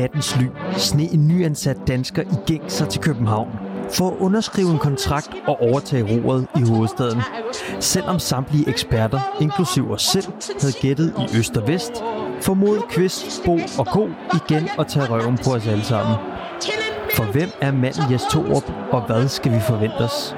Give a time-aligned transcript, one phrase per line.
[0.00, 3.48] nattens ly sne en nyansat dansker i gængser sig til København
[3.92, 7.22] for at underskrive en kontrakt og overtage roret i hovedstaden.
[7.80, 10.24] Selvom samtlige eksperter, inklusiv os selv,
[10.60, 11.92] havde gættet i øst og vest,
[12.40, 16.16] formod Kvist, Bo og Ko igen at tage røven på os alle sammen.
[17.16, 20.36] For hvem er manden Jes Torup, og hvad skal vi forvente os?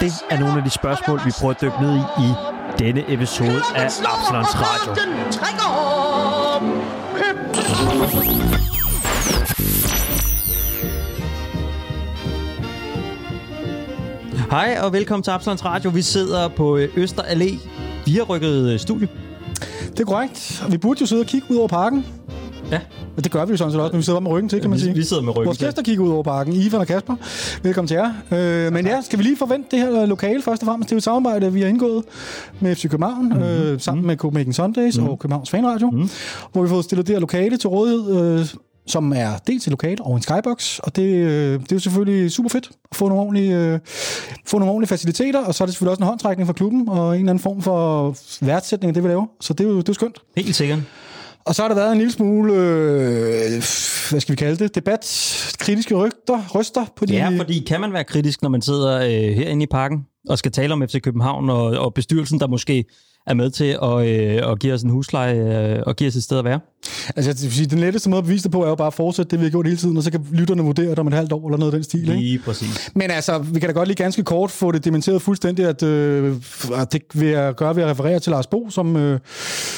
[0.00, 2.32] Det er nogle af de spørgsmål, vi prøver at dykke ned i i
[2.78, 4.94] denne episode af Absalons Radio.
[14.50, 15.90] Hej og velkommen til Absalons Radio.
[15.90, 17.68] Vi sidder på øh, Øster Allé.
[18.06, 19.08] Vi har rykket øh, studie.
[19.90, 20.64] Det er korrekt.
[20.70, 22.06] Vi burde jo sidde og kigge ud over parken.
[22.70, 22.80] Ja.
[23.16, 24.70] Men det gør vi jo sådan set også, men vi sidder med ryggen til, kan
[24.70, 24.94] man sige.
[24.94, 25.66] vi sidder med ryggen Vores til.
[25.66, 26.52] gæster kigger ud over parken.
[26.52, 27.14] Ivan og Kasper.
[27.62, 28.12] Velkommen til jer.
[28.66, 30.88] Øh, men ja, skal vi lige forvente det her lokale først og fremmest?
[30.90, 32.04] Det er jo et samarbejde, vi har indgået
[32.60, 33.42] med FC København, mm-hmm.
[33.42, 35.12] øh, sammen med Copenhagen Sundays mm-hmm.
[35.12, 36.08] og Københavns Fanradio, mm-hmm.
[36.52, 38.46] hvor vi har fået stillet det her lokale til rådighed, øh,
[38.86, 42.30] som er dels et lokale og en skybox, og det, øh, det er jo selvfølgelig
[42.30, 43.78] super fedt at få nogle, ordentlige, øh,
[44.46, 47.08] få nogle ordentlige faciliteter, og så er det selvfølgelig også en håndtrækning fra klubben, og
[47.08, 49.26] en eller anden form for værtsætning af det, vi laver.
[49.40, 50.18] Så det er jo, det er skønt.
[50.36, 50.78] Helt sikkert.
[51.44, 53.50] Og så har der været en lille smule, øh,
[54.10, 55.00] hvad skal vi kalde det, debat,
[55.58, 57.14] kritiske rygter, ryster på de...
[57.14, 60.52] Ja, fordi kan man være kritisk, når man sidder øh, herinde i parken og skal
[60.52, 62.84] tale om FC København og, og bestyrelsen, der måske
[63.26, 66.22] er med til at, øh, at give os en husleje øh, og give os et
[66.22, 66.60] sted at være?
[67.16, 68.94] Altså, jeg vil sige, den letteste måde at bevise det på, er jo bare at
[68.94, 71.14] fortsætte det, vi har gjort hele tiden, og så kan lytterne vurdere det om et
[71.14, 72.00] halvt år eller noget af den stil.
[72.00, 72.14] Ikke?
[72.14, 72.90] Lige præcis.
[72.94, 76.36] Men altså, vi kan da godt lige ganske kort få det dementeret fuldstændig, at, øh,
[76.74, 79.20] at det vil jeg gøre ved at referere til Lars Bo, som øh,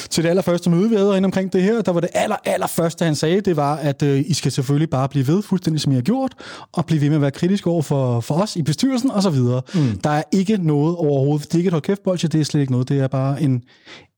[0.09, 2.67] til det allerførste møde, vi havde inde omkring det her, der var det aller, aller
[2.67, 5.91] første, han sagde, det var, at øh, I skal selvfølgelig bare blive ved, fuldstændig som
[5.91, 6.33] I har gjort,
[6.73, 9.29] og blive ved med at være kritisk over for, for os i bestyrelsen og så
[9.29, 9.61] videre.
[9.73, 9.99] Mm.
[10.03, 11.47] Der er ikke noget overhovedet.
[11.47, 12.89] Det er ikke et hold kæft bolsje, det er slet ikke noget.
[12.89, 13.63] Det er bare en,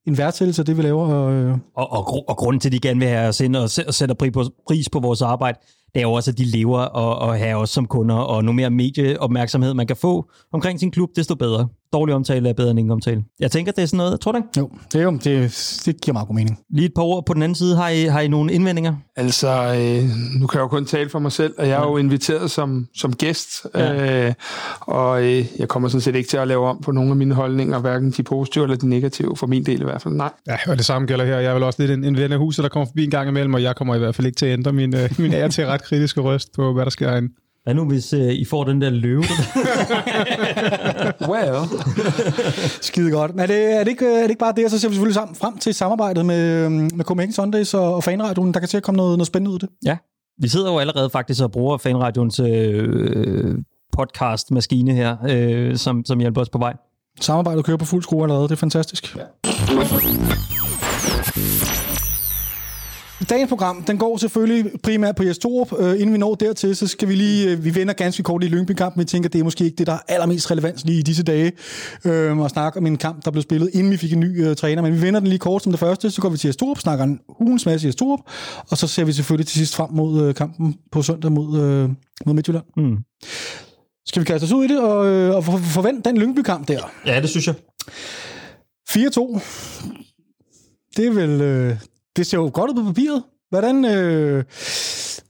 [0.08, 1.08] en værdsættelse af det, vi laver.
[1.08, 3.66] Og, øh, Og, og, og grunden til, at de gerne vil have os ind og,
[3.66, 5.58] sæ- og sætter pris på, pris på vores arbejde,
[5.94, 8.52] det er jo også, at de lever og, og have os som kunder, og nu
[8.52, 11.68] mere medieopmærksomhed, man kan få omkring sin klub, desto bedre.
[11.94, 13.24] Dårlig omtale er bedre end ingen omtale.
[13.40, 14.50] Jeg tænker, det er sådan noget, tror du ikke?
[14.58, 16.60] jo, det, er jo, det, det giver meget god mening.
[16.70, 17.76] Lige et par ord på den anden side.
[17.76, 18.96] Har I, har I nogle indvendinger?
[19.16, 20.04] Altså, øh,
[20.40, 22.88] nu kan jeg jo kun tale for mig selv, og jeg er jo inviteret som,
[22.96, 24.28] som gæst, Ja.
[24.28, 24.34] øh,
[24.82, 27.34] og øh, jeg kommer sådan set ikke til at lave om på nogle af mine
[27.36, 30.14] holdninger, hverken de positive eller de negative, for min del i hvert fald.
[30.14, 30.30] Nej.
[30.48, 31.38] Ja, og det samme gælder her.
[31.40, 33.30] Jeg er vel også lidt en, en ven af huset, der kommer forbi en gang
[33.30, 35.50] imellem, og jeg kommer i hvert fald ikke til at ændre min, øh, min ære
[35.50, 37.30] til ret kritiske røst på, hvad der sker herinde.
[37.64, 39.24] Hvad nu, hvis uh, I får den der løve?
[41.28, 41.56] Well.
[42.82, 43.36] Skide godt.
[43.36, 44.94] Men er det, er, det ikke, er det ikke bare det, og så ser vi
[44.94, 48.54] selvfølgelig sammen frem til samarbejdet med, med Copenhagen Sundays og, og Fanradioen.
[48.54, 49.70] Der kan til at komme noget, noget spændende ud af det.
[49.86, 49.98] ja,
[50.42, 53.56] vi sidder jo allerede faktisk og bruger Fanradions øh,
[53.98, 56.74] podcast-maskine her, øh, som, som hjælper os på vej.
[57.20, 58.44] Samarbejdet kører på fuld skrue allerede.
[58.44, 59.16] Det er fantastisk.
[59.16, 59.24] Ja.
[63.30, 65.72] Dagens program, den går selvfølgelig primært på Jes Torup.
[65.74, 68.48] Uh, inden vi når dertil, så skal vi lige, uh, vi vender ganske kort i
[68.48, 69.00] Lyngby-kampen.
[69.00, 71.52] Vi tænker, det er måske ikke det, der er allermest relevant lige i disse dage,
[72.06, 74.56] uh, at snakke om en kamp, der blev spillet, inden vi fik en ny uh,
[74.56, 74.82] træner.
[74.82, 76.80] Men vi vender den lige kort som det første, så går vi til Jes Torup,
[76.80, 78.20] snakker en ugens masse Jes Torup,
[78.70, 81.90] og så ser vi selvfølgelig til sidst frem mod uh, kampen på søndag mod, uh,
[82.26, 82.66] mod Midtjylland.
[82.78, 82.98] Mm.
[84.06, 86.92] Skal vi kaste os ud i det og, uh, og for- forvente den Lyngby-kamp der?
[87.06, 87.56] Ja, det synes jeg.
[88.90, 89.40] 4-2.
[90.98, 91.42] Det er vel...
[91.42, 91.76] Øh,
[92.18, 93.24] det ser jo godt ud på papiret.
[93.50, 94.44] Hvordan, øh,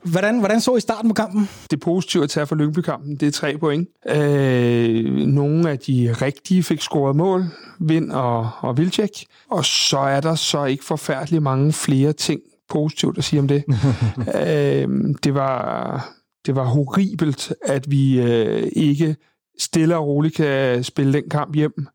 [0.04, 1.50] hvordan, hvordan så I starten på kampen?
[1.72, 3.90] Det positive at tage for Lyngby-kampen, det er tre point.
[4.10, 7.44] Øh, nogle af de rigtige fik scoret mål,
[7.80, 9.26] Vind og, og Vilcek.
[9.50, 13.64] Og så er der så ikke forfærdeligt mange flere ting positivt at sige om det.
[14.46, 14.88] øh,
[15.24, 19.16] det var det var horribelt, at vi øh, ikke
[19.60, 21.88] stille og roligt kan spille den kamp hjem.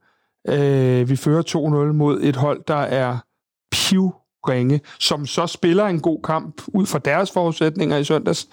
[0.49, 1.43] Øh, vi fører
[1.89, 3.19] 2-0 mod et hold, der er
[4.47, 8.49] pivringe, som så spiller en god kamp ud fra deres forudsætninger i søndags.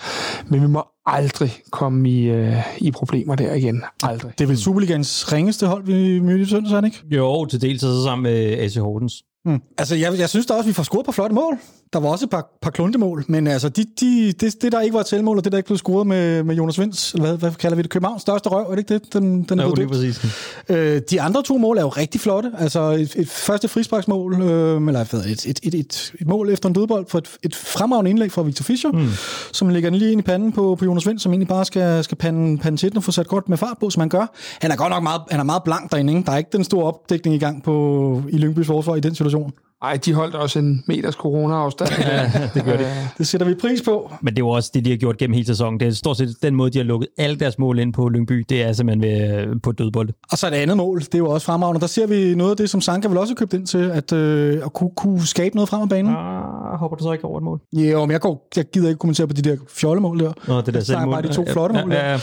[0.47, 3.83] Men vi må aldrig komme i, øh, i problemer der igen.
[4.03, 4.31] Aldrig.
[4.37, 7.15] Det er vel Superligans ringeste hold, vi mødte i søndag, er det ikke?
[7.17, 9.23] Jo, til dels sammen med AC Horsens.
[9.45, 9.61] Mm.
[9.77, 11.57] Altså, jeg, jeg synes da også, at vi får scoret på flotte mål.
[11.93, 14.93] Der var også et par, par kluntemål, men altså, de, de, det, det, der ikke
[14.93, 17.37] var et selvmål, og det, der ikke blev scoret med, med Jonas Vinds, eller hvad,
[17.37, 17.91] hvad kalder vi det?
[17.91, 19.13] Københavns største røv, er det ikke det?
[19.13, 20.15] Den, den er Jo, blevet lige døbt?
[20.15, 20.69] præcis.
[20.69, 22.51] Øh, de andre to mål er jo rigtig flotte.
[22.57, 26.69] Altså et, et første frisparksmål, øh, eller hvad, et, et, et, et, et mål efter
[26.69, 29.07] en dødbold for et, et fremragende indlæg fra Victor Fischer, mm.
[29.51, 32.03] som lægger den lige ind i panden på, på Jonas Vind, som egentlig bare skal,
[32.03, 34.35] skal pande, pande til den og få sat godt med fart på, som han gør.
[34.61, 36.13] Han er godt nok meget, han er meget blank derinde.
[36.13, 36.25] Ikke?
[36.25, 39.51] Der er ikke den store opdækning i gang på, i Lyngbys forsvar i den situation.
[39.81, 41.89] Ej, de holdt også en meters corona-afstand.
[41.99, 42.87] Ja, det gør det.
[43.17, 44.11] Det sætter vi pris på.
[44.21, 45.79] Men det er jo også det, de har gjort gennem hele sæsonen.
[45.79, 48.45] Det er stort set den måde, de har lukket alle deres mål ind på Lyngby.
[48.49, 50.09] Det er simpelthen ved, på dødbold.
[50.31, 51.81] Og så et andet mål, det er jo også fremragende.
[51.81, 54.13] Der ser vi noget af det, som Sanka vil også have købt ind til, at,
[54.13, 56.15] øh, at kunne, kunne skabe noget frem af banen.
[56.15, 57.59] Ah, hopper du så ikke over et mål?
[57.73, 60.33] Jo, men jeg, går, jeg gider ikke kommentere på de der fjollemål der.
[60.47, 62.19] Nå, det der Jeg snakker bare de to Ja, flotte ja, mål ja,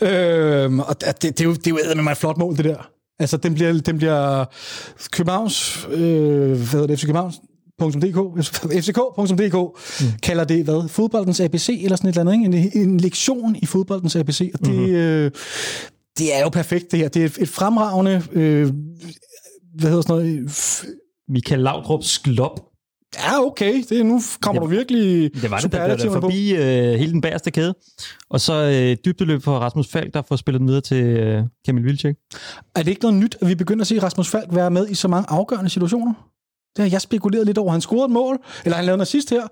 [0.00, 0.64] der.
[0.64, 2.90] øhm, og det, det, er jo, det er jo et flot mål, det der.
[3.20, 4.44] Altså, den bliver, den bliver
[5.10, 7.36] Københavns, øh, hvad hedder det, FC Københavns
[7.80, 8.44] .dk,
[8.84, 9.54] fck.dk
[10.00, 10.18] mm.
[10.22, 12.78] kalder det, hvad, fodboldens ABC, eller sådan et eller andet, ikke?
[12.78, 14.94] En, en lektion i fodboldens ABC, og det, mm-hmm.
[14.94, 15.30] øh,
[16.18, 17.08] det er jo perfekt, det her.
[17.08, 18.72] Det er et, et fremragende, øh,
[19.78, 20.86] hvad hedder sådan noget, f-
[21.28, 22.69] Michael Laudrup Sklop.
[23.18, 26.94] Ja, okay, det, nu kommer Det- du virkelig Det var det, der blev forbi øh,
[26.98, 27.74] hele den bagerste kæde.
[28.30, 32.16] Og så øh, dybdeløb for Rasmus Falk, der får spillet videre til øh, Kamil Vilcek.
[32.76, 34.94] Er det ikke noget nyt, at vi begynder at se Rasmus Falk være med i
[34.94, 36.12] så mange afgørende situationer?
[36.76, 37.72] Det har jeg spekuleret lidt over.
[37.72, 39.42] Han scorede et mål, eller han lavede en assist her,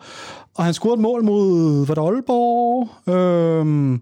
[0.57, 2.89] og han scorede et mål mod, hvad der Aalborg.
[3.15, 4.01] Øhm,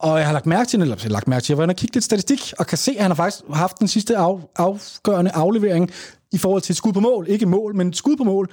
[0.00, 1.72] og jeg har lagt mærke til, eller jeg har lagt mærke til, jeg var inde
[1.72, 4.34] og kigge lidt statistik, og kan se, at han har faktisk haft den sidste af,
[4.56, 5.90] afgørende aflevering
[6.32, 7.26] i forhold til skud på mål.
[7.28, 8.50] Ikke mål, men skud på mål.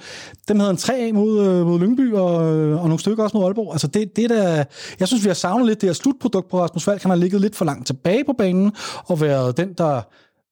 [0.48, 3.36] Dem havde han tre af mod, øh, mod Lyngby, og, øh, og nogle stykker også
[3.36, 3.72] mod Aalborg.
[3.72, 4.64] Altså det, det der,
[5.00, 7.02] jeg synes, vi har savnet lidt det her slutprodukt på Rasmus Falk.
[7.02, 8.72] Han har ligget lidt for langt tilbage på banen,
[9.06, 10.02] og været den, der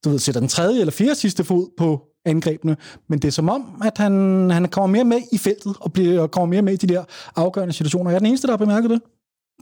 [0.05, 2.77] du ved, sætter den tredje eller fjerde sidste fod på angrebene.
[3.09, 6.23] Men det er som om, at han, han kommer mere med i feltet, og, bliver,
[6.23, 7.05] og kommer mere med i de der
[7.37, 8.11] afgørende situationer.
[8.11, 9.01] Jeg er den eneste, der har bemærket det.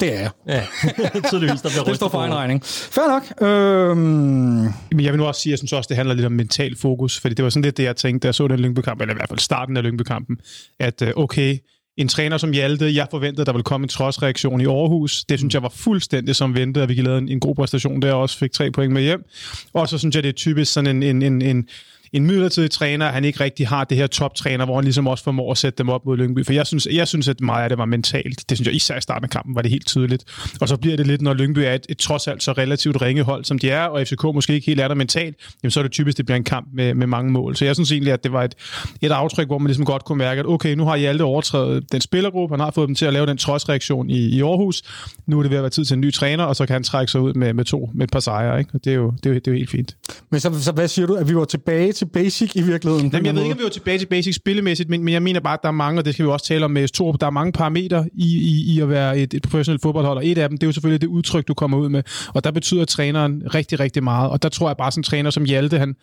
[0.01, 0.31] Det er jeg.
[0.49, 0.67] Ja,
[1.31, 2.65] tydeligvis, der bliver Det står for på egen regning.
[2.65, 3.49] Fair nok.
[3.49, 3.99] Øhm,
[4.91, 6.77] Men jeg vil nu også sige, at jeg synes også, det handler lidt om mental
[6.77, 9.15] fokus, fordi det var sådan lidt det, jeg tænkte, da jeg så den Lyngby-kamp, eller
[9.15, 10.37] i hvert fald starten af Lyngby-kampen,
[10.81, 11.59] at øh, okay,
[11.97, 15.25] en træner som Hjalte, jeg forventede, der ville komme en trodsreaktion i Aarhus.
[15.25, 18.13] Det synes jeg var fuldstændig som ventet, at vi lavede en, en god præstation der,
[18.13, 19.25] og også fik tre point med hjem.
[19.73, 21.69] Og så synes jeg, det er typisk sådan en, en, en, en
[22.13, 25.51] en midlertidig træner, han ikke rigtig har det her toptræner, hvor han ligesom også formår
[25.51, 26.47] at sætte dem op mod Lyngby.
[26.47, 28.51] For jeg synes, jeg synes at meget af det var mentalt.
[28.51, 30.25] Det synes jeg især i starten af kampen var det helt tydeligt.
[30.61, 33.23] Og så bliver det lidt, når Lyngby er et, et trods alt så relativt ringe
[33.23, 35.83] hold, som de er, og FCK måske ikke helt er der mentalt, jamen så er
[35.83, 37.57] det typisk, det bliver en kamp med, med mange mål.
[37.57, 38.55] Så jeg synes egentlig, at det var et,
[39.01, 42.01] et aftryk, hvor man ligesom godt kunne mærke, at okay, nu har Hjalte overtrædet den
[42.01, 44.83] spillergruppe, han har fået dem til at lave den trodsreaktion i, i Aarhus.
[45.27, 46.85] Nu er det ved at være tid til en ny træner, og så kan han
[46.85, 48.59] trække sig ud med, med to, med et par sejre.
[48.59, 48.71] Ikke?
[48.75, 49.97] Og det er, jo, det, er jo, det er jo helt fint.
[50.31, 51.15] men så, så hvad siger du?
[51.15, 53.11] At vi var tilbage til basic i virkeligheden?
[53.13, 55.23] Jamen, en jeg ved ikke, om vi var tilbage til basic spillemæssigt, men, men jeg
[55.23, 57.21] mener bare, at der er mange, og det skal vi også tale om med Torup,
[57.21, 60.39] der er mange parametre i, i, i at være et, et professionelt fodboldhold, og et
[60.39, 62.03] af dem, det er jo selvfølgelig det udtryk, du kommer ud med,
[62.35, 65.31] og der betyder træneren rigtig, rigtig meget, og der tror jeg bare, sådan en træner
[65.31, 65.97] som Hjalte, han,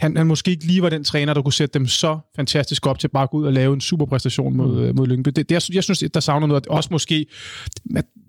[0.00, 2.98] han, han måske ikke lige var den træner, der kunne sætte dem så fantastisk op
[2.98, 4.96] til bare at gå ud og lave en super præstation mod, mm.
[4.96, 5.28] mod Lyngby.
[5.28, 7.26] Det, det, jeg, jeg synes, der savner noget, også måske,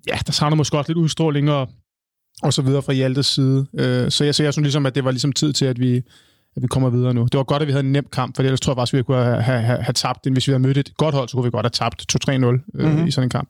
[0.08, 1.70] ja, der savner måske også lidt udstråling og,
[2.44, 3.66] og så videre fra Hjaltes side.
[3.80, 6.02] Øh, så, jeg, så jeg synes ligesom, at det var ligesom tid til, at vi,
[6.56, 7.24] at vi kommer videre nu.
[7.24, 8.98] Det var godt, at vi havde en nem kamp, for ellers tror jeg faktisk, at
[8.98, 10.34] vi kunne have, have, have, have tabt den.
[10.34, 12.60] Hvis vi havde mødt et godt hold, så kunne vi godt have tabt 2-3-0 øh,
[12.74, 13.08] mm-hmm.
[13.08, 13.50] i sådan en kamp.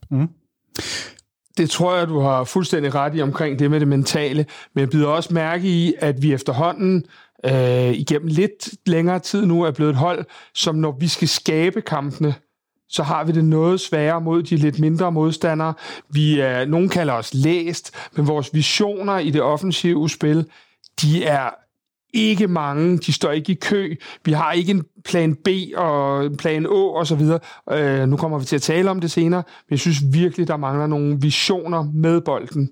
[1.57, 4.45] Det tror jeg, du har fuldstændig ret i omkring det med det mentale,
[4.75, 7.05] men jeg bider også mærke i, at vi efterhånden
[7.45, 10.25] øh, igennem lidt længere tid nu er blevet et hold,
[10.55, 12.35] som når vi skal skabe kampene,
[12.89, 15.73] så har vi det noget sværere mod de lidt mindre modstandere.
[16.09, 20.45] Vi er, nogen kalder os læst, men vores visioner i det offensive spil,
[21.01, 21.49] de er
[22.13, 23.95] ikke mange, de står ikke i kø,
[24.25, 27.39] vi har ikke en plan B og en plan Å og så videre.
[27.71, 30.57] Øh, nu kommer vi til at tale om det senere, men jeg synes virkelig, der
[30.57, 32.69] mangler nogle visioner med bolden.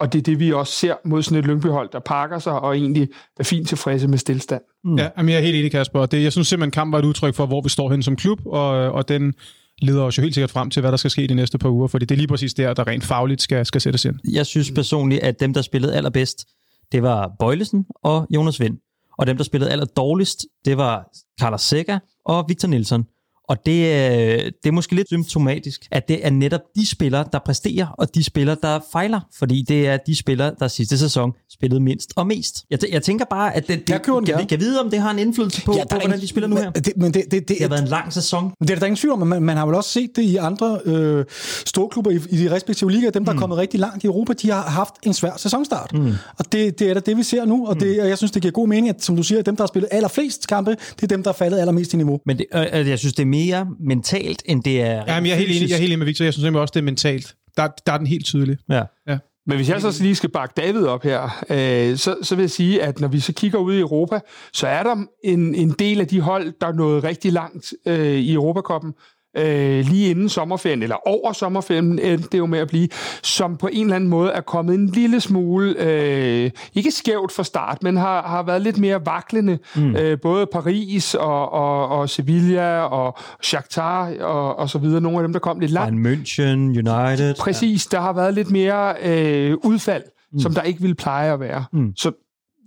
[0.00, 2.76] Og det er det, vi også ser mod sådan et Lyngby-hold, der pakker sig og
[2.76, 3.08] egentlig
[3.40, 4.62] er fint tilfredse med stillstand.
[4.84, 4.96] Mm.
[4.98, 6.06] Ja, jamen, jeg er helt enig, Kasper.
[6.06, 8.40] Det, jeg synes simpelthen, kampen var et udtryk for, hvor vi står hen som klub,
[8.46, 9.34] og, og den
[9.82, 11.88] leder os jo helt sikkert frem til, hvad der skal ske de næste par uger,
[11.88, 14.14] fordi det er lige præcis der, der rent fagligt skal, skal sættes ind.
[14.32, 16.46] Jeg synes personligt, at dem, der spillede allerbedst,
[16.92, 18.78] det var Bøjlesen og Jonas Vind.
[19.18, 21.08] Og dem, der spillede aller dårligst, det var
[21.40, 23.04] Carlos Sega og Victor Nielsen.
[23.48, 27.38] Og det, er- det er måske lidt symptomatisk, at det er netop de spillere, der
[27.38, 29.20] præsterer, og de spillere, der fejler.
[29.38, 32.64] Fordi det er de spillere, der sidste sæson spillede mindst og mest.
[32.70, 34.48] Jeg, t- jeg tænker bare, at det, det Jeg køber den kan, vi, gerne.
[34.48, 36.56] kan vide, om det har en indflydelse på, ja, på hvordan ingen- de spiller nu
[36.56, 36.70] her.
[36.74, 38.50] Men det, men det, det, det, Det har været en lang sæson.
[38.60, 40.36] Det er der ingen tvivl om, men man, man har vel også set det i
[40.36, 41.24] andre øh,
[41.66, 43.10] storklubber i, i de respektive ligaer.
[43.10, 43.36] Dem, der mm.
[43.38, 45.92] er kommet rigtig langt i Europa, de har haft en svær sæsonstart.
[45.94, 46.12] Mm.
[46.38, 48.42] Og det, det er da det, vi ser nu, og, det, og jeg synes, det
[48.42, 51.06] giver god mening, at som du siger, dem, der har spillet allerflest kampe, det er
[51.06, 52.20] dem, der er faldet allermest i niveau.
[52.26, 55.32] Men det, øh, jeg synes, det er mere mentalt, end det er Ja, men jeg
[55.32, 56.24] er helt enig, jeg er helt enig med Victor.
[56.24, 57.34] Jeg synes simpelthen også, det er mentalt.
[57.56, 58.56] Der, der er den helt tydelig.
[58.68, 58.82] Ja.
[59.48, 62.50] Men hvis jeg så lige skal bakke David op her, øh, så, så vil jeg
[62.50, 64.20] sige, at når vi så kigger ud i Europa,
[64.52, 68.14] så er der en, en del af de hold, der er nået rigtig langt øh,
[68.14, 68.92] i Europakoppen,
[69.36, 72.88] øh, lige inden sommerferien, eller over sommerferien, endte det jo med at blive,
[73.22, 77.44] som på en eller anden måde er kommet en lille smule, øh, ikke skævt fra
[77.44, 79.58] start, men har, har været lidt mere vaklende.
[79.76, 79.96] Mm.
[79.96, 85.22] Øh, både Paris og, og, og Sevilla og Shakhtar og, og så videre, nogle af
[85.22, 86.02] dem, der kom lidt langt.
[86.02, 87.34] Bayern München, United.
[87.40, 90.38] Præcis, der har været lidt mere øh, udfald, mm.
[90.38, 91.64] som der ikke ville pleje at være.
[91.72, 91.92] Mm.
[91.96, 92.12] Så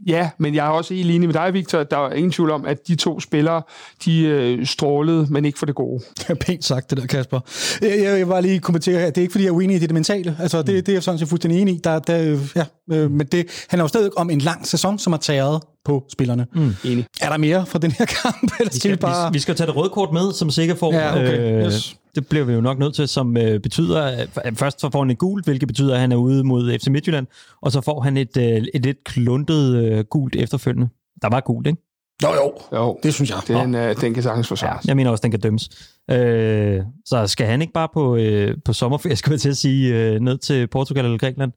[0.08, 1.84] ja, men jeg er også helt enig med dig, Victor.
[1.84, 3.62] Der er ingen tvivl om, at de to spillere,
[4.06, 6.04] de øh, strålede, men ikke for det gode.
[6.18, 7.40] Det er pænt sagt, det der, Kasper.
[7.82, 9.80] Jeg, jeg, jeg var lige kommentere her, det er ikke, fordi jeg er uenig i
[9.80, 10.38] det, det mentale.
[10.40, 11.80] Altså, det, det er jeg sådan set fuldstændig enig i.
[11.84, 15.20] Der, der, ja, øh, men det handler jo stadig om en lang sæson, som har
[15.20, 16.48] taget på spillerne.
[16.54, 16.74] Mm.
[16.86, 17.06] Enig.
[17.22, 18.52] Er der mere fra den her kamp?
[18.60, 19.32] Eller Vi skal, bare...
[19.32, 20.94] vi, vi skal tage det røde kort med, som sikker får.
[20.94, 21.66] Ja, okay.
[21.66, 21.96] Yes.
[22.16, 24.02] Det bliver vi jo nok nødt til, som øh, betyder,
[24.44, 26.88] at først så får han et gult, hvilket betyder, at han er ude mod FC
[26.88, 27.28] Midtjylland,
[27.62, 30.90] og så får han et, øh, et lidt kluntet øh, gult efterfølgende.
[31.22, 31.82] Der var gult, ikke?
[32.24, 32.54] Jo, jo.
[32.78, 33.40] Jo, Det synes jeg.
[33.48, 34.86] den, øh, den kan sagtens forsvares.
[34.86, 35.70] Jeg mener også, den kan dømmes.
[36.12, 39.96] Øh, så skal han ikke bare på, øh, på sommerferie, skulle jeg til at sige,
[39.96, 41.52] øh, ned til Portugal eller Grækenland?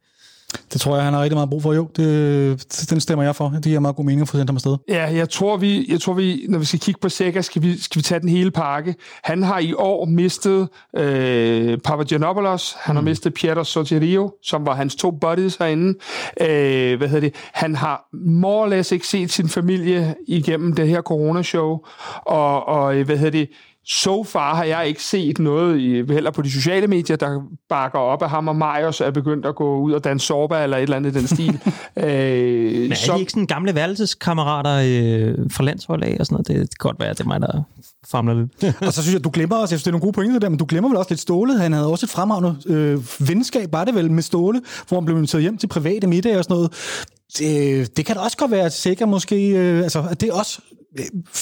[0.72, 1.72] Det tror jeg, han har rigtig meget brug for.
[1.72, 3.48] Jo, det, den stemmer jeg for.
[3.48, 4.76] Det giver meget god mening at få sendt ham afsted.
[4.88, 7.78] Ja, jeg tror, vi, jeg tror vi, når vi skal kigge på Sega, skal vi,
[7.78, 8.94] skal vi tage den hele pakke.
[9.22, 12.96] Han har i år mistet øh, Papagiannopoulos, han mm.
[12.96, 15.98] har mistet Pietro Sotirio, som var hans to buddies herinde.
[16.40, 17.34] Øh, hvad hedder det?
[17.52, 21.78] Han har more or less ikke set sin familie igennem det her coronashow,
[22.26, 23.48] og, og øh, hvad hedder det?
[23.86, 27.98] So far har jeg ikke set noget, i, heller på de sociale medier, der bakker
[27.98, 30.82] op af ham og Marius er begyndt at gå ud og danse sorba eller et
[30.82, 31.48] eller andet i den stil.
[31.96, 32.04] øh,
[32.82, 36.48] Men er de ikke sådan gamle værelseskammerater øh, fra landshold af og sådan noget?
[36.48, 37.62] Det kan godt være, at det er mig, der
[38.10, 38.76] famler lidt.
[38.86, 40.48] og så synes jeg, du glemmer også, jeg synes, det er nogle gode pointer der,
[40.48, 41.58] men du glemmer vel også lidt Ståle.
[41.58, 45.16] Han havde også et fremragende øh, venskab, var det vel, med Ståle, hvor han blev
[45.16, 46.72] inviteret hjem til private middage og sådan noget.
[47.38, 50.60] Det, det kan da også godt være sikkert måske, øh, altså, at det er også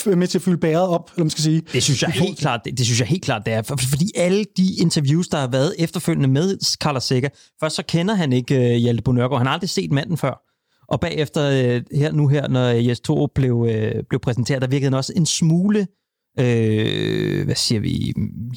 [0.07, 1.63] med til at fylde bæret op, eller man skal sige.
[1.73, 3.63] Det synes jeg helt klart, det, det synes jeg helt klart, det er.
[3.63, 7.29] For, fordi alle de interviews, der har været efterfølgende med Carlos Sækker,
[7.61, 9.41] først så kender han ikke uh, Hjalte Bonørgaard.
[9.41, 10.43] Han har aldrig set manden før.
[10.89, 13.69] Og bagefter, uh, her nu her, når Jes Torup blev, uh,
[14.09, 15.87] blev præsenteret, der virkede han også en smule
[16.39, 18.13] øh, hvad siger vi,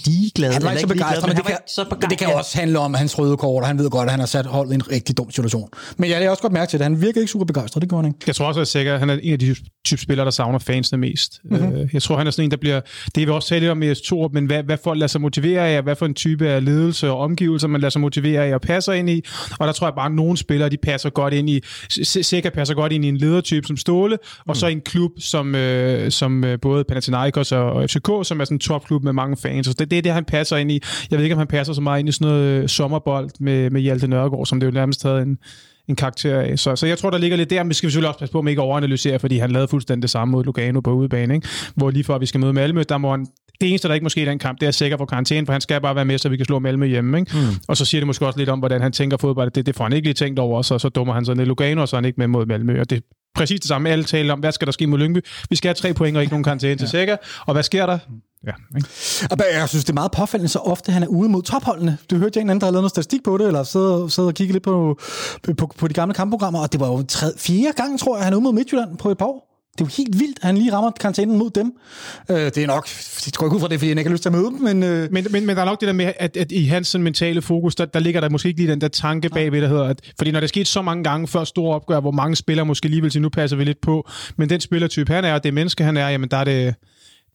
[0.06, 0.54] ligeglad.
[0.54, 2.94] Han var ikke så begejstret, men, det kan, så men det kan også handle om
[2.94, 5.18] hans røde kort, og han ved godt, at han har sat holdet i en rigtig
[5.18, 5.70] dum situation.
[5.98, 6.86] Men jeg har også godt mærke til det.
[6.86, 8.20] Han virker ikke super begejstret, det gør han ikke.
[8.28, 9.56] Jeg tror også, at Sækker, han er en af de
[9.86, 11.40] type spillere, der savner fansene mest.
[11.44, 11.90] Mm-hmm.
[11.94, 12.82] Jeg tror, han er sådan en, der bliver...
[13.16, 15.22] Det er vi også talt lidt om med S2, men hvad, hvad folk lader sig
[15.22, 18.54] motivere af, hvad for en type af ledelse og omgivelser, man lader sig motivere af
[18.54, 19.22] og passer ind i.
[19.60, 21.62] Og der tror jeg bare, at nogle spillere, de passer godt ind i...
[22.04, 24.56] Sækker passer godt ind i en ledertype som Ståle, og mm.
[24.56, 28.60] så en klub som, øh, som både Panathinaikos og, og FCK, som er sådan en
[28.60, 29.68] topklub med mange fans.
[29.68, 30.82] Så det, det er det, han passer ind i.
[31.12, 33.70] Jeg ved ikke, om han passer så meget ind i sådan noget øh, sommerbold med,
[33.70, 35.38] med Hjalte Nørgaard, som det jo nærmest havde en,
[35.88, 36.60] en karakter af.
[36.60, 38.40] Så, så jeg tror, der ligger lidt der, men vi skal selvfølgelig også passe på,
[38.40, 41.48] at ikke overanalysere, fordi han lavede fuldstændig det samme mod Lugano på udebane, ikke?
[41.76, 43.28] hvor lige for, vi skal møde Malmø, der må han
[43.62, 45.62] det eneste, der ikke måske i den kamp, det er sikkert for karantæne, for han
[45.62, 47.20] skal bare være med, så vi kan slå Malmø hjemme.
[47.20, 47.38] Ikke?
[47.38, 47.56] Mm.
[47.68, 49.52] Og så siger det måske også lidt om, hvordan han tænker fodbold.
[49.52, 51.82] Det, det får han ikke lige tænkt over, så, så dummer han sig ned Lugano,
[51.82, 52.80] og så er han ikke med mod Malmø.
[52.80, 53.02] Og det er
[53.36, 55.20] præcis det samme, alle taler om, hvad skal der ske mod Lyngby?
[55.50, 57.18] Vi skal have tre point og ikke nogen karantæne til sikker.
[57.46, 57.98] Og hvad sker der?
[58.48, 59.60] Ja, ikke?
[59.60, 61.98] Jeg synes, det er meget påfaldende, så ofte han er ude mod topholdene.
[62.12, 64.30] Du hørte jeg en anden, der har lavet noget statistik på det, eller sidder, sidder
[64.30, 65.00] og kigger lidt på,
[65.58, 68.34] på, på de gamle kampprogrammer, og det var jo tre, fire gange, tror jeg, han
[68.34, 69.55] er ude mod Midtjylland på et par år.
[69.78, 71.74] Det er jo helt vildt, at han lige rammer karantænen mod dem.
[72.32, 72.88] Øh, det er nok,
[73.26, 74.46] det tror jeg ikke ud fra det, fordi jeg ikke har lyst til at møde
[74.46, 74.84] dem, men...
[74.84, 75.12] Øh...
[75.12, 77.76] Men, men, men der er nok det der med, at, at i hans mentale fokus,
[77.76, 80.32] der, der ligger der måske ikke lige den der tanke bagved, der hedder, at, fordi
[80.32, 83.02] når det er sket så mange gange før store opgør, hvor mange spillere måske lige
[83.02, 85.84] vil sige, nu passer vi lidt på, men den spillertype han er, og det menneske
[85.84, 86.76] han er, jamen der er det,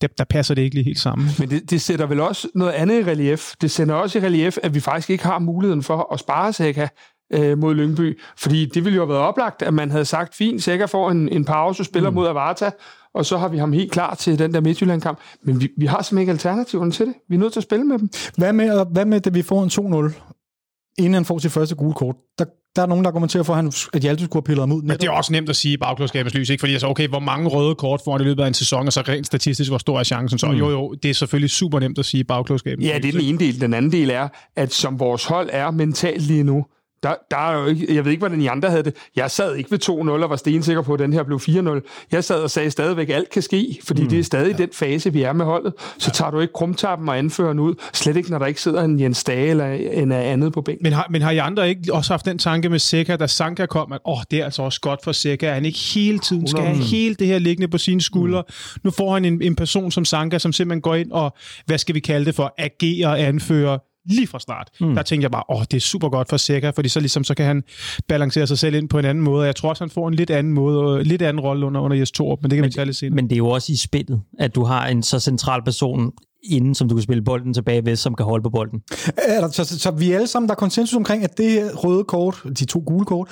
[0.01, 1.31] der, der passer det ikke lige helt sammen.
[1.39, 3.53] Men det, det sætter vel også noget andet i relief.
[3.61, 6.87] Det sender også i relief, at vi faktisk ikke har muligheden for at spare Sækka
[7.31, 8.21] øh, mod Lyngby.
[8.39, 11.29] Fordi det ville jo have været oplagt, at man havde sagt, fint, Sækka får en,
[11.29, 12.15] en pause, spiller mm.
[12.15, 12.71] mod Avarta,
[13.15, 15.19] og så har vi ham helt klar til den der Midtjylland-kamp.
[15.43, 17.15] Men vi, vi har simpelthen ikke alternativerne til det.
[17.29, 18.09] Vi er nødt til at spille med dem.
[18.37, 21.95] Hvad med, hvad med at vi får en 2-0, inden han får sit første gule
[21.95, 22.17] kort?
[22.39, 22.45] Der,
[22.77, 24.83] der er nogen, der argumenterer for, at, han, at Hjalte skulle have pillet ham ud.
[24.83, 26.61] Men det er også nemt at sige i bagklodskabens lys, ikke?
[26.61, 28.93] Fordi altså, okay, hvor mange røde kort får han i løbet af en sæson, og
[28.93, 30.39] så rent statistisk, hvor stor er chancen?
[30.39, 30.53] Så mm.
[30.53, 33.21] jo, jo, det er selvfølgelig super nemt at sige i bagklodskabens Ja, det er den
[33.21, 33.61] ene del.
[33.61, 36.65] Den anden del er, at som vores hold er mentalt lige nu,
[37.03, 38.97] der, der er jo ikke, jeg ved ikke, hvordan I andre havde det.
[39.17, 42.07] Jeg sad ikke ved 2-0 og var stensikker på, at den her blev 4-0.
[42.13, 44.09] Jeg sad og sagde stadigvæk, at alt kan ske, fordi mm.
[44.09, 44.57] det er stadig ja.
[44.57, 45.73] den fase, vi er med holdet.
[45.99, 47.75] Så tager du ikke krumtappen og anfører den ud.
[47.93, 50.83] Slet ikke, når der ikke sidder en Jens Dage eller en andet på bænken.
[50.83, 53.67] Men har, men har I andre ikke også haft den tanke med Seca, da Sanka
[53.67, 56.49] kom, at åh, det er altså også godt for Seca, at han ikke hele tiden
[56.49, 58.43] skal have hele det her liggende på sine skuldre.
[58.49, 58.81] Mm.
[58.85, 61.95] Nu får han en, en person som Sanka, som simpelthen går ind og, hvad skal
[61.95, 64.69] vi kalde det for, agerer og anfører lige fra start.
[64.81, 64.95] Mm.
[64.95, 67.35] Der tænkte jeg bare, åh, det er super godt for Seca, fordi så ligesom så
[67.35, 67.63] kan han
[68.09, 69.47] balancere sig selv ind på en anden måde.
[69.47, 72.11] Jeg tror også, han får en lidt anden måde, lidt anden rolle under, under Jes
[72.11, 73.15] Torup, men det kan men, vi tage lidt senere.
[73.15, 76.75] Men det er jo også i spillet, at du har en så central person inden,
[76.75, 78.81] som du kan spille bolden tilbage ved, som kan holde på bolden.
[79.17, 81.51] Er der, så, så, så vi er alle sammen, der er konsensus omkring, at det
[81.51, 83.29] her røde kort, de to gule kort,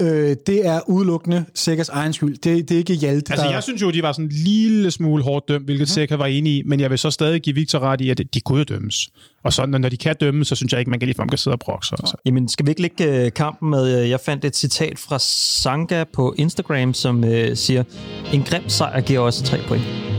[0.00, 2.36] øh, det er udelukkende Sækkers egen skyld.
[2.36, 3.52] Det, det er ikke Hjalte, Altså, der...
[3.52, 5.86] jeg synes jo, de var sådan en lille smule hårdt dømt, hvilket mm.
[5.86, 8.40] Sikker var enig i, men jeg vil så stadig give Victor ret i, at de
[8.40, 9.08] kunne dømmes.
[9.44, 11.54] Og så, når de kan dømme, så synes jeg ikke, man kan lige kan sidde
[11.54, 11.94] og brokse.
[11.98, 12.16] Altså.
[12.26, 14.02] Jamen, skal vi ikke lægge øh, kampen med...
[14.02, 17.84] øh, Jeg fandt et citat fra Sanga på Instagram, som øh, siger,
[18.32, 20.11] en grim sejr giver også tre point.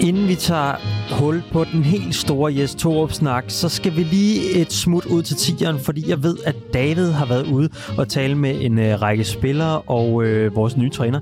[0.00, 0.74] Inden vi tager
[1.18, 5.36] hul på den helt store Jes Torup-snak, så skal vi lige et smut ud til
[5.36, 9.24] tieren, fordi jeg ved, at David har været ude og tale med en øh, række
[9.24, 11.20] spillere og øh, vores nye træner.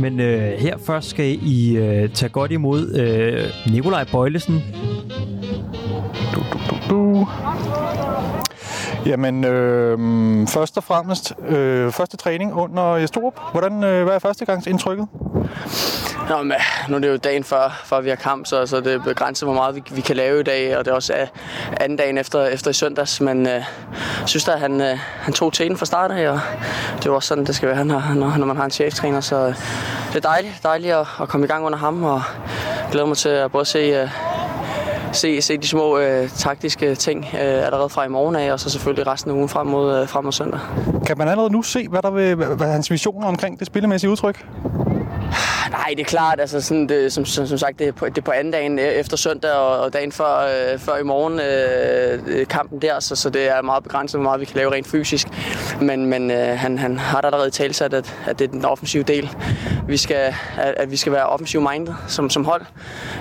[0.00, 4.64] Men øh, her først skal I øh, tage godt imod øh, Nikolaj Bøjlesen.
[6.34, 7.26] Du, du, du, du.
[9.06, 9.98] Jamen, øh,
[10.48, 13.40] først og fremmest, øh, første træning under Storup.
[13.52, 15.08] Hvordan, øh, hvad er førstegangsindtrykket?
[16.28, 16.52] Nå, men,
[16.88, 19.46] nu er det jo dagen før, før vi har kamp, så, så det er begrænset,
[19.46, 21.26] hvor meget vi, vi kan lave i dag, og det er også øh,
[21.80, 23.64] anden dagen efter, efter i søndags, men uh, jeg
[24.26, 26.40] synes at han, øh, han tog tæten fra start af, og
[26.96, 29.20] det er jo også sådan, det skal være, når, når, når man har en cheftræner,
[29.20, 29.54] så øh,
[30.08, 32.22] det er dejligt, dejligt at, at komme i gang under ham, og
[32.82, 34.08] jeg glæder mig til at både se, øh,
[35.12, 38.70] se, se de små øh, taktiske ting øh, allerede fra i morgen af, og så
[38.70, 40.60] selvfølgelig resten af ugen frem mod, øh, frem mod søndag.
[41.06, 44.46] Kan man allerede nu se, hvad der vil, hvad hans visioner omkring det spillemæssige udtryk?
[45.70, 46.40] Nej, det er klart.
[46.40, 48.78] Altså, sådan, det, som, som, som sagt, det er, på, det er på anden dagen
[48.78, 53.00] øh, efter søndag og, og dagen før, øh, før i morgen øh, øh, kampen der,
[53.00, 55.26] så, så det er meget begrænset, hvor meget vi kan lave rent fysisk.
[55.80, 59.02] Men, men øh, han, han har da allerede talsat, at, at det er den offensive
[59.02, 59.30] del.
[59.88, 62.62] Vi skal, at, at vi skal være offensive minded som, som hold.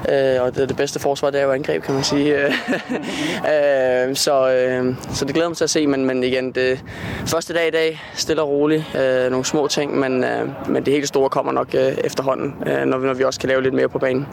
[0.09, 2.35] Øh, og det, det bedste forsvar, det er jo angreb, kan man sige.
[2.45, 6.83] øh, så, øh, så det glæder mig til at se, men, men igen, det
[7.25, 8.95] første dag i dag, stille og roligt.
[8.95, 12.53] Øh, nogle små ting, men, øh, men det helt store kommer nok øh, Øh, efterhånden,
[12.67, 14.27] øh, når, vi, når vi også kan lave lidt mere på banen.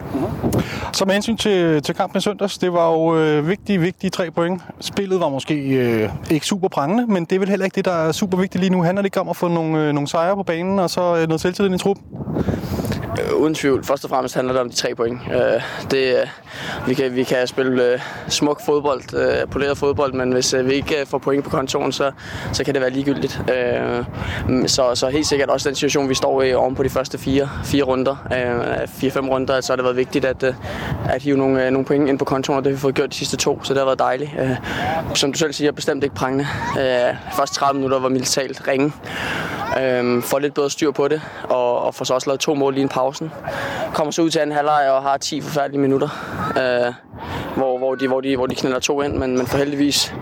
[0.93, 4.31] Så med hensyn til, til kampen i søndags, det var jo øh, vigtige, vigtige tre
[4.31, 4.61] point.
[4.79, 7.91] Spillet var måske øh, ikke super prangende, men det er vel heller ikke det, der
[7.91, 8.83] er super vigtigt lige nu.
[8.83, 11.27] Handler det ikke om at få nogle, øh, nogle sejre på banen, og så øh,
[11.27, 12.05] noget selvtillid i truppen?
[13.19, 13.83] Øh, uden tvivl.
[13.83, 15.19] Først og fremmest handler det om de tre point.
[15.33, 16.27] Øh, det, øh,
[16.87, 21.43] vi, kan, vi kan spille smuk fodbold, poleret fodbold, men hvis vi ikke får point
[21.43, 22.11] på kontoren, så,
[22.53, 23.41] så kan det være ligegyldigt.
[24.47, 27.17] Mm, så, så helt sikkert også den situation, vi står i oven på de første
[27.17, 28.15] fire, fire runder,
[28.87, 30.43] fire-fem runder, så har det været vigtigt at,
[31.09, 33.15] at hive nogle, nogle point ind på kontoren, og det har vi fået gjort de
[33.15, 34.31] sidste to, så det har været dejligt.
[35.15, 36.47] Som du selv siger, bestemt ikke prangende.
[36.75, 38.93] Først første 30 minutter var militalt ringe.
[39.81, 42.73] Øh, får lidt bedre styr på det, og, og får så også lavet to mål
[42.73, 43.31] lige en pausen.
[43.93, 46.09] Kommer så ud til anden halvleg og har 10 forfærdelige minutter,
[46.57, 46.93] øh,
[47.55, 50.13] hvor, hvor, de, hvor, de, hvor de knælder to ind, men, men for heldigvis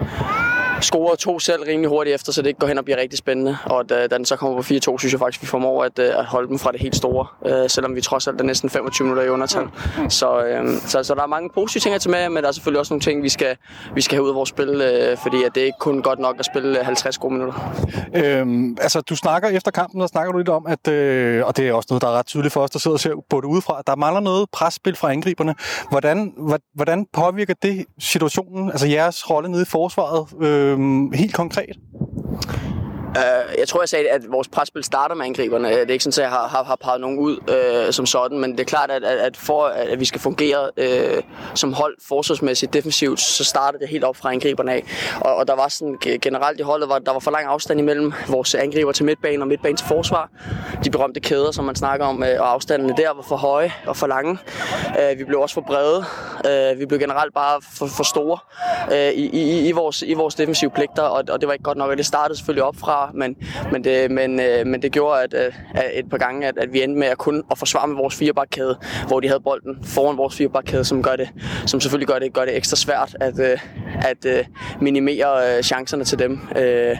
[0.81, 3.57] scorer to selv rimelig hurtigt efter, så det ikke går hen og bliver rigtig spændende.
[3.65, 5.99] Og da, øh, da den så kommer på 4-2, synes jeg faktisk, vi formår at,
[5.99, 8.69] øh, at holde dem fra det helt store, øh, selvom vi trods alt er næsten
[8.69, 9.63] 25 minutter i undertal.
[10.09, 12.51] Så, øh, så, så der er mange positive ting at tage med, men der er
[12.51, 13.57] selvfølgelig også nogle ting, vi skal,
[13.95, 16.19] vi skal have ud af vores spil, øh, fordi at det er ikke kun godt
[16.19, 17.75] nok at spille øh, 50 gode minutter.
[18.15, 21.67] Øhm, altså, du snakker efter kampen, og snakker du lidt om, at, øh, og det
[21.67, 23.47] er også noget, der er ret tydeligt for os, der sidder og ser på det
[23.47, 25.55] udefra, at der mangler noget presspil fra angriberne.
[25.89, 26.33] Hvordan,
[26.75, 31.75] hvordan påvirker det situationen, altså jeres rolle nede i forsvaret, øh, Øhm, helt konkret?
[33.17, 35.69] Uh, jeg tror, jeg sagde, at vores presspil starter med angriberne.
[35.69, 38.05] Øh, det er ikke sådan, at jeg har, har, har peget nogen ud uh, som
[38.05, 41.23] sådan, men det er klart, at, at, for at vi skal fungere uh,
[41.55, 44.83] som hold forsvarsmæssigt defensivt, så starter det helt op fra angriberne af.
[45.21, 48.13] Og, og der var sådan generelt i holdet, var, der var for lang afstand imellem
[48.27, 50.29] vores angriber til midtbanen og midtbanen til forsvar.
[50.83, 54.07] De berømte kæder, som man snakker om, og afstandene der var for høje og for
[54.07, 54.37] lange.
[54.87, 56.05] Uh, vi blev også for brede.
[56.45, 58.37] Uh, vi blev generelt bare for, for store
[58.91, 61.77] uh, i, i, i, vores, i vores defensive pligter, og, og det var ikke godt
[61.77, 63.35] nok, og det startede selvfølgelig op fra men,
[63.71, 66.73] men, det, men, øh, men det gjorde at, øh, at et par gange, at, at
[66.73, 70.17] vi endte med at kun at forsvare med vores firebakkæde, hvor de havde bolden foran
[70.17, 71.29] vores firebakkæde, som, gør det,
[71.65, 73.59] som selvfølgelig gør det, gør det ekstra svært at, øh,
[74.01, 74.45] at øh,
[74.81, 76.39] minimere øh, chancerne til dem.
[76.55, 76.97] Øh,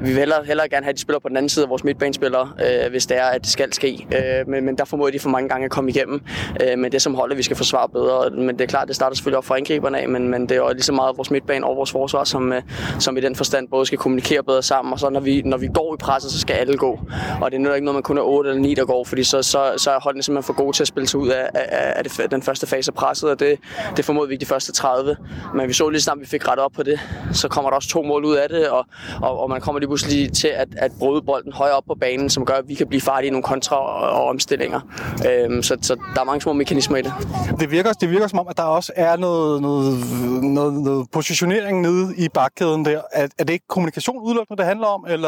[0.00, 1.84] vi vil hellere, hellere gerne have, at de spiller på den anden side af vores
[1.84, 2.50] midtbanespillere,
[2.84, 4.06] øh, hvis det er, at det skal ske.
[4.14, 6.20] Øh, men, men der formåede de for mange gange at komme igennem.
[6.62, 8.30] Øh, men det som holder, vi skal forsvare bedre.
[8.30, 10.56] Men det er klart, det starter selvfølgelig op fra angriberne af, men, men det er
[10.56, 12.62] jo lige så meget vores midtbane og vores forsvar, som, øh,
[12.98, 15.68] som i den forstand både skal kommunikere bedre sammen, og så når vi når vi
[15.74, 17.00] går i presset, så skal alle gå.
[17.42, 19.42] Og det er ikke noget, man kun er 8 eller 9, der går, fordi så,
[19.42, 22.04] så, så er holdene simpelthen for gode til at spille sig ud af, af, af
[22.04, 23.58] det, den første fase af presset, og det,
[23.96, 25.16] det formodede vi ikke de første 30.
[25.54, 27.00] Men vi så lige snart, vi fik ret op på det,
[27.32, 28.86] så kommer der også to mål ud af det, og,
[29.22, 32.30] og, og man kommer lige pludselig til at, at bryde bolden højere op på banen,
[32.30, 34.80] som gør, at vi kan blive farlige i nogle kontra- og, og omstillinger.
[35.28, 37.12] Øhm, så, så der er mange små mekanismer i det.
[37.60, 40.04] Det virker, det virker som om, at der også er noget, noget,
[40.42, 43.00] noget, noget positionering nede i bakkæden der.
[43.12, 45.27] Er, er det ikke kommunikation udelukkende, det handler om, eller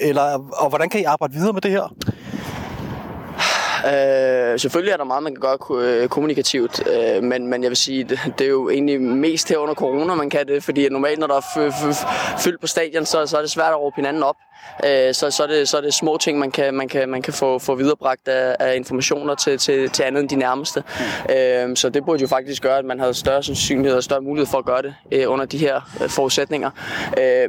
[0.00, 0.22] eller,
[0.52, 1.94] og hvordan kan I arbejde videre med det her?
[3.86, 7.76] Øh, selvfølgelig er der meget, man kan gøre øh, kommunikativt, øh, men, men jeg vil
[7.76, 11.18] sige, det, det er jo egentlig mest her under corona, man kan det, fordi normalt,
[11.18, 11.70] når der er
[12.38, 14.36] fyldt på stadion, så, så er det svært at råbe hinanden op.
[14.86, 17.22] Øh, så, så, er det, så er det små ting, man kan, man kan, man
[17.22, 20.82] kan få, få viderebragt af, af informationer til, til, til andet end de nærmeste.
[21.66, 21.76] Mm.
[21.76, 24.58] så det burde jo faktisk gøre, at man havde større sandsynlighed og større mulighed for
[24.58, 26.70] at gøre det øh, under de her øh, forudsætninger.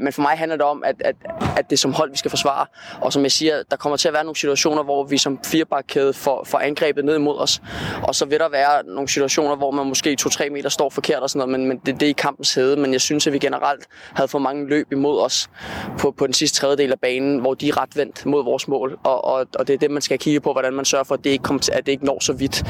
[0.02, 1.16] men for mig handler det om, at, at,
[1.58, 2.66] at det som hold, vi skal forsvare.
[3.02, 6.14] Og som jeg siger, der kommer til at være nogle situationer, hvor vi som firebakkæde
[6.14, 7.62] får, får angrebet ned imod os.
[8.04, 11.30] Og så vil der være nogle situationer, hvor man måske 2-3 meter står forkert og
[11.30, 12.76] sådan noget, men, men det, det er i kampens hede.
[12.76, 15.50] Men jeg synes, at vi generelt havde for mange løb imod os
[15.98, 19.00] på, på den sidste tredjedel af banen, hvor de er ret vendt mod vores mål.
[19.04, 21.24] Og, og, og det er det, man skal kigge på, hvordan man sørger for, at
[21.24, 22.64] det ikke, kommer til, at det ikke når så vidt.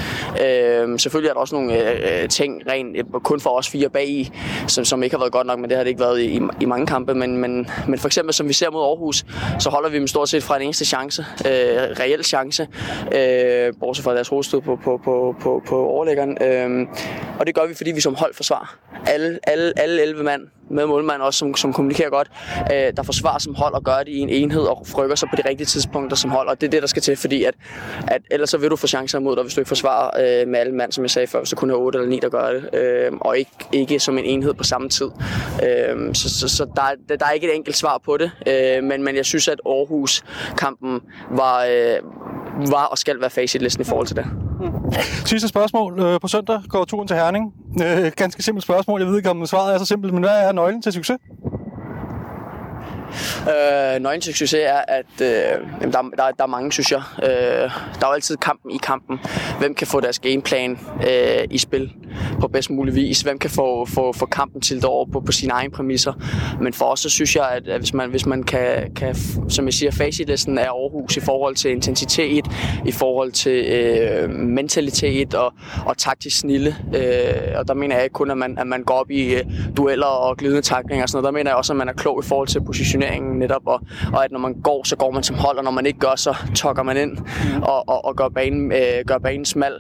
[0.46, 4.10] Øh, selvfølgelig er der også nogle øh, ting rent øh, kun for os fire bag
[4.10, 4.32] i,
[4.68, 6.66] som, som ikke har været godt nok, men det har det ikke været i, i
[6.66, 7.16] mange kampe.
[7.16, 9.26] Men, men, men for eksempel, som vi ser mod Aarhus,
[9.60, 11.52] så holder vi dem stort set fra en eneste chance, øh,
[12.00, 12.68] reel chance,
[13.16, 16.38] øh, bortset fra deres hovedstød på, på, på, på, på overlæggeren.
[16.42, 16.88] Øh,
[17.40, 18.76] og det gør vi, fordi vi som hold forsvarer.
[19.08, 20.42] Alle, alle, alle 11 mand
[20.72, 22.32] med målmanden også, som, som kommunikerer godt,
[22.74, 25.36] øh, der forsvarer som hold og gør det i en enhed og rykker sig på
[25.36, 26.48] de rigtige tidspunkter som hold.
[26.48, 27.54] Og det er det, der skal til, fordi at,
[28.08, 30.60] at ellers så vil du få chancer imod dig, hvis du ikke forsvarer øh, med
[30.60, 32.80] alle mand, som jeg sagde før, så kun er 8 eller 9, der gør det,
[32.80, 35.10] øh, og ikke, ikke som en enhed på samme tid.
[35.64, 38.84] Øh, så så, så der, der, der er ikke et enkelt svar på det, øh,
[38.84, 41.00] men, men jeg synes, at Aarhus-kampen
[41.32, 41.98] var, øh,
[42.72, 44.26] var og skal være facitlisten i forhold til det.
[44.62, 44.94] Mm.
[45.26, 46.00] Sidste spørgsmål.
[46.00, 47.54] Øh, på søndag går turen til Herning.
[47.84, 49.02] Øh, ganske simpelt spørgsmål.
[49.02, 51.18] Jeg ved ikke, om svaret er så simpelt, men hvad er nøglen til succes?
[53.42, 55.28] Øh, nøglen til succes er, at øh,
[55.82, 57.02] der, der, der er mange, synes jeg.
[57.24, 59.20] Øh, der er jo altid kampen i kampen.
[59.60, 61.92] Hvem kan få deres gameplan øh, i spil
[62.40, 63.22] på bedst mulig vis?
[63.22, 66.14] Hvem kan få, få, få kampen til over på, på sine egne præmisser?
[66.62, 69.16] Men for os, så synes jeg, at, at hvis man, hvis man kan, kan,
[69.50, 72.46] som jeg siger, facitlisten er Aarhus i forhold til intensitet,
[72.86, 75.54] i forhold til øh, mentalitet og,
[75.86, 76.76] og taktisk snille.
[76.96, 79.44] Øh, og der mener jeg ikke kun, at man, at man går op i øh,
[79.78, 81.34] dueller og glidende taklinger og sådan noget.
[81.34, 83.82] Der mener jeg også, at man er klog i forhold til position positioneringen netop, og,
[84.14, 86.16] og at når man går, så går man som hold, og når man ikke gør,
[86.16, 87.18] så tokker man ind
[87.64, 89.74] og, og, og gør, banen, øh, gør banen smal.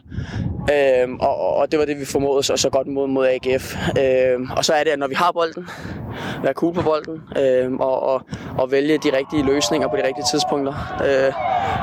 [0.73, 3.75] Øhm, og, og det var det, vi formåede så, så godt mod, mod AGF.
[3.99, 5.67] Øhm, og så er det, at når vi har bolden,
[6.43, 8.21] være cool på bolden, øhm, og, og,
[8.57, 10.73] og vælge de rigtige løsninger på de rigtige tidspunkter.
[11.05, 11.33] Øh,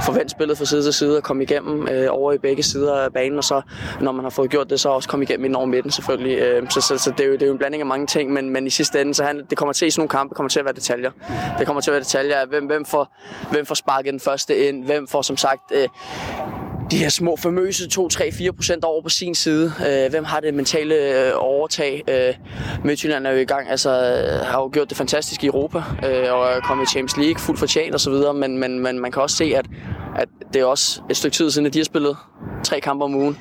[0.05, 3.12] forvent spillet fra side til side og komme igennem øh, over i begge sider af
[3.12, 3.61] banen, og så
[4.01, 6.38] når man har fået gjort det, så også komme igennem ind over midten selvfølgelig.
[6.38, 8.33] Øh, så så, så det, er jo, det er jo en blanding af mange ting,
[8.33, 10.48] men, men i sidste ende, så han, det kommer til i sådan nogle kampe, kommer
[10.48, 11.11] til at være detaljer.
[11.58, 13.16] Det kommer til at være detaljer hvem, hvem, får,
[13.50, 15.88] hvem får sparket den første ind, hvem får som sagt øh,
[16.90, 19.72] de her små famøse 2-3-4 procent over på sin side.
[19.88, 22.05] Øh, hvem har det mentale øh, overtag?
[22.09, 22.35] Øh,
[22.85, 23.90] Midtjylland er jo i gang, altså
[24.44, 27.59] har jo gjort det fantastisk i Europa øh, og er kommet i Champions League fuldt
[27.59, 29.66] fortjent osv., men, men, men man kan også se, at,
[30.16, 32.16] at det er også et stykke tid siden, at de har spillet
[32.64, 33.38] tre kampe om ugen.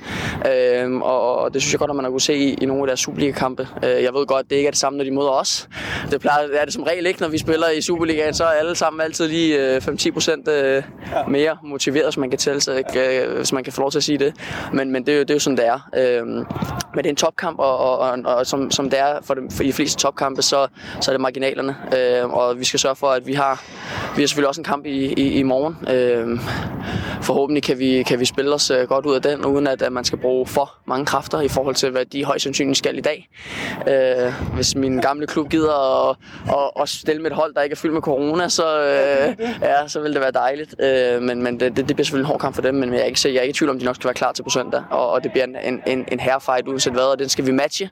[0.52, 2.84] Øh, og, og det synes jeg godt, at man har kunne se i, i nogle
[2.84, 3.68] af deres Superliga-kampe.
[3.84, 5.70] Øh, jeg ved godt, at det ikke er det samme, når de møder os.
[6.12, 8.48] Det plejer, det er det som regel ikke, når vi spiller i Superligaen, så er
[8.48, 10.84] alle sammen altid lige øh, 5-10 procent øh,
[11.28, 14.04] mere motiveret, hvis man kan tælle sig, øh, hvis man kan få lov til at
[14.04, 14.34] sige det.
[14.74, 15.90] Men, men det, er jo, det er jo sådan, det er.
[15.98, 16.46] Øh, men
[16.98, 19.64] det er en topkamp, og, og, og, og som, som det er for, dem, for
[19.64, 20.68] de fleste topkampe, så,
[21.02, 21.76] så er det marginalerne.
[21.98, 23.64] Øh, og vi skal sørge for, at vi har,
[24.16, 25.88] vi har selvfølgelig også en kamp i, i, i morgen.
[25.90, 26.40] Øh,
[27.22, 29.92] forhåbentlig kan vi, kan vi spille os øh, godt ud af den, uden at, at
[29.92, 33.02] man skal bruge for mange kræfter i forhold til, hvad de højst sandsynligt skal i
[33.02, 33.30] dag.
[33.88, 36.16] Øh, hvis min gamle klub gider at,
[36.48, 39.88] at, at stille med et hold, der ikke er fyldt med corona, så, øh, ja,
[39.88, 40.76] så vil det være dejligt.
[40.82, 43.06] Øh, men men det, det, bliver selvfølgelig en hård kamp for dem, men jeg er
[43.06, 44.84] ikke, jeg er ikke i tvivl om, de nok skal være klar til på søndag.
[44.90, 47.90] Og, og det bliver en, en, en herrefight uanset hvad, og den skal vi matche.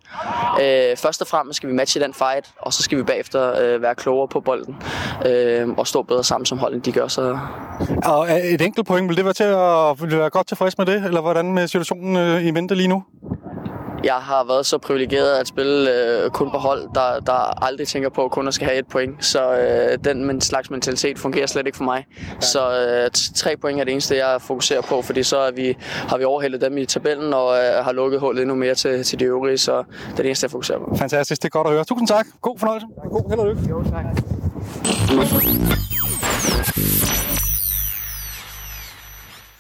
[0.61, 3.81] Øh, først og fremmest skal vi matche den fight, og så skal vi bagefter øh,
[3.81, 4.75] være klogere på bolden
[5.25, 7.07] øh, og stå bedre sammen som hold, end de gør.
[7.07, 7.37] Så.
[8.05, 10.85] Og øh, et enkelt point, vil det være til at vil være godt tilfreds med
[10.85, 13.03] det, eller hvordan med situationen øh, i vente lige nu?
[14.03, 18.09] Jeg har været så privilegeret at spille øh, kun på hold, der, der aldrig tænker
[18.09, 19.25] på kun at skal have et point.
[19.25, 22.05] Så øh, den men, slags mentalitet fungerer slet ikke for mig.
[22.39, 26.17] Så øh, tre point er det eneste, jeg fokuserer på, fordi så er vi, har
[26.17, 29.25] vi overhældet dem i tabellen og øh, har lukket hullet endnu mere til, til de
[29.25, 29.57] øvrige.
[29.57, 30.95] Så det er det eneste, jeg fokuserer på.
[30.97, 31.83] Fantastisk, det er godt at høre.
[31.83, 32.25] Tusind tak.
[32.41, 32.87] God fornøjelse.
[33.11, 33.61] God held og lykke.
[33.69, 34.05] Jo, tak.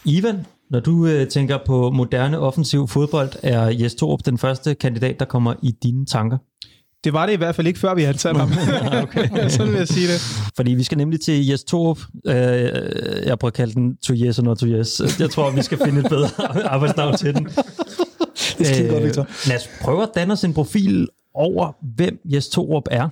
[0.05, 0.45] Ivan,
[0.75, 5.25] når du øh, tænker på moderne offensiv fodbold, er Jes Torup den første kandidat, der
[5.25, 6.37] kommer i dine tanker?
[7.03, 8.51] Det var det i hvert fald ikke, før vi ansatte ham.
[9.03, 9.29] okay.
[9.49, 10.21] Sådan vil jeg sige det.
[10.55, 11.99] Fordi vi skal nemlig til Jes Torup.
[12.27, 12.33] Øh,
[13.25, 15.01] jeg prøver at kalde den to yes og not to yes.
[15.19, 16.29] Jeg tror, vi skal finde et bedre
[16.73, 17.45] arbejdsnavn til den.
[18.57, 19.27] Det er godt, Victor.
[19.47, 23.09] Lad os prøve at danne os en profil over, hvem Jes Torup er.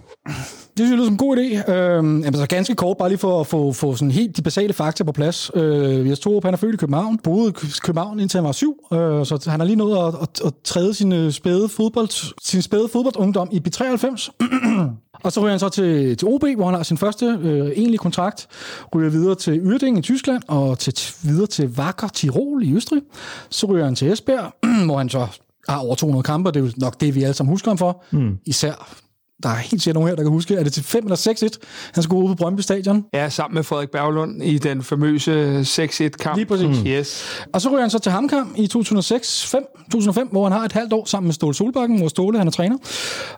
[0.77, 1.71] Det synes jeg lyder som en god idé.
[1.71, 5.03] Øh, altså ganske kort, bare lige for at få, få sådan helt de basale fakta
[5.03, 5.51] på plads.
[5.55, 8.77] Øh, Jes Torup, han er født i København, boede i København indtil han var syv,
[8.93, 12.89] øh, så han har lige nået at, at, at træde sin spæde, fodbold, sin spæde
[12.93, 14.29] fodboldungdom i B93.
[15.23, 17.97] Og så ryger han så til, til OB, hvor han har sin første øh, egentlige
[17.97, 18.47] kontrakt,
[18.95, 23.01] ryger videre til Uerdingen i Tyskland, og til, videre til Wacker Tirol i Østrig.
[23.49, 24.53] Så ryger han til Esbjerg,
[24.85, 25.27] hvor han så
[25.69, 28.03] har over 200 kampe, det er jo nok det, vi alle sammen husker ham for.
[28.11, 28.37] Mm.
[28.45, 29.02] Især
[29.43, 31.15] der er helt sikkert nogen her, der kan huske, er det til 5 eller
[31.53, 33.05] 6-1, han skulle ud på Brøndby Stadion?
[33.13, 36.35] Ja, sammen med Frederik Berglund i den famøse 6-1-kamp.
[36.35, 36.67] Lige præcis.
[36.83, 36.87] Mm.
[36.87, 37.23] Yes.
[37.53, 40.71] Og så ryger han så til Hamkam i 2006, 5, 2005, hvor han har et
[40.71, 42.77] halvt år sammen med Ståle Solbakken, hvor Ståle han er træner.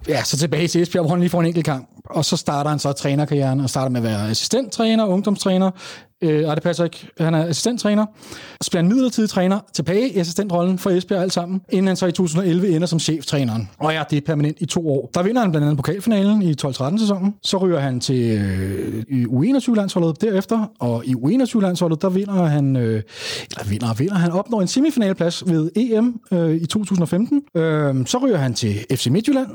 [0.08, 1.90] Ja, så tilbage til Esbjerg, hvor han lige får en enkelt kamp.
[2.10, 5.72] Og så starter han så trænerkarrieren og starter med at være assistenttræner, ungdomstræner,
[6.30, 7.08] Øh, nej, det passer ikke.
[7.20, 8.06] Han er assistenttræner.
[8.62, 12.06] Så bliver han midlertidig træner tilbage i assistentrollen for Esbjerg alt sammen, inden han så
[12.06, 13.70] i 2011 ender som cheftræneren.
[13.80, 15.10] Og ja, det er permanent i to år.
[15.14, 17.34] Der vinder han blandt andet pokalfinalen i 12-13 sæsonen.
[17.44, 18.42] Så ryger han til
[19.10, 23.02] øh, U21-landsholdet derefter, og i U21-landsholdet, der vinder han, øh,
[23.52, 27.42] eller vinder, vinder han, opnår en semifinalplads ved EM øh, i 2015.
[27.56, 29.48] Øh, så ryger han til FC Midtjylland,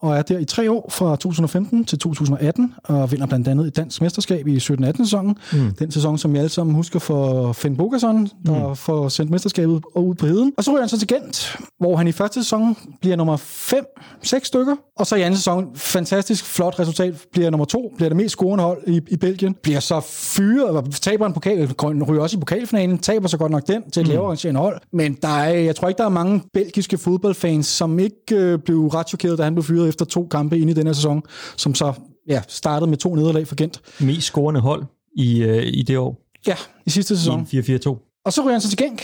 [0.00, 3.76] og er der i tre år fra 2015 til 2018, og vinder blandt andet et
[3.76, 5.36] dansk mesterskab i 17-18 sæsonen.
[5.52, 5.74] Mm.
[5.78, 8.76] Den sæson sæson, som vi alle sammen husker for Finn Bogason, der mm.
[8.76, 10.52] får sendt mesterskabet ud på heden.
[10.58, 14.40] Og så ryger han så til Gent, hvor han i første sæson bliver nummer 5-6
[14.44, 14.76] stykker.
[14.96, 18.64] Og så i anden sæson, fantastisk flot resultat, bliver nummer 2, bliver det mest scorende
[18.64, 19.56] hold i, i Belgien.
[19.62, 23.90] Bliver så fyret, taber en pokal, ryger også i pokalfinalen, taber så godt nok den
[23.90, 24.10] til et mm.
[24.10, 24.80] lavere arrangerende hold.
[24.92, 28.86] Men der er, jeg tror ikke, der er mange belgiske fodboldfans, som ikke øh, blev
[28.86, 31.22] ret chokeret, da han blev fyret efter to kampe ind i den her sæson,
[31.56, 31.92] som så
[32.28, 33.80] ja, startede med to nederlag for Gent.
[34.00, 34.84] Mest scorende hold
[35.16, 36.22] i, øh, i det år.
[36.46, 37.48] Ja, i sidste sæson.
[37.52, 38.06] I 4-4-2.
[38.26, 38.98] Og så ryger han så til Genk.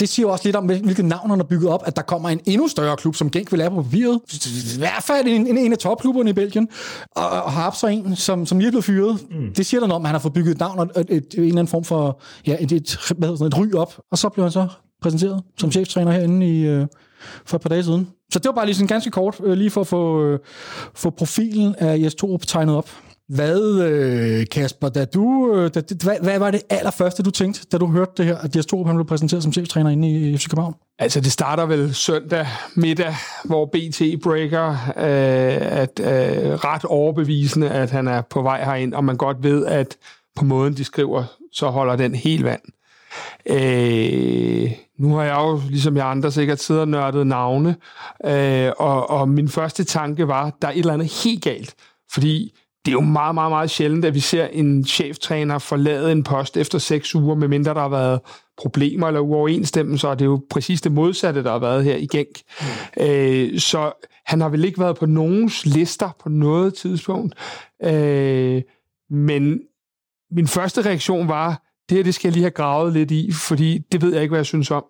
[0.00, 2.28] Det siger jo også lidt om, hvilket navn han har bygget op, at der kommer
[2.28, 4.20] en endnu større klub, som Genk vil have på papiret.
[4.74, 6.68] I hvert fald en, en, en af topklubberne i Belgien.
[7.16, 9.18] Og, og har så en, som, som lige er blevet fyret.
[9.30, 9.54] Mm.
[9.54, 11.16] Det siger der noget om, at han har fået bygget et navn og et, et,
[11.16, 14.00] et, en eller anden form for ja, et, et, hvad sådan, et ry op.
[14.10, 14.68] Og så blev han så
[15.02, 16.86] præsenteret som cheftræner herinde i, øh,
[17.46, 18.08] for et par dage siden.
[18.32, 20.38] Så det var bare lige sådan ganske kort, øh, lige for at få, øh,
[20.94, 22.90] få profilen af Jes Torup tegnet op.
[23.28, 27.78] Hvad, øh, Kasper, da du, øh, da, hvad, hvad var det allerførste, du tænkte, da
[27.78, 30.74] du hørte det her, at Jes Torup blev præsenteret som cheftræner inde i FC København?
[30.98, 33.14] Altså, det starter vel søndag middag,
[33.44, 39.04] hvor BT breaker øh, at øh, ret overbevisende, at han er på vej herind, og
[39.04, 39.96] man godt ved, at
[40.36, 42.62] på måden, de skriver, så holder den helt vand.
[43.46, 47.76] Øh, nu har jeg jo, ligesom jeg andre, sikkert siddet og nørdet navne,
[48.24, 51.74] øh, og, og min første tanke var, der er et eller andet helt galt,
[52.12, 56.22] fordi det er jo meget, meget, meget sjældent, at vi ser en cheftræner forlade en
[56.22, 58.20] post efter seks uger, medmindre der har været
[58.58, 62.06] problemer eller uoverensstemmelser, og det er jo præcis det modsatte, der har været her i
[62.06, 62.40] Genk.
[62.60, 63.04] Mm.
[63.04, 63.92] Øh, så
[64.26, 67.34] han har vel ikke været på nogens lister på noget tidspunkt.
[67.84, 68.62] Øh,
[69.10, 69.60] men
[70.30, 73.78] min første reaktion var, det her det skal jeg lige have gravet lidt i, fordi
[73.92, 74.84] det ved jeg ikke, hvad jeg synes om.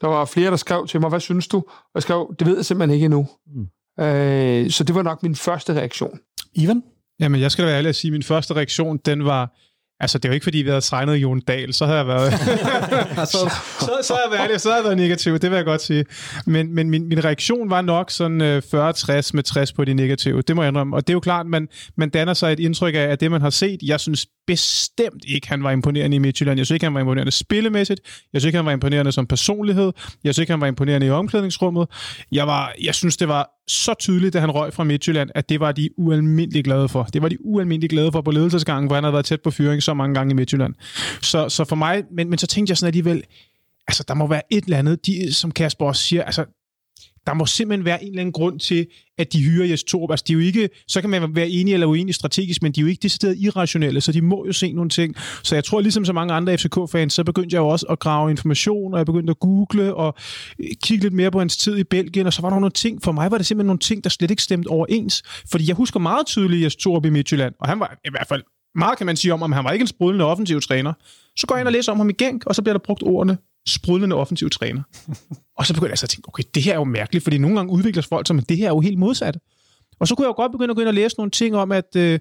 [0.00, 1.56] Der var flere, der skrev til mig, hvad synes du?
[1.68, 3.28] Og jeg skrev, det ved jeg simpelthen ikke endnu.
[3.46, 4.04] Mm.
[4.04, 6.18] Øh, så det var nok min første reaktion.
[6.54, 6.82] Ivan?
[7.22, 9.54] Jamen, jeg skal da være ærlig at sige, at min første reaktion, den var,
[10.02, 12.32] Altså, det er jo ikke, fordi vi havde signet Jon Dahl, så havde jeg været...
[13.32, 13.38] så,
[13.80, 16.04] så, så, havde jeg været, så havde jeg været negativ, det vil jeg godt sige.
[16.46, 20.42] Men, men min, min reaktion var nok sådan øh, 40-60 med 60 på de negative,
[20.42, 20.96] det må jeg indrømme.
[20.96, 23.40] Og det er jo klart, man, man danner sig et indtryk af, at det, man
[23.40, 26.58] har set, jeg synes bestemt ikke, han var imponerende i Midtjylland.
[26.58, 28.00] Jeg synes ikke, han var imponerende spillemæssigt.
[28.32, 29.92] Jeg synes ikke, han var imponerende som personlighed.
[30.24, 31.88] Jeg synes ikke, han var imponerende i omklædningsrummet.
[32.32, 35.60] Jeg, var, jeg synes, det var så tydeligt, da han røg fra Midtjylland, at det
[35.60, 37.02] var de ualmindeligt glade for.
[37.04, 39.82] Det var de ualmindeligt glade for på ledelsesgangen, hvor han havde været tæt på fyring
[39.82, 40.74] så mange gange i Midtjylland.
[41.22, 43.22] Så, så for mig, men, men så tænkte jeg sådan alligevel,
[43.88, 46.44] altså der må være et eller andet, de, som Kasper også siger, altså
[47.26, 48.86] der må simpelthen være en eller anden grund til,
[49.18, 50.10] at de hyrer Jes Torup.
[50.10, 52.80] Altså, de er jo ikke, så kan man være enig eller uenig strategisk, men de
[52.80, 55.16] er jo ikke decideret irrationelle, så de må jo se nogle ting.
[55.42, 58.30] Så jeg tror, ligesom så mange andre FCK-fans, så begyndte jeg jo også at grave
[58.30, 60.14] information, og jeg begyndte at google og
[60.58, 63.02] øh, kigge lidt mere på hans tid i Belgien, og så var der nogle ting,
[63.02, 65.22] for mig var det simpelthen nogle ting, der slet ikke stemte overens.
[65.50, 68.42] Fordi jeg husker meget tydeligt Jes Torup i Midtjylland, og han var i hvert fald
[68.74, 70.92] meget kan man sige om, om han var ikke en sprudlende offensiv træner.
[71.36, 73.02] Så går jeg ind og læser om ham i Genk, og så bliver der brugt
[73.02, 74.82] ordene sprudlende offensiv træner.
[75.62, 77.56] og så begyndte jeg så at tænke, okay, det her er jo mærkeligt, fordi nogle
[77.56, 79.38] gange udvikler folk som, det her er jo helt modsat.
[80.00, 81.72] Og så kunne jeg jo godt begynde at gå ind og læse nogle ting om,
[81.72, 82.18] at, øh,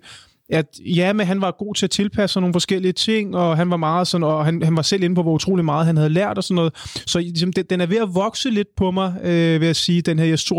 [0.50, 3.78] at ja, men han var god til at tilpasse nogle forskellige ting, og han var
[3.78, 6.38] meget sådan, og han, han var selv inde på, hvor utrolig meget han havde lært
[6.38, 6.74] og sådan noget.
[7.08, 10.02] Så ligesom, den, den er ved at vokse lidt på mig, øh, ved at sige,
[10.02, 10.52] den her Jes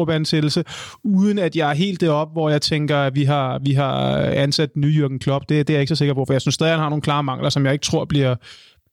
[1.05, 4.71] uden at jeg er helt deroppe, hvor jeg tænker, at vi har, vi har ansat
[4.77, 5.49] ny Jürgen Klopp.
[5.49, 7.03] Det, det er jeg ikke så sikker på, for jeg synes stadig, han har nogle
[7.03, 8.37] klare mangler, som jeg ikke tror bliver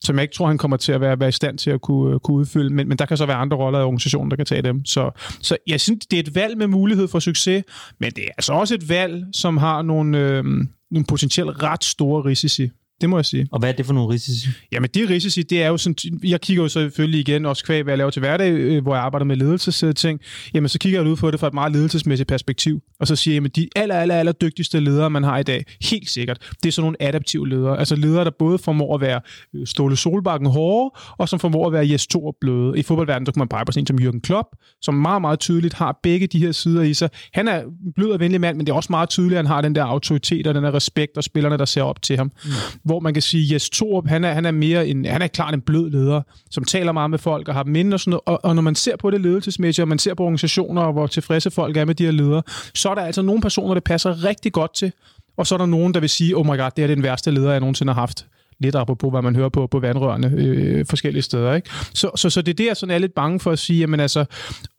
[0.03, 2.13] som jeg ikke tror, han kommer til at være, være i stand til at kunne,
[2.13, 2.69] øh, kunne udfylde.
[2.73, 4.85] Men, men der kan så være andre roller i organisationen, der kan tage dem.
[4.85, 7.63] Så, så jeg synes, det er et valg med mulighed for succes,
[7.99, 10.43] men det er altså også et valg, som har nogle, øh,
[10.91, 12.69] nogle potentielt ret store risici.
[13.01, 13.47] Det må jeg sige.
[13.51, 14.47] Og hvad er det for nogle risici?
[14.71, 15.95] Jamen, de risici, det er jo sådan...
[16.23, 19.03] Jeg kigger jo selvfølgelig igen, også kvæg, hvad jeg laver til hverdag, øh, hvor jeg
[19.03, 20.19] arbejder med ledelsesting.
[20.53, 22.81] Jamen, så kigger jeg ud på det fra et meget ledelsesmæssigt perspektiv.
[22.99, 25.65] Og så siger jeg, at de aller, aller, aller dygtigste ledere, man har i dag,
[25.81, 27.79] helt sikkert, det er sådan nogle adaptive ledere.
[27.79, 29.21] Altså ledere, der både formår at være
[29.55, 32.79] øh, Ståle Solbakken hårde, og som formår at være Jes Thor bløde.
[32.79, 34.47] I fodboldverdenen, der kan man pege på sådan en som Jürgen Klopp,
[34.81, 37.09] som meget, meget tydeligt har begge de her sider i sig.
[37.33, 37.63] Han er
[37.95, 39.83] blød og venlig mand, men det er også meget tydeligt, at han har den der
[39.83, 42.31] autoritet og den der respekt, og spillerne, der ser op til ham.
[42.45, 42.51] Mm.
[42.89, 45.27] Hvor man kan sige, at Jes Torup, han er, han er mere en, han er
[45.27, 46.21] klart en blød leder,
[46.51, 48.21] som taler meget med folk og har dem inde og sådan noget.
[48.25, 51.07] Og, og når man ser på det ledelsesmæssigt, og man ser på organisationer, og hvor
[51.07, 52.41] tilfredse folk er med de her ledere,
[52.73, 54.91] så er der altså nogle personer, der passer rigtig godt til,
[55.37, 57.31] og så er der nogen, der vil sige, oh my god, det er den værste
[57.31, 58.25] leder, jeg nogensinde har haft
[58.59, 61.53] lidt apropos, hvad man hører på, på vandrørene øh, forskellige steder.
[61.53, 61.69] Ikke?
[61.93, 63.99] Så, så, så det er det, jeg sådan er lidt bange for at sige, jamen
[63.99, 64.25] altså,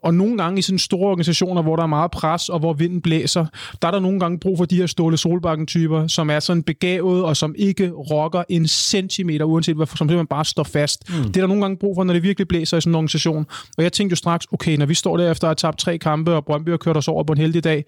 [0.03, 3.01] og nogle gange i sådan store organisationer, hvor der er meget pres, og hvor vinden
[3.01, 3.47] blæser,
[3.83, 7.25] der er der nogle gange brug for de her Ståle Solbakken-typer, som er sådan begavet,
[7.25, 11.09] og som ikke rokker en centimeter, uanset hvad, som simpelthen bare står fast.
[11.09, 11.25] Mm.
[11.25, 13.47] Det er der nogle gange brug for, når det virkelig blæser i sådan en organisation.
[13.77, 15.99] Og jeg tænkte jo straks, okay, når vi står der efter at have tabt tre
[15.99, 17.85] kampe, og Brøndby har kørt os over på en heldig dag,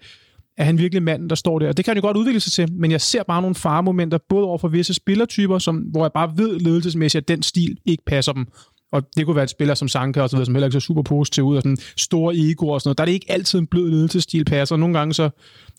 [0.57, 1.67] er han virkelig manden, der står der?
[1.67, 4.17] Og det kan han jo godt udvikle sig til, men jeg ser bare nogle faremomenter,
[4.29, 8.03] både over for visse spillertyper, som, hvor jeg bare ved ledelsesmæssigt, at den stil ikke
[8.05, 8.47] passer dem.
[8.91, 10.85] Og det kunne være et spiller som Sanka og så videre, som heller ikke så
[10.85, 12.97] super positiv ud, og sådan store ego og sådan noget.
[12.97, 14.75] Der er det ikke altid en blød ledelsesstil passer.
[14.75, 15.29] Nogle gange så,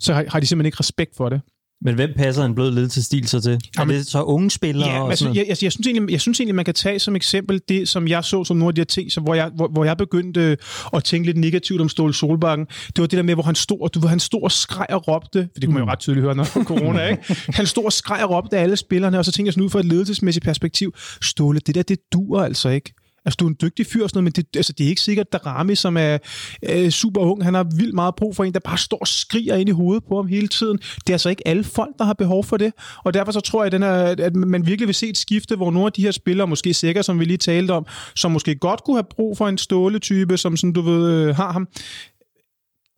[0.00, 1.40] så har de simpelthen ikke respekt for det.
[1.84, 3.60] Men hvem passer en blød ledelsesstil så til?
[3.78, 4.88] Jamen, er det så unge spillere?
[4.88, 7.60] Ja, altså, jeg, jeg, jeg, synes egentlig, jeg synes egentlig, man kan tage som eksempel
[7.68, 9.84] det, som jeg så som nogle af de her ting, så hvor, jeg, hvor, hvor
[9.84, 10.56] jeg begyndte
[10.92, 12.66] at tænke lidt negativt om Ståle Solbakken.
[12.66, 15.08] Det var det der med, hvor han stod, du ved, han stod og skreg og
[15.08, 15.88] råbte, for det kunne man jo mm.
[15.88, 17.36] ret tydeligt høre, når corona, ikke?
[17.58, 19.70] Han stod og skreg og råbte af alle spillerne, og så tænkte jeg sådan ud
[19.70, 22.94] fra et ledelsesmæssigt perspektiv, Ståle, det der, det dur altså ikke.
[23.24, 25.00] Altså, du er en dygtig fyr og sådan noget, men det, altså, det er ikke
[25.00, 26.18] sikkert, at Rami, som er
[26.62, 29.54] øh, super ung, han har vildt meget brug for en, der bare står og skriger
[29.54, 30.76] ind i hovedet på ham hele tiden.
[30.76, 32.72] Det er altså ikke alle folk, der har behov for det.
[33.04, 35.56] Og derfor så tror jeg, at, den er, at man virkelig vil se et skifte,
[35.56, 38.54] hvor nogle af de her spillere, måske sikker, som vi lige talte om, som måske
[38.54, 41.68] godt kunne have brug for en ståletype, som sådan, du ved, øh, har ham,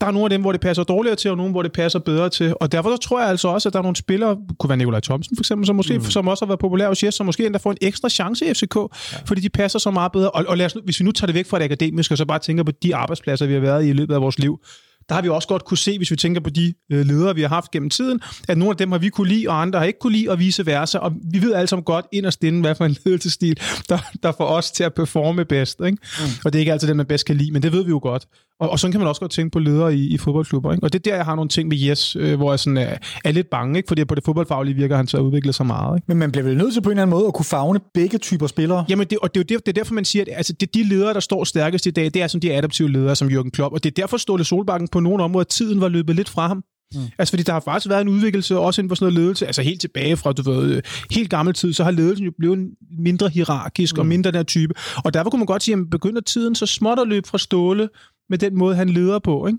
[0.00, 1.98] der er nogle af dem, hvor det passer dårligere til, og nogle, hvor det passer
[1.98, 2.54] bedre til.
[2.60, 5.00] Og derfor så tror jeg altså også, at der er nogle spillere, kunne være Nikolaj
[5.00, 6.04] Thomsen for eksempel, som, måske, mm.
[6.04, 8.54] som også har været populær hos Jes, som måske endda får en ekstra chance i
[8.54, 9.18] FCK, ja.
[9.26, 10.30] fordi de passer så meget bedre.
[10.30, 12.24] Og, og lad os, hvis vi nu tager det væk fra det akademiske, og så
[12.24, 14.60] bare tænker på de arbejdspladser, vi har været i i løbet af vores liv,
[15.08, 17.40] der har vi også godt kunne se, hvis vi tænker på de øh, ledere, vi
[17.40, 19.86] har haft gennem tiden, at nogle af dem har vi kunne lide, og andre har
[19.86, 20.98] ikke kunne lide, og vice versa.
[20.98, 24.46] Og vi ved alle sammen godt inderst inde, hvad for en ledelsesstil, der, der får
[24.46, 25.80] os til at performe bedst.
[25.86, 25.98] Ikke?
[26.18, 26.24] Mm.
[26.44, 27.98] Og det er ikke altid det, man bedst kan lide, men det ved vi jo
[28.02, 28.26] godt.
[28.60, 30.72] Og, og sådan kan man også godt tænke på ledere i, i fodboldklubber.
[30.72, 30.84] Ikke?
[30.84, 32.96] Og det er der, jeg har nogle ting med Jes, øh, hvor jeg sådan er,
[33.24, 33.88] er lidt bange, ikke?
[33.88, 35.96] fordi på det fodboldfaglige virker han til at udvikle sig meget.
[35.96, 36.04] Ikke?
[36.08, 38.18] Men man bliver vel nødt til på en eller anden måde at kunne fagne begge
[38.18, 38.84] typer spillere?
[38.88, 40.74] Jamen, det, og det er jo det, det er derfor, man siger, at altså, det,
[40.74, 43.50] de ledere, der står stærkest i dag, det er sådan de adaptive ledere som Jürgen
[43.50, 43.72] Klopp.
[43.74, 46.64] Og det er derfor, Ståle Solbakken på nogle områder, tiden var løbet lidt fra ham.
[46.94, 47.00] Mm.
[47.18, 49.62] Altså, fordi der har faktisk været en udvikling også inden for sådan noget ledelse, altså
[49.62, 52.58] helt tilbage fra, du ved, helt gammel tid, så har ledelsen jo blevet
[52.98, 54.00] mindre hierarkisk mm.
[54.00, 54.74] og mindre der type.
[55.04, 57.88] Og derfor kunne man godt sige, at begynder tiden så småt at løbe fra Ståle
[58.28, 59.58] med den måde, han leder på, ikke?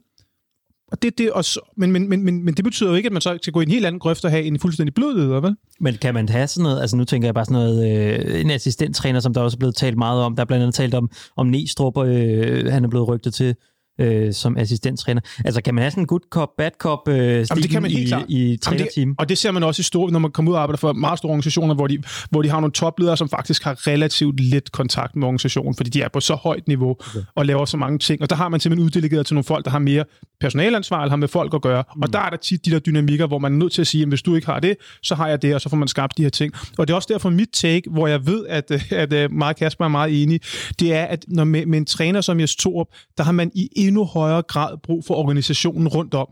[0.91, 3.13] Og det, det, og så, men, men, men, men, men det betyder jo ikke, at
[3.13, 5.39] man så skal gå i en helt anden grøft og have en fuldstændig blød leder,
[5.41, 5.55] vel?
[5.79, 8.49] Men kan man have sådan noget, altså nu tænker jeg bare sådan noget, øh, en
[8.49, 11.09] assistenttræner, som der også er blevet talt meget om, der er blandt andet talt om,
[11.35, 13.55] om Næstrup, øh, han er blevet rygtet til,
[13.99, 15.21] øh, som assistenttræner.
[15.45, 17.91] Altså, kan man have sådan en good cop, bad cop øh, Jamen, det kan man
[17.91, 19.15] helt i, i trænerteam?
[19.17, 21.17] Og det ser man også i store, når man kommer ud og arbejder for meget
[21.17, 25.15] store organisationer, hvor de, hvor de har nogle topledere, som faktisk har relativt lidt kontakt
[25.15, 27.19] med organisationen, fordi de er på så højt niveau okay.
[27.35, 28.21] og laver så mange ting.
[28.21, 30.03] Og der har man simpelthen uddelegeret til nogle folk, der har mere
[30.39, 31.83] personalansvar, eller har med folk at gøre.
[31.95, 32.01] Mm.
[32.01, 34.01] Og der er der tit de der dynamikker, hvor man er nødt til at sige,
[34.01, 36.17] at hvis du ikke har det, så har jeg det, og så får man skabt
[36.17, 36.53] de her ting.
[36.77, 39.85] Og det er også derfor mit take, hvor jeg ved, at, at, at Mark Kasper
[39.85, 40.41] er meget enig,
[40.79, 43.69] det er, at når med, med en træner som Jes Torup, der har man i
[43.87, 46.27] endnu højere grad brug for organisationen rundt om.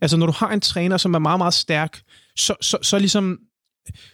[0.00, 2.00] Altså, når du har en træner, som er meget, meget stærk,
[2.36, 3.38] så, så, så ligesom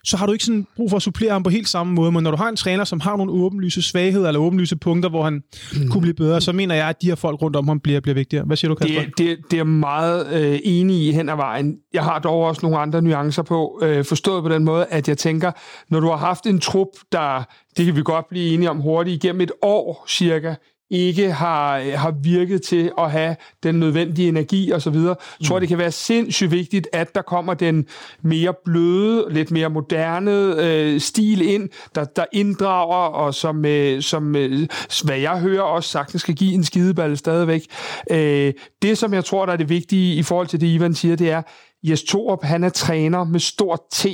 [0.05, 2.23] så har du ikke sådan brug for at supplere ham på helt samme måde, men
[2.23, 5.43] når du har en træner, som har nogle åbenlyse svagheder eller åbenlyse punkter, hvor han
[5.73, 5.89] mm.
[5.89, 8.15] kunne blive bedre, så mener jeg, at de her folk rundt om ham bliver, bliver
[8.15, 8.45] vigtigere.
[8.45, 9.01] Hvad siger du, Kasper?
[9.01, 11.77] Det, det, det er meget øh, enig i hen ad vejen.
[11.93, 15.19] Jeg har dog også nogle andre nuancer på, øh, forstået på den måde, at jeg
[15.19, 15.53] tænker,
[15.89, 17.45] når du har haft en trup, der,
[17.77, 20.55] det kan vi godt blive enige om hurtigt, igennem et år cirka,
[20.95, 24.95] ikke har, har virket til at have den nødvendige energi osv.
[24.95, 25.61] Jeg tror, mm.
[25.61, 27.87] det kan være sindssygt vigtigt, at der kommer den
[28.23, 34.37] mere bløde, lidt mere moderne øh, stil ind, der, der inddrager, og som, øh, som
[34.37, 34.69] øh,
[35.05, 37.63] hvad jeg hører, også sagtens skal give en skideballe stadigvæk.
[38.11, 38.53] Øh,
[38.83, 41.31] det, som jeg tror, der er det vigtige i forhold til det, Ivan siger, det
[41.31, 41.43] er,
[41.85, 44.07] Jes Torup, han er træner med stort T.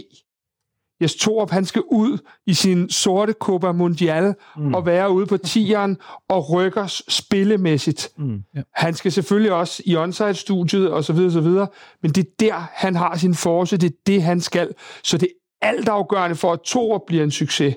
[1.03, 4.75] Jes Torup, han skal ud i sin sorte Copa Mundial mm.
[4.75, 5.97] og være ude på tieren
[6.29, 8.09] og rykker spillemæssigt.
[8.19, 8.43] Mm.
[8.57, 8.63] Ja.
[8.75, 11.69] Han skal selvfølgelig også i onsite-studiet og så videre, så videre,
[12.03, 14.75] men det er der, han har sin force, det er det, han skal.
[15.03, 15.29] Så det
[15.63, 17.75] er altafgørende for, at Torup bliver en succes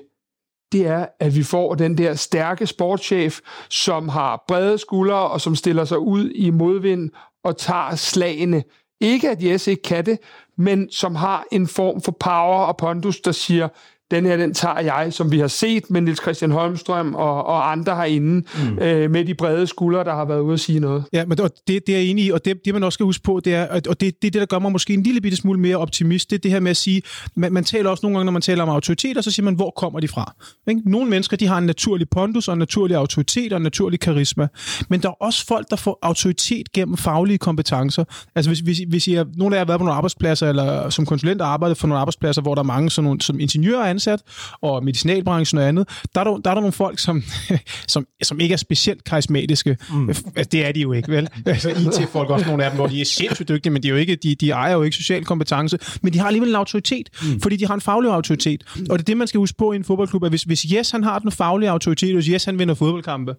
[0.74, 5.56] det er, at vi får den der stærke sportschef, som har brede skuldre og som
[5.56, 7.10] stiller sig ud i modvind
[7.44, 8.64] og tager slagene.
[9.00, 10.18] Ikke at Jes ikke kan det,
[10.56, 13.68] men som har en form for power og pondus, der siger,
[14.10, 17.72] den her, den tager jeg, som vi har set med Nils Christian Holmstrøm og, og
[17.72, 18.78] andre herinde, mm.
[18.78, 21.04] øh, med de brede skuldre, der har været ude at sige noget.
[21.12, 23.22] Ja, men det, det er jeg enig i, og det, det man også skal huske
[23.22, 25.36] på, det er, og det, det er det, der gør mig måske en lille bitte
[25.36, 27.02] smule mere optimist, det er det her med at sige,
[27.36, 29.70] man, man taler også nogle gange, når man taler om autoriteter, så siger man, hvor
[29.76, 30.34] kommer de fra?
[30.68, 30.80] Ikke?
[30.84, 34.48] Nogle mennesker, de har en naturlig pondus og en naturlig autoritet og en naturlig karisma,
[34.88, 38.04] men der er også folk, der får autoritet gennem faglige kompetencer.
[38.34, 40.90] Altså hvis, hvis, hvis I er, nogle af jer har været på nogle arbejdspladser, eller
[40.90, 44.20] som konsulent arbejdet for nogle arbejdspladser, hvor der er mange sådan nogle, som ingeniører ansat,
[44.60, 47.22] og medicinalbranchen og andet, der er der, der, er der nogle folk, som,
[47.94, 49.76] som, som ikke er specielt karismatiske.
[49.90, 50.08] Mm.
[50.08, 51.28] Altså, det er de jo ikke, vel?
[51.54, 53.96] Altså IT-folk også nogle af dem, hvor de er sindssygt dygtige, men de, er jo
[53.96, 57.40] ikke, de, de ejer jo ikke social kompetence, men de har alligevel en autoritet, mm.
[57.40, 58.64] fordi de har en faglig autoritet.
[58.90, 60.90] Og det er det, man skal huske på i en fodboldklub, at hvis, hvis Yes
[60.90, 63.34] han har den faglige autoritet, hvis Yes han vinder fodboldkampe,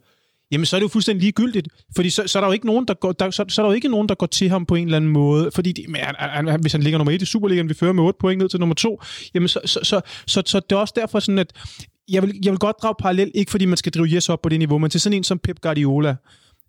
[0.52, 2.86] jamen så er det jo fuldstændig ligegyldigt, fordi så, så er der jo ikke nogen,
[2.88, 4.76] der går, der, så, så er der jo ikke nogen, der går til ham på
[4.76, 7.26] en eller anden måde, fordi de, men, han, han, hvis han ligger nummer et i
[7.26, 9.02] Superligaen, vi fører med 8 point ned til nummer 2,
[9.34, 11.54] jamen så, så, så, så, så det er også derfor sådan, at
[12.10, 14.50] jeg vil, jeg vil godt drage parallel, ikke fordi man skal drive Jes op på
[14.50, 16.16] det niveau, men til sådan en som Pep Guardiola,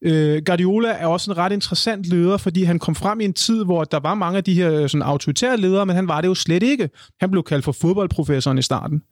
[0.02, 3.64] Øh, Guardiola er også en ret interessant leder, fordi han kom frem i en tid,
[3.64, 6.28] hvor der var mange af de her øh, sådan, autoritære ledere, men han var det
[6.28, 6.90] jo slet ikke.
[7.20, 9.02] Han blev kaldt for fodboldprofessoren i starten.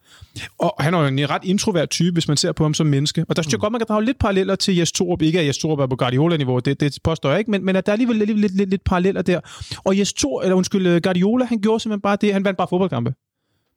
[0.58, 3.24] Og han er jo en ret introvert type, hvis man ser på ham som menneske.
[3.28, 3.60] Og der synes jeg mm.
[3.60, 5.22] godt, man kan drage lidt paralleller til Jes Torup.
[5.22, 7.86] Ikke at Jes Torup er på Guardiola-niveau, det, det påstår jeg ikke, men, men at
[7.86, 9.40] der er alligevel lidt, lidt, lidt, lidt paralleller der.
[9.84, 13.12] Og Jes Torup, eller undskyld, Guardiola, han gjorde simpelthen bare det, han vandt bare fodboldkampe.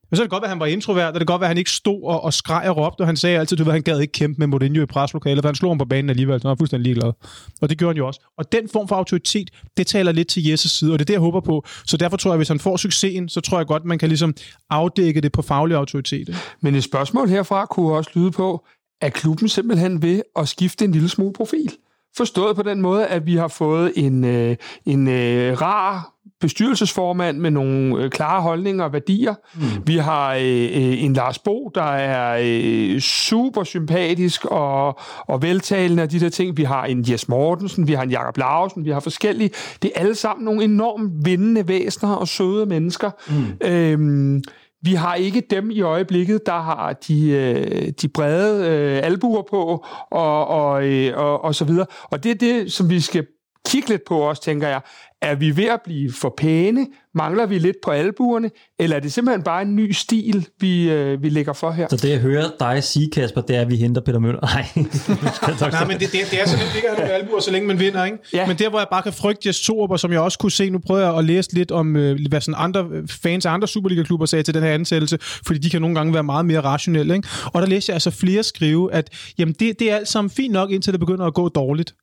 [0.09, 1.57] Men så er det godt, at han var introvert, og det er godt, at han
[1.57, 4.11] ikke stod og, og skreg og råbte, og han sagde altid, at han gad ikke
[4.11, 6.55] kæmpe med Mourinho i preslokalet, for han slog ham på banen alligevel, så han var
[6.55, 7.13] fuldstændig ligeglad.
[7.61, 8.21] Og det gjorde han jo også.
[8.37, 11.13] Og den form for autoritet, det taler lidt til Jesses side, og det er det,
[11.13, 11.65] jeg håber på.
[11.85, 14.09] Så derfor tror jeg, at hvis han får succesen, så tror jeg godt, man kan
[14.09, 14.33] ligesom
[14.69, 16.35] afdække det på faglig autoritet.
[16.61, 18.65] Men et spørgsmål herfra kunne også lyde på,
[19.01, 21.71] er klubben simpelthen ved at skifte en lille smule profil?
[22.17, 24.55] Forstået på den måde, at vi har fået en, øh,
[24.85, 29.35] en øh, rar bestyrelsesformand med nogle øh, klare holdninger og værdier.
[29.55, 29.87] Mm.
[29.87, 36.03] Vi har øh, øh, en Lars Bo, der er øh, super sympatisk og, og veltalende
[36.03, 36.57] af de der ting.
[36.57, 39.49] Vi har en Jes Mortensen, vi har en Jakob Lausen, vi har forskellige.
[39.81, 43.11] Det er alle sammen nogle enormt vindende væsener og søde mennesker.
[43.29, 43.67] Mm.
[43.67, 44.43] Øhm,
[44.81, 49.85] vi har ikke dem i øjeblikket, der har de, øh, de brede øh, albuer på
[50.11, 50.71] og, og,
[51.13, 51.85] og, og så videre.
[52.03, 53.25] Og det er det, som vi skal
[53.67, 54.81] kigge lidt på også, tænker jeg.
[55.21, 56.87] Er vi ved at blive for pæne?
[57.15, 58.49] Mangler vi lidt på albuerne?
[58.79, 61.87] Eller er det simpelthen bare en ny stil, vi, øh, vi lægger for her?
[61.89, 64.41] Så det, jeg hører dig sige, Kasper, det er, at vi henter Peter Møller.
[64.41, 64.65] Nej,
[65.71, 67.79] Nej men det, det, det er så lidt ikke at have albuer, så længe man
[67.79, 68.05] vinder.
[68.05, 68.17] Ikke?
[68.33, 68.47] Ja.
[68.47, 70.79] Men der, hvor jeg bare kan frygte Jes Torup, som jeg også kunne se, nu
[70.79, 74.43] prøver jeg at læse lidt om, øh, hvad sådan andre fans af andre Superliga-klubber sagde
[74.43, 77.15] til den her ansættelse, fordi de kan nogle gange være meget mere rationelle.
[77.15, 77.27] Ikke?
[77.45, 80.53] Og der læste jeg altså flere skrive, at jamen, det, det er alt sammen fint
[80.53, 81.93] nok, indtil det begynder at gå dårligt.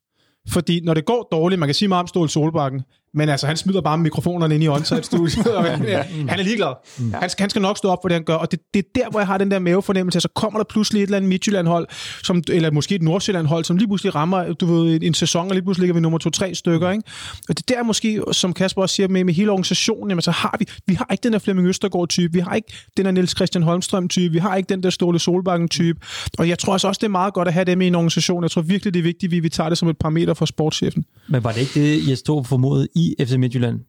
[0.49, 2.83] Fordi når det går dårligt, man kan sige meget om Ståle Solbakken,
[3.15, 6.73] men altså, han smider bare mikrofonerne ind i onsite-studiet, og han, ja, han er ligeglad.
[6.99, 7.13] Mm.
[7.13, 9.11] Han, han skal nok stå op for det, han gør, og det, det er der,
[9.11, 11.87] hvor jeg har den der mavefornemmelse, så kommer der pludselig et eller andet Midtjylland-hold,
[12.23, 15.65] som, eller måske et Nordsjælland-hold, som lige pludselig rammer, du ved, en sæson, og lige
[15.65, 17.05] pludselig ligger vi nummer to-tre stykker, ikke?
[17.49, 20.31] Og det er der måske, som Kasper også siger, med, med hele organisationen, jamen, så
[20.31, 23.37] har vi, vi har ikke den der Flemming Østergaard-type, vi har ikke den der Niels
[23.37, 26.01] Christian Holmstrøm-type, vi har ikke den der Ståle Solbakken-type,
[26.39, 28.43] og jeg tror altså også, det er meget godt at have dem i en organisation.
[28.43, 30.47] Jeg tror virkelig, det er vigtigt, at vi, vi tager det som et parameter for
[30.47, 31.05] sportschefen.
[31.29, 33.81] Men var det ikke det, jeg stod formodet i FC Midtjylland?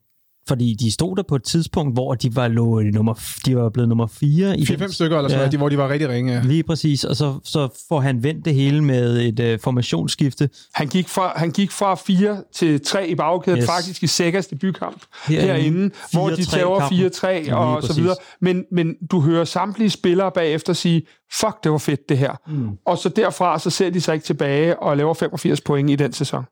[0.48, 3.14] Fordi de stod der på et tidspunkt, hvor de var, lå, nummer,
[3.46, 4.60] de var blevet nummer 4.
[4.60, 5.58] i 4-5 stykker, eller sådan ja.
[5.58, 6.34] hvor de var rigtig ringe.
[6.34, 6.42] Ja.
[6.44, 10.50] Lige præcis, og så, så får han vendt det hele med et uh, formationsskifte.
[10.74, 13.66] Han gik, fra, han gik fra 4 til 3 i bagkæden, yes.
[13.66, 18.16] faktisk i Sækkers debutkamp herinde, herinde hvor de tager 4-3 og så videre.
[18.42, 22.34] Men, men du hører samtlige spillere bagefter sige, fuck, det var fedt det her.
[22.48, 22.70] Mm.
[22.86, 26.14] Og så derfra, så ser de sig ikke tilbage og laver 85 point i den
[26.14, 26.44] sæson.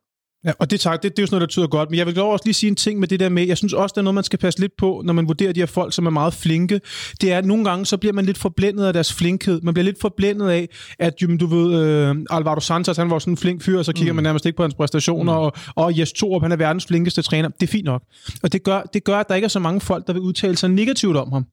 [0.46, 1.90] Ja, og det, tak, det, det er jo sådan noget, der tyder godt.
[1.90, 3.94] Men jeg vil også lige sige en ting med det der med, jeg synes også,
[3.94, 6.06] det er noget, man skal passe lidt på, når man vurderer de her folk, som
[6.06, 6.82] er meget flinke.
[7.22, 9.62] Det er, at nogle gange, så bliver man lidt forblændet af deres flinkhed.
[9.62, 10.70] Man bliver lidt forblændet af,
[11.00, 13.94] at jo, du ved, øh, Alvaro Santos, han var sådan en flink fyr, og så
[13.94, 14.16] kigger mm.
[14.16, 15.40] man nærmest ikke på hans præstationer, mm.
[15.40, 17.50] og, og Jes Torup, han er verdens flinkeste træner.
[17.50, 18.04] Det er fint nok.
[18.44, 20.58] Og det gør, det gør, at der ikke er så mange folk, der vil udtale
[20.58, 21.46] sig negativt om ham.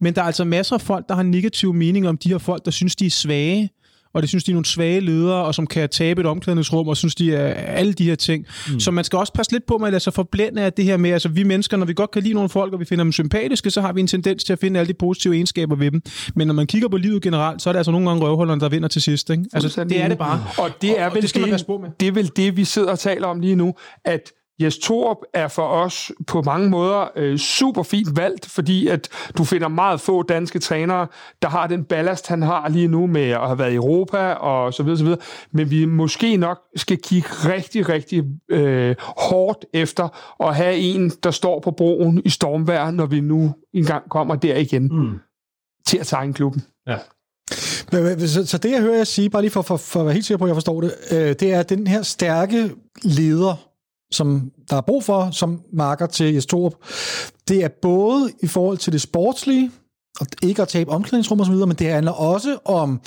[0.00, 2.64] Men der er altså masser af folk, der har negative meninger om de her folk,
[2.64, 3.70] der synes, de er svage,
[4.14, 6.96] og det synes de er nogle svage ledere, og som kan tabe et omklædningsrum, og
[6.96, 8.46] synes de er alle de her ting.
[8.72, 8.80] Mm.
[8.80, 10.96] Så man skal også passe lidt på med at lade sig forblænde af det her
[10.96, 13.12] med, altså vi mennesker, når vi godt kan lide nogle folk, og vi finder dem
[13.12, 16.02] sympatiske, så har vi en tendens til at finde alle de positive egenskaber ved dem.
[16.34, 18.68] Men når man kigger på livet generelt, så er det altså nogle gange røvhullerne, der
[18.68, 19.30] vinder til sidst.
[19.30, 19.44] Ikke?
[19.52, 20.44] Altså, det er det bare.
[20.58, 21.88] Og det er vel og det, skal man det, passe på med.
[22.00, 25.48] det er vel det, vi sidder og taler om lige nu, at Jes Torup er
[25.48, 30.22] for os på mange måder øh, super fint valgt, fordi at du finder meget få
[30.22, 31.06] danske trænere,
[31.42, 34.74] der har den ballast, han har lige nu med at have været i Europa og
[34.74, 35.20] så videre, så videre.
[35.52, 40.08] Men vi måske nok skal kigge rigtig, rigtig øh, hårdt efter
[40.44, 44.56] at have en, der står på broen i stormvær, når vi nu engang kommer der
[44.56, 45.18] igen mm.
[45.86, 46.62] til at tegne klubben.
[46.86, 46.98] Ja.
[48.26, 50.26] Så, så det, jeg hører jer sige, bare lige for, for, for at være helt
[50.26, 52.70] sikker på, at jeg forstår det, øh, det er den her stærke
[53.02, 53.67] leder,
[54.10, 56.74] som der er brug for, som marker til Jes Torup.
[57.48, 59.70] Det er både i forhold til det sportslige,
[60.20, 63.00] og ikke at tabe omklædningsrum og så videre, men det handler også om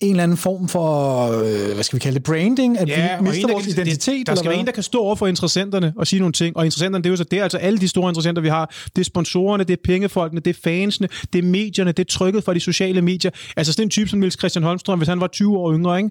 [0.00, 3.22] en eller anden form for, øh, hvad skal vi kalde det, branding, at Ja, vi
[3.22, 4.18] mister en, vores kan- identitet.
[4.18, 6.56] Det, der skal være en, der kan stå over for interessenterne og sige nogle ting.
[6.56, 8.74] Og interessenterne, det er jo så det er altså alle de store interessenter, vi har.
[8.96, 12.44] Det er sponsorerne, det er pengefolkene, det er fansene, det er medierne, det er trykket
[12.44, 13.30] fra de sociale medier.
[13.56, 16.10] Altså sådan en type som Niels Christian Holmstrøm, hvis han var 20 år yngre, ikke?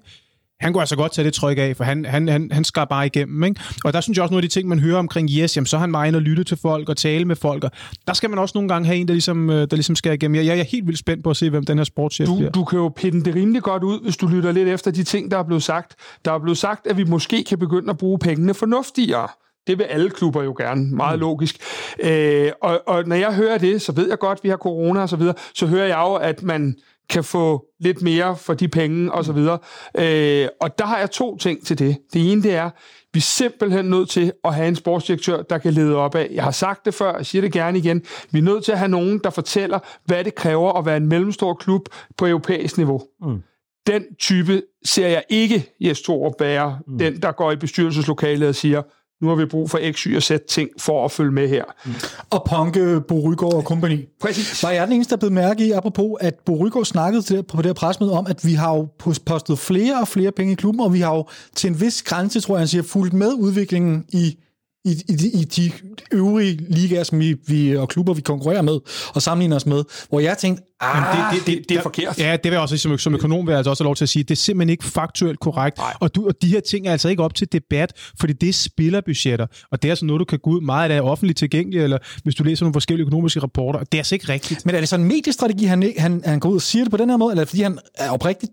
[0.60, 3.06] Han kunne altså godt tage det tryk af, for han, han, han, han skar bare
[3.06, 3.44] igennem.
[3.44, 3.60] Ikke?
[3.84, 5.76] Og der synes jeg også, nogle af de ting, man hører omkring Yes, jamen, så
[5.76, 7.64] er han meget og lytte til folk og tale med folk.
[7.64, 7.70] Og
[8.06, 10.34] der skal man også nogle gange have en, der ligesom, øh, der ligesom skal igennem.
[10.34, 12.50] Jeg, jeg er helt vildt spændt på at se, hvem den her sportschef Du, bliver.
[12.50, 15.30] du kan jo pinde det rimelig godt ud, hvis du lytter lidt efter de ting,
[15.30, 15.94] der er blevet sagt.
[16.24, 19.28] Der er blevet sagt, at vi måske kan begynde at bruge pengene fornuftigere.
[19.66, 21.20] Det vil alle klubber jo gerne, meget mm.
[21.20, 21.56] logisk.
[22.02, 25.00] Øh, og, og når jeg hører det, så ved jeg godt, at vi har corona
[25.00, 26.76] og så videre, så hører jeg jo, at man
[27.10, 29.58] kan få lidt mere for de penge og så videre.
[29.98, 31.98] Øh, og der har jeg to ting til det.
[32.12, 32.70] Det ene, det er,
[33.12, 36.28] vi er simpelthen nødt til at have en sportsdirektør, der kan lede op af.
[36.32, 38.02] Jeg har sagt det før, jeg siger det gerne igen.
[38.30, 41.06] Vi er nødt til at have nogen, der fortæller, hvad det kræver at være en
[41.06, 43.02] mellemstor klub på europæisk niveau.
[43.22, 43.42] Mm.
[43.86, 46.78] Den type ser jeg ikke Jes Torup være.
[46.86, 46.98] Mm.
[46.98, 48.82] Den, der går i bestyrelseslokalet og siger,
[49.22, 51.64] nu har vi brug for X, Y og Z ting for at følge med her.
[51.84, 51.94] Mm.
[52.30, 54.04] Og Ponke, Bo Rygaard og kompagni.
[54.20, 54.62] Præcis.
[54.62, 57.56] Var jeg den eneste, der blev mærke i, apropos, at Bo Rygaard snakkede til, på
[57.56, 58.88] det her presmøde om, at vi har jo
[59.26, 62.40] postet flere og flere penge i klubben, og vi har jo til en vis grænse,
[62.40, 64.36] tror jeg, han siger, fulgt med udviklingen i
[64.84, 65.72] i, i, de- i de
[66.12, 68.78] øvrige ligaer, som vi, vi, og klubber, vi konkurrerer med
[69.14, 72.18] og sammenligner os med, hvor jeg tænkte, ah, det- det- det er forkert.
[72.18, 74.04] Ja, det vil jeg også som, som økonom vil jeg altså også have lov til
[74.04, 74.22] at sige.
[74.22, 75.78] Det er simpelthen ikke faktuelt korrekt.
[76.00, 78.52] Og, du, og de her ting er altså ikke op til debat, fordi det er
[78.52, 79.46] spillerbudgetter.
[79.72, 81.84] Og det er altså noget, du kan gå ud meget af, det er offentligt tilgængeligt,
[81.84, 83.78] eller hvis du læser nogle forskellige økonomiske rapporter.
[83.78, 84.66] Og det er altså ikke rigtigt.
[84.66, 86.96] Men er det så en mediestrategi, han, han, han går ud og siger det på
[86.96, 88.52] den her måde, eller er det, fordi han er oprigtigt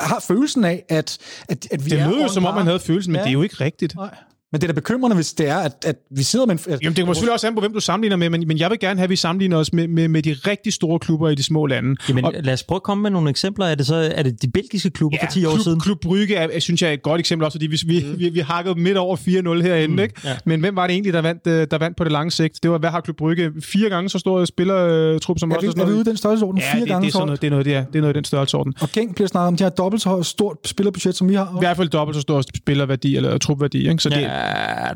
[0.00, 1.18] har følelsen af, at,
[1.48, 3.22] at, at vi Det er lød jo, som om man havde følelsen, men Ja.
[3.22, 3.94] det er jo ikke rigtigt.
[3.94, 4.14] Nej.
[4.52, 6.60] Men det er da bekymrende, hvis det er, at, at vi sidder med en...
[6.72, 8.70] At, Jamen, det kommer selvfølgelig også an på, hvem du sammenligner med, men, men jeg
[8.70, 11.34] vil gerne have, at vi sammenligner os med, med, med de rigtig store klubber i
[11.34, 11.96] de små lande.
[12.08, 13.66] Jamen, Og- lad os prøve at komme med nogle eksempler.
[13.66, 15.80] Er det så er det de belgiske klubber for 10 år Klub, siden?
[15.80, 18.40] Klub Brygge er, synes jeg er et godt eksempel også, fordi vi, vi, vi, vi
[18.40, 20.14] hakkede midt over 4-0 herinde, mm, ikke?
[20.24, 20.36] ja.
[20.44, 22.62] Men hvem var det egentlig, der vandt, øh, der vandt på det lange sigt?
[22.62, 23.52] Det var, hvad har Klub Brygge?
[23.62, 25.62] Fire gange så stor spillertrup som er, os.
[25.62, 26.60] vi, sådan er vi ude i den størrelsesorden?
[26.60, 27.96] Ja, Fire det, gange det, er sådan så noget, det, er noget, det, er, det
[27.96, 28.74] er noget i den størrelsesorden.
[28.80, 31.44] Og Genk bliver snakket om, de har dobbelt så stort spillerbudget, som vi har.
[31.56, 34.02] I hvert fald dobbelt så stor spillerværdi, eller trupværdi, ikke?
[34.02, 34.37] Så det, Ja,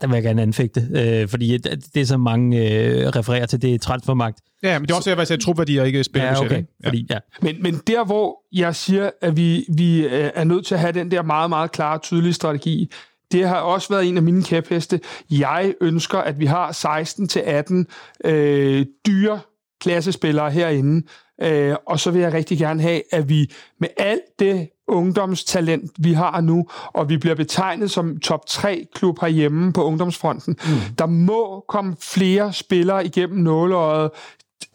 [0.01, 3.75] der vil jeg gerne anfægte, øh, fordi det, det som mange øh, refererer til, det
[3.75, 4.39] er transfermagt.
[4.63, 6.57] ja, men det er også, at jeg sagde trupværdi og ikke spillerbudget, Ja, okay.
[6.57, 6.73] ikke?
[6.83, 6.89] Ja.
[6.89, 7.19] Fordi, ja.
[7.43, 10.93] Men, men der, hvor jeg siger, at vi, vi øh, er nødt til at have
[10.93, 12.93] den der meget, meget klare, tydelige strategi,
[13.33, 15.01] det har også været en af mine kæpheste.
[15.31, 17.87] Jeg ønsker, at vi har
[18.25, 19.41] 16-18 øh, dyre
[19.81, 21.07] klassespillere herinde,
[21.43, 26.13] øh, og så vil jeg rigtig gerne have, at vi med alt det ungdomstalent, vi
[26.13, 30.95] har nu, og vi bliver betegnet som top 3 klub herhjemme på ungdomsfronten, mm.
[30.99, 34.11] der må komme flere spillere igennem nåleøjet,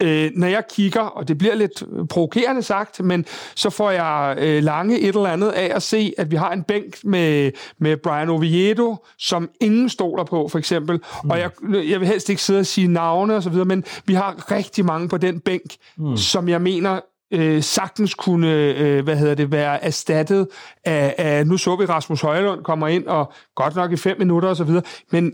[0.02, 4.62] øh, når jeg kigger, og det bliver lidt provokerende sagt, men så får jeg øh,
[4.62, 8.28] lange et eller andet af at se, at vi har en bænk med, med Brian
[8.28, 11.00] Oviedo, som ingen stoler på, for eksempel.
[11.24, 11.30] Mm.
[11.30, 11.50] Og jeg,
[11.90, 14.84] jeg vil helst ikke sidde og sige navne og så videre, men vi har rigtig
[14.84, 16.16] mange på den bænk, mm.
[16.16, 17.00] som jeg mener
[17.30, 20.48] øh, sagtens kunne øh, hvad hedder det, være erstattet
[20.84, 24.48] af, af, nu så vi Rasmus Højlund kommer ind, og godt nok i fem minutter
[24.48, 25.32] og så videre, men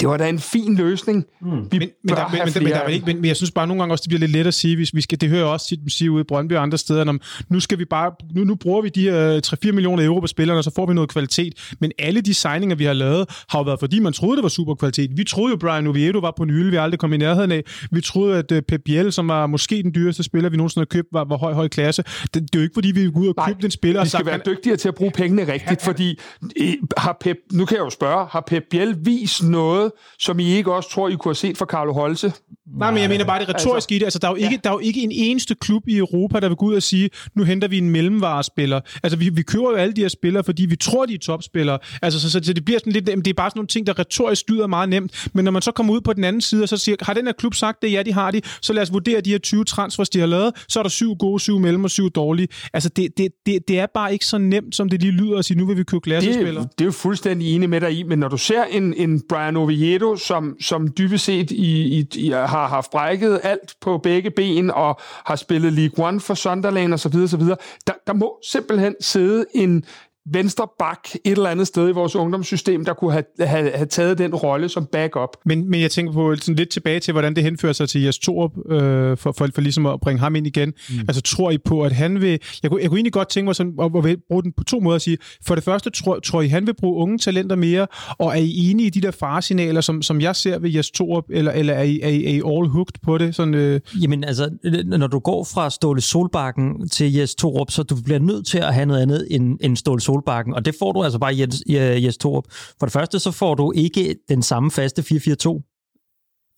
[0.00, 1.24] det var da en fin løsning.
[1.40, 1.50] Mm.
[1.50, 3.82] Vi Men, men, der, men, men, men, der, er men, men jeg synes bare nogle
[3.82, 5.68] gange også, det bliver lidt let at sige, hvis vi skal, det hører jeg også
[5.68, 8.44] tit dem sige ude i Brøndby og andre steder, om, nu skal vi bare, nu,
[8.44, 11.10] nu bruger vi de her 3-4 millioner euro på spillerne, og så får vi noget
[11.10, 11.74] kvalitet.
[11.80, 14.48] Men alle de signinger, vi har lavet, har jo været, fordi man troede, det var
[14.48, 15.10] super kvalitet.
[15.16, 17.62] Vi troede jo, Brian Oviedo var på en hylde, vi aldrig kom i nærheden af.
[17.90, 20.96] Vi troede, at uh, Pep Biel, som var måske den dyreste spiller, vi nogensinde har
[20.96, 22.02] købt, var, var høj, høj klasse.
[22.02, 24.00] Det, det, er jo ikke, fordi vi går ud og købte en spiller.
[24.00, 26.18] og vi skal sagt, være han- dygtigere til at bruge pengene rigtigt, fordi
[26.60, 30.38] øh, har Pep, nu kan jeg jo spørge, har Pep Biel vist noget noget, som
[30.38, 32.32] I ikke også tror, I kunne have set fra Carlo Holse?
[32.78, 34.04] Nej, men jeg mener bare det retoriske altså, i det.
[34.04, 34.60] Altså, der er, jo ikke, ja.
[34.64, 37.10] der er jo ikke en eneste klub i Europa, der vil gå ud og sige,
[37.36, 38.80] nu henter vi en mellemvarespiller.
[39.02, 41.78] Altså, vi, vi køber jo alle de her spillere, fordi vi tror, de er topspillere.
[42.02, 43.98] Altså, så, så, så det bliver sådan lidt, det er bare sådan nogle ting, der
[43.98, 45.28] retorisk lyder meget nemt.
[45.34, 47.26] Men når man så kommer ud på den anden side, og så siger, har den
[47.26, 47.92] her klub sagt det?
[47.92, 48.40] Ja, de har de.
[48.62, 50.64] Så lad os vurdere de her 20 transfers, de har lavet.
[50.68, 52.48] Så er der syv gode, syv mellem og syv dårlige.
[52.72, 55.44] Altså, det, det, det, det er bare ikke så nemt, som det lige lyder at
[55.44, 56.64] sige, nu vil vi købe klassespillere.
[56.64, 59.22] Det, det er jo fuldstændig enig med dig i, men når du ser en, en
[59.28, 64.30] Brian Oviedo, som, som dybest set i, i, i, har haft brækket alt på begge
[64.30, 67.40] ben og har spillet League One for Sunderland osv., osv.
[67.86, 69.84] Der, der må simpelthen sidde en,
[70.32, 74.18] venstre bak et eller andet sted i vores ungdomssystem, der kunne have, have, have taget
[74.18, 75.36] den rolle som backup.
[75.46, 78.18] Men, men jeg tænker på sådan lidt tilbage til, hvordan det henfører sig til Jes
[78.18, 80.72] Torup, øh, for, for, for ligesom at bringe ham ind igen.
[80.90, 81.00] Mm.
[81.08, 82.38] Altså tror I på, at han vil...
[82.62, 84.80] Jeg kunne, jeg kunne egentlig godt tænke mig sådan, at, at bruge den på to
[84.80, 85.18] måder at sige.
[85.46, 87.86] For det første, tror, tror I, han vil bruge unge talenter mere,
[88.18, 91.24] og er I enige i de der faresignaler, som, som jeg ser ved Jes Torup,
[91.30, 93.34] eller, eller er, I, er, I, er I all hooked på det?
[93.34, 93.80] Sådan, øh...
[94.02, 94.50] Jamen altså,
[94.84, 98.74] når du går fra Ståle Solbakken til Jes Torup, så du bliver nødt til at
[98.74, 102.18] have noget andet end, end Ståle Solbakken, og det får du altså bare Jens, Jens
[102.18, 102.44] Torup.
[102.50, 105.66] For det første, så får du ikke den samme faste 4-4-2.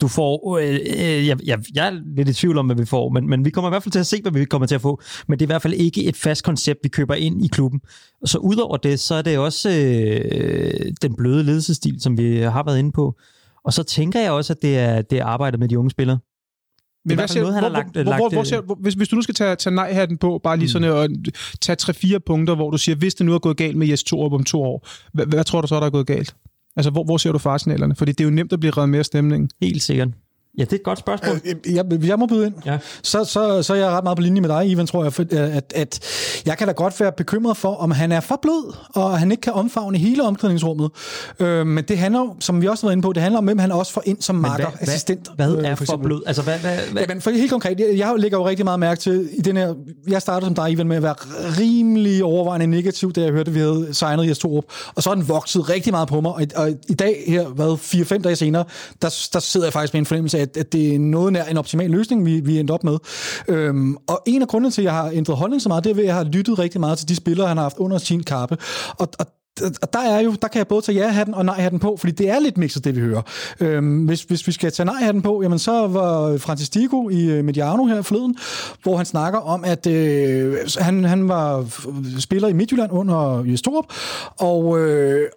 [0.01, 3.09] Du får, øh, øh, jeg, jeg, jeg er lidt i tvivl om, hvad vi får,
[3.09, 4.81] men, men vi kommer i hvert fald til at se, hvad vi kommer til at
[4.81, 5.01] få.
[5.29, 7.81] Men det er i hvert fald ikke et fast koncept, vi køber ind i klubben.
[8.25, 12.79] Så udover det, så er det også øh, den bløde ledelsesstil, som vi har været
[12.79, 13.15] inde på.
[13.65, 16.19] Og så tænker jeg også, at det er, det er arbejdet med de unge spillere.
[17.05, 19.23] Men hvad siger, noget, hvor, lagt, hvor, lagt, hvor, hvor, hvor, hvis, hvis du nu
[19.23, 20.69] skal tage, tage nej-hatten på, bare lige mm.
[20.69, 21.09] sådan og
[21.61, 24.33] tage tre-fire punkter, hvor du siger, hvis det nu er gået galt med Jes Torup
[24.33, 26.35] om to år, hvad, hvad tror du så, der er gået galt?
[26.77, 27.95] Altså, hvor, hvor ser du farsignalerne?
[27.95, 29.51] Fordi det er jo nemt at blive reddet mere stemningen.
[29.63, 30.09] Helt sikkert.
[30.59, 31.41] Ja, det er et godt spørgsmål.
[31.45, 32.55] Øh, jeg, jeg må byde ind.
[32.67, 32.79] Ja.
[33.03, 35.25] Så, så, så er jeg ret meget på linje med dig, Ivan, tror jeg, for,
[35.31, 36.01] at, at
[36.47, 39.41] jeg kan da godt være bekymret for, om han er for blød, og han ikke
[39.41, 40.91] kan omfavne hele omklædningsrummet.
[41.41, 43.59] Øh, men det handler, som vi også har været inde på, det handler om, hvem
[43.59, 45.29] han også får ind som marker, hvad, assistent.
[45.37, 46.23] Hvad, hvad øh, er for, for blød?
[46.27, 47.03] Altså, hvad, hvad, hvad?
[47.03, 49.57] Ja, men for helt konkret, jeg, jeg lægger jo rigtig meget mærke til, i den
[49.57, 49.75] her,
[50.09, 51.15] jeg startede som dig, Ivan, med at være
[51.59, 55.15] rimelig overvejende negativ, da jeg hørte, at vi havde signet Jes Torup, og så har
[55.15, 57.79] den vokset rigtig meget på mig, og, og i dag, her, hvad,
[58.17, 58.65] 4-5 dage senere,
[59.03, 61.45] der, der sidder jeg faktisk med en fornemmelse af, at, at det er noget nær
[61.45, 62.99] en optimal løsning, vi, vi endte op med.
[63.49, 65.95] Øhm, og en af grundene til, at jeg har ændret holdning så meget, det er
[65.95, 68.23] ved, at jeg har lyttet rigtig meget til de spillere, han har haft under sin
[68.23, 68.57] kappe.
[68.99, 69.27] Og, og
[69.83, 72.31] og der er jo, der kan jeg både tage ja-hatten og nej-hatten på, fordi det
[72.31, 73.23] er lidt mixet, det vi hører.
[73.61, 77.45] Øhm, hvis, hvis vi skal tage nej-hatten på, jamen så var Francis Dico i øh,
[77.45, 78.37] Mediano her forleden,
[78.83, 81.65] hvor han snakker om, at øh, han, han var
[82.19, 83.85] spiller i Midtjylland under Jes Torup,
[84.39, 85.29] og, øh,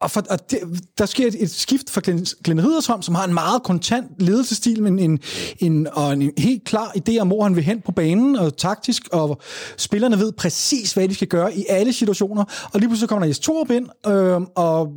[0.00, 0.58] og, for, og det,
[0.98, 2.00] der sker et, et skift for
[2.42, 5.18] Glenn Riddersholm, som har en meget kontant ledelsestil, men en,
[5.58, 9.08] en, og en helt klar idé om, hvor han vil hen på banen, og taktisk,
[9.12, 9.40] og
[9.76, 12.44] spillerne ved præcis, hvad de skal gøre i alle situationer.
[12.72, 14.88] Og lige pludselig kommer der Jes Torup ind, øh, og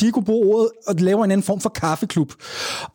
[0.00, 2.32] Diego bruger ordet og laver en anden form for kaffeklub,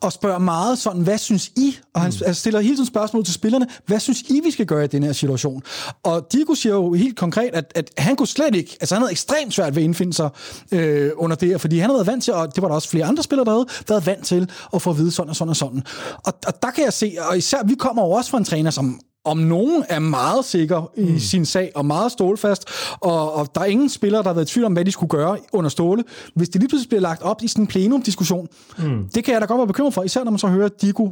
[0.00, 1.78] og spørger meget sådan, hvad synes I?
[1.94, 2.34] Og han mm.
[2.34, 5.12] stiller hele tiden spørgsmål til spillerne, hvad synes I, vi skal gøre i den her
[5.12, 5.62] situation?
[6.02, 9.12] Og Diego siger jo helt konkret, at, at han kunne slet ikke, altså han havde
[9.12, 10.30] ekstremt svært ved at indfinde sig
[10.72, 12.88] øh, under det her, fordi han havde været vant til, og det var der også
[12.88, 15.50] flere andre spillere, der havde været vant til at få at vide sådan og sådan
[15.50, 15.82] og sådan.
[16.26, 18.70] Og, og der kan jeg se, og især vi kommer jo også fra en træner,
[18.70, 21.18] som om nogen er meget sikker i mm.
[21.18, 22.64] sin sag og meget stålfast,
[23.00, 25.10] og, og der er ingen spillere, der har været i tvivl om, hvad de skulle
[25.10, 26.04] gøre under Ståle.
[26.34, 28.48] Hvis det lige pludselig bliver lagt op i sådan en plenum-diskussion,
[28.78, 29.08] mm.
[29.14, 31.08] det kan jeg da godt være bekymret for, især når man så hører Diego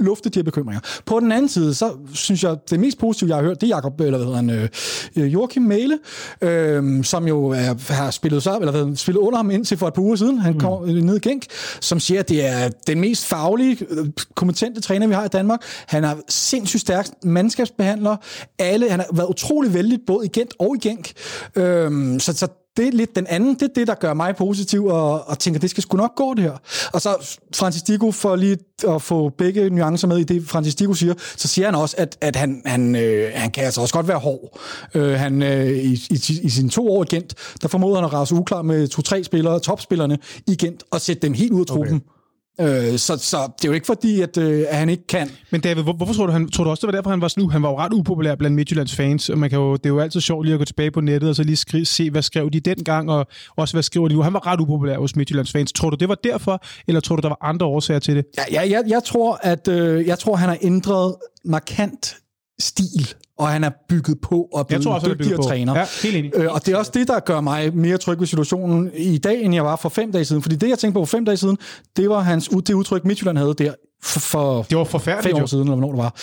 [0.00, 0.80] lufte de her bekymringer.
[1.06, 3.76] På den anden side, så synes jeg, det mest positive, jeg har hørt, det er
[3.76, 4.70] Jacob, eller hvad hedder han,
[5.16, 5.98] øh, Joachim Mæle,
[6.42, 9.94] øh, som jo er, har spillet, så, eller hvad, spillet under ham indtil for et
[9.94, 10.38] par uger siden.
[10.38, 10.60] Han mm.
[10.60, 11.46] kom ned i Genk,
[11.80, 15.60] som siger, at det er den mest faglige, øh, kompetente træner, vi har i Danmark.
[15.86, 18.16] Han er sindssygt stærk mandskabsbehandler.
[18.58, 21.12] Alle, han har været utrolig vældig, både i Gent og i Genk.
[21.56, 24.86] Øh, så, så det er lidt den anden, det er det, der gør mig positiv,
[24.86, 26.56] og, og tænker, det skal sgu nok gå, det her.
[26.92, 28.58] Og så Francis Digo, for lige
[28.88, 32.18] at få begge nuancer med i det, Francis Digo siger, så siger han også, at,
[32.20, 34.60] at han, han, øh, han kan altså også godt være hård.
[34.94, 38.12] Øh, han, øh, i, i, I sine to år i Gent, der formoder han at
[38.12, 41.96] rase uklar med to-tre spillere, topspillerne i Gent, og sætte dem helt ud af truppen.
[41.96, 42.11] Okay.
[42.60, 45.30] Øh, så, så det er jo ikke fordi, at, øh, at han ikke kan.
[45.50, 47.28] Men David, hvor, hvorfor tror du, han, tror du også, det var derfor, han var
[47.28, 49.90] sådan, han var jo ret upopulær blandt Midtjyllands fans, og man kan jo, det er
[49.90, 52.22] jo altid sjovt lige at gå tilbage på nettet, og så lige skrive, se, hvad
[52.22, 53.26] skrev de dengang, og
[53.56, 54.22] også hvad skriver de nu.
[54.22, 55.72] Han var ret upopulær hos Midtjyllands fans.
[55.72, 58.24] Tror du, det var derfor, eller tror du, der var andre årsager til det?
[58.38, 62.16] Ja, ja jeg, jeg tror, at øh, jeg tror, han har ændret markant
[62.62, 65.78] stil, og han er bygget på og blevet tror også, en er dygtigere træner.
[65.78, 66.30] Ja, helt enig.
[66.34, 69.42] Øh, og det er også det, der gør mig mere tryg ved situationen i dag,
[69.42, 70.42] end jeg var for fem dage siden.
[70.42, 71.58] Fordi det, jeg tænkte på for fem dage siden,
[71.96, 73.72] det var hans, det udtryk, Midtjylland havde der
[74.04, 76.14] for, for Det var forfærdeligt, fem år siden, eller hvornår det var.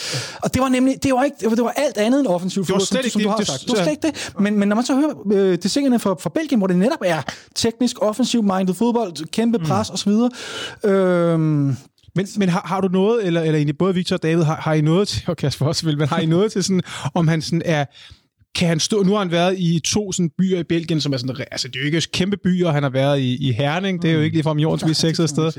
[0.43, 2.97] Og det var nemlig, det var, ikke, det var, alt andet end offensiv fodbold, som,
[3.11, 3.29] som du det.
[3.29, 3.61] har Det- sagt.
[3.61, 4.31] Det var slet ikke det.
[4.39, 6.99] Men, men når man så hører øh, det singende fra, fra Belgien, hvor det netop
[7.05, 7.21] er
[7.55, 10.11] teknisk, offensiv-minded fodbold, kæmpe pres osv.,
[10.89, 11.73] øh,
[12.19, 14.73] Men, men har, har du noget, eller, eller egentlig både Victor og David, har, har
[14.73, 16.81] I noget til, og Kasper også vil, men har I noget til sådan,
[17.13, 17.85] om han sådan er,
[18.59, 21.17] kan han stå, nu har han været i to sådan byer i Belgien, som er
[21.17, 24.09] sådan, altså det er jo ikke kæmpe byer, han har været i, i Herning, det
[24.09, 25.51] er jo ikke ligefrem jordens mest sexede sted.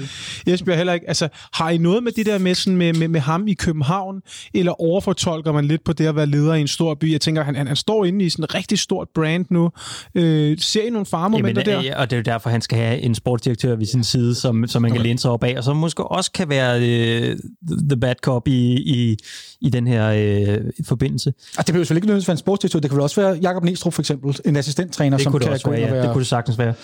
[0.47, 1.09] Esbjerg heller ikke.
[1.09, 4.21] Altså, har I noget med det der med, sådan, med, med, med ham i København,
[4.55, 7.13] eller overfortolker man lidt på det at være leder i en stor by?
[7.13, 9.71] Jeg tænker, han, han, han står inde i sådan et rigtig stort brand nu.
[10.15, 11.79] Øh, ser I nogle faremomenter der?
[11.79, 14.67] øh, og det er jo derfor, han skal have en sportsdirektør ved sin side, som,
[14.67, 17.37] som man kan læne sig op af, og som måske også kan være øh,
[17.89, 19.17] the bad cop i, i,
[19.61, 21.33] i den her øh, forbindelse.
[21.59, 22.90] Og det behøver selvfølgelig ikke nødvendigvis være en sportsdirektør.
[22.91, 25.49] Det kan vel også være Jakob Næstrup for eksempel, en assistenttræner, Det som kunne det
[25.49, 25.91] kan gå være, ja.
[25.91, 26.03] være...
[26.03, 26.75] Det kunne det sagtens være.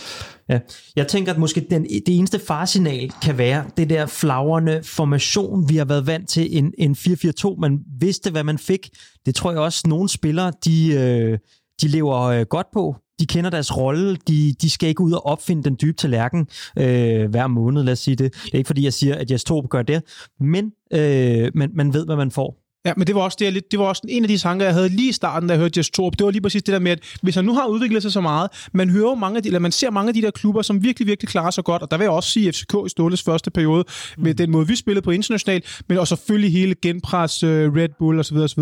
[0.48, 0.58] Ja.
[0.96, 5.76] Jeg tænker, at måske den, det eneste farsignal kan være det der flagrende formation, vi
[5.76, 7.60] har været vant til, en, en 4-4-2.
[7.60, 8.90] Man vidste, hvad man fik.
[9.26, 11.38] Det tror jeg også, nogle spillere, de, øh,
[11.82, 12.96] de lever øh, godt på.
[13.20, 14.16] De kender deres rolle.
[14.28, 16.46] De, de skal ikke ud og opfinde den dybe tallerken
[16.78, 18.34] øh, hver måned, lad os sige det.
[18.44, 20.02] Det er ikke, fordi jeg siger, at Jes Torp gør det,
[20.40, 22.65] men øh, man, man ved, hvad man får.
[22.86, 24.74] Ja, men det var også det, lidt, det var også en af de tanker, jeg
[24.74, 26.18] havde lige i starten, da jeg hørte Jes Torp.
[26.18, 28.20] Det var lige præcis det der med, at hvis han nu har udviklet sig så
[28.20, 30.82] meget, man hører mange af de, eller man ser mange af de der klubber, som
[30.82, 33.50] virkelig, virkelig klarer sig godt, og der vil jeg også sige FCK i Ståles første
[33.50, 33.84] periode,
[34.18, 38.20] med den måde, vi spillede på internationalt, men også selvfølgelig hele genpres, øh, Red Bull
[38.20, 38.36] osv.
[38.36, 38.60] osv.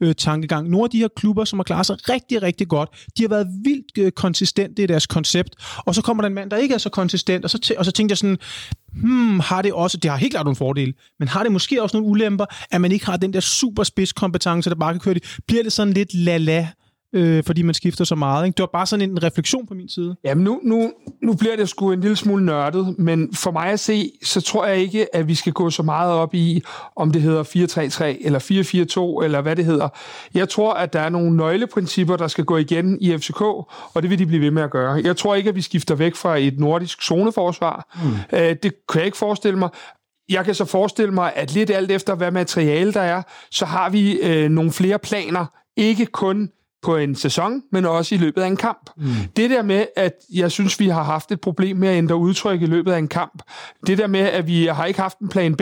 [0.00, 0.70] Øh, tankegang.
[0.70, 3.46] Nogle af de her klubber, som har klaret sig rigtig, rigtig godt, de har været
[3.64, 6.78] vildt øh, konsistente i deres koncept, og så kommer der en mand, der ikke er
[6.78, 8.38] så konsistent, og så, og så tænkte jeg sådan,
[8.92, 11.96] hmm, har det også, det har helt klart nogle fordele, men har det måske også
[11.96, 15.36] nogle ulemper, at man ikke har den der super spidskompetence, der bare kan køre det.
[15.46, 16.66] Bliver det sådan lidt la-la,
[17.12, 18.46] øh, fordi man skifter så meget?
[18.46, 18.56] Ikke?
[18.56, 20.16] Det var bare sådan en refleksion på min side.
[20.24, 20.92] Jamen nu, nu,
[21.22, 24.66] nu bliver det sgu en lille smule nørdet, men for mig at se, så tror
[24.66, 26.62] jeg ikke, at vi skal gå så meget op i,
[26.96, 29.88] om det hedder 4-3-3 eller 4-4-2 eller hvad det hedder.
[30.34, 34.10] Jeg tror, at der er nogle nøgleprincipper, der skal gå igen i FCK, og det
[34.10, 35.00] vil de blive ved med at gøre.
[35.04, 37.96] Jeg tror ikke, at vi skifter væk fra et nordisk zoneforsvar.
[38.04, 38.38] Mm.
[38.38, 39.68] Øh, det kan jeg ikke forestille mig.
[40.28, 43.90] Jeg kan så forestille mig, at lidt alt efter, hvad materiale der er, så har
[43.90, 45.46] vi øh, nogle flere planer.
[45.76, 46.50] Ikke kun
[46.86, 48.90] på en sæson, men også i løbet af en kamp.
[48.96, 49.06] Mm.
[49.36, 52.62] Det der med, at jeg synes, vi har haft et problem med at ændre udtryk
[52.62, 53.42] i løbet af en kamp.
[53.86, 55.60] Det der med, at vi har ikke haft en plan B.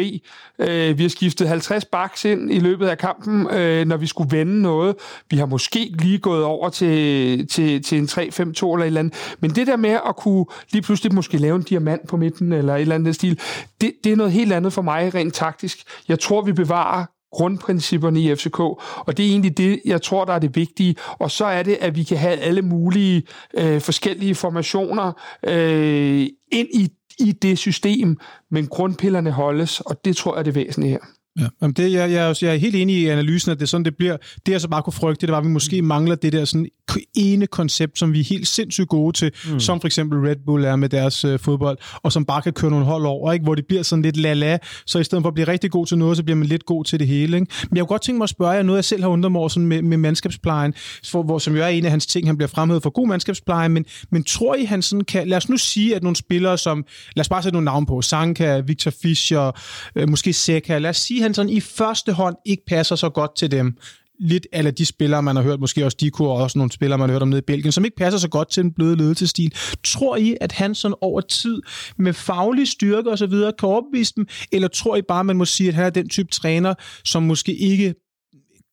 [0.59, 4.39] Øh, vi har skiftet 50 baks ind i løbet af kampen, øh, når vi skulle
[4.39, 4.95] vende noget.
[5.31, 9.37] Vi har måske lige gået over til, til, til en 3-5-2 eller et eller andet.
[9.41, 12.75] Men det der med at kunne lige pludselig måske lave en diamant på midten eller
[12.75, 13.41] et eller andet stil,
[13.81, 15.79] det, det er noget helt andet for mig rent taktisk.
[16.09, 17.05] Jeg tror, vi bevarer
[17.35, 20.97] grundprincipperne i FCK, og det er egentlig det, jeg tror, der er det vigtige.
[21.19, 23.23] Og så er det, at vi kan have alle mulige
[23.55, 25.13] øh, forskellige formationer
[25.47, 28.19] øh, ind i, i det system,
[28.51, 31.24] men grundpillerne holdes, og det tror jeg er det væsentlige her.
[31.41, 31.47] Ja.
[31.63, 33.97] Jamen det, jeg, jeg, jeg er helt enig i analysen, at det er sådan, det
[33.97, 34.17] bliver.
[34.47, 36.69] Det, jeg så bare kunne frygte, det var, at vi måske mangler det der sådan
[37.15, 39.61] ene koncept, som vi er helt sindssygt gode til, mm.
[39.61, 42.71] som for eksempel Red Bull er med deres øh, fodbold, og som bare kan køre
[42.71, 43.43] nogle hold over, ikke?
[43.43, 45.99] hvor det bliver sådan lidt la-la, så i stedet for at blive rigtig god til
[45.99, 47.37] noget, så bliver man lidt god til det hele.
[47.37, 47.53] Ikke?
[47.71, 49.39] Men jeg kunne godt tænke mig at spørge jer noget, jeg selv har undret mig
[49.39, 50.75] over sådan med, med mandskabsplejen,
[51.05, 53.69] for, hvor, som jo er en af hans ting, han bliver fremhævet for god mandskabspleje,
[53.69, 56.85] men, men tror I, han sådan kan, lad os nu sige, at nogle spillere som,
[57.17, 59.61] lad os bare sætte nogle navne på, Sanka, Victor Fischer,
[59.97, 63.37] øh, måske Seca, lad os sige, han sådan i første hånd ikke passer så godt
[63.37, 63.77] til dem,
[64.21, 67.09] lidt af de spillere, man har hørt, måske også Diko, og også nogle spillere, man
[67.09, 69.55] har hørt om nede i Belgien, som ikke passer så godt til den bløde ledelsestil.
[69.85, 71.63] Tror I, at han sådan over tid
[71.99, 75.45] med faglig styrke og så videre kan overbevise dem, eller tror I bare, man må
[75.45, 77.95] sige, at han er den type træner, som måske ikke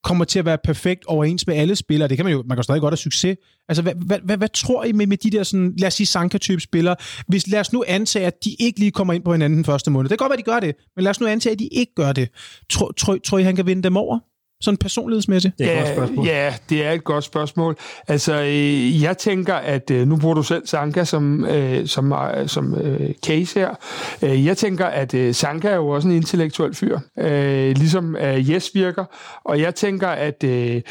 [0.04, 2.08] kommer til at være perfekt overens med alle spillere.
[2.08, 3.36] Det kan man jo, man kan stadig godt have succes.
[3.68, 6.06] Altså, hvad, hvad, hvad, hvad tror I med, med de der, sådan, lad os sige,
[6.06, 6.96] Sanka-type spillere?
[7.28, 9.90] Hvis, lad os nu antage, at de ikke lige kommer ind på hinanden den første
[9.90, 10.08] måned.
[10.08, 11.94] Det kan godt være, de gør det, men lad os nu antage, at de ikke
[11.94, 12.28] gør det.
[12.70, 14.18] Tror, tror, tror I, han kan vinde dem over?
[14.62, 15.58] Sådan personlighedsmæssigt?
[15.58, 16.26] Det er et ja, godt spørgsmål.
[16.26, 17.76] Ja, det er et godt spørgsmål.
[18.08, 22.48] Altså, øh, jeg tænker, at øh, nu bruger du selv Sanka som, øh, som, øh,
[22.48, 23.74] som øh, case her.
[24.22, 28.50] Øh, jeg tænker, at øh, Sanka er jo også en intellektuel fyr, øh, ligesom øh,
[28.50, 29.04] Jes virker.
[29.44, 30.82] Og jeg tænker, at øh,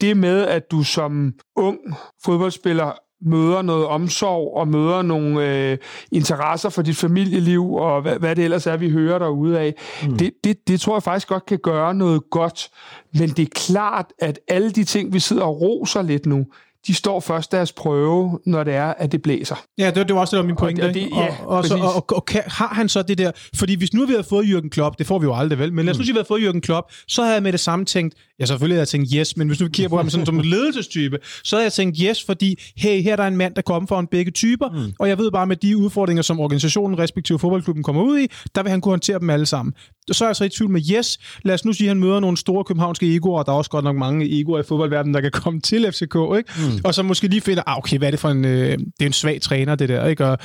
[0.00, 1.78] det med, at du som ung
[2.24, 2.92] fodboldspiller
[3.22, 5.78] møder noget omsorg og møder nogle øh,
[6.12, 9.74] interesser for dit familieliv og hvad, hvad det ellers er, vi hører derude af.
[10.02, 10.16] Mm.
[10.18, 12.68] Det, det, det tror jeg faktisk godt kan gøre noget godt.
[13.14, 16.46] Men det er klart, at alle de ting, vi sidder og roser lidt nu,
[16.86, 19.56] de står først deres prøve, når det er, at det blæser.
[19.78, 20.80] Ja, det, det var også det, der min pointe.
[20.82, 23.30] og det- ja, og, og, så, og, og, og kan, har han så det der...
[23.56, 25.84] Fordi hvis nu vi havde fået Jürgen Klopp, det får vi jo aldrig vel, men
[25.84, 27.84] lad os nu sige, vi havde fået Jürgen Klopp, så havde jeg med det samme
[27.84, 30.38] tænkt, Ja, selvfølgelig havde jeg tænkt yes, men hvis du kigger på ham sådan, som
[30.38, 33.62] en ledelsestype, så havde jeg tænkt yes, fordi hey, her er der en mand, der
[33.62, 34.92] kommer foran begge typer, mm.
[34.98, 38.62] og jeg ved bare, med de udfordringer, som organisationen, respektive fodboldklubben kommer ud i, der
[38.62, 39.74] vil han kunne håndtere dem alle sammen.
[40.12, 41.18] Så er jeg så i tvivl med yes.
[41.42, 43.70] Lad os nu sige, at han møder nogle store københavnske egoer, og der er også
[43.70, 46.52] godt nok mange egoer i fodboldverdenen, der kan komme til FCK, ikke?
[46.56, 46.80] Mm.
[46.84, 49.06] Og så måske lige finder, ah, okay, hvad er det for en, øh, det er
[49.06, 50.26] en svag træner, det der, ikke?
[50.26, 50.38] Og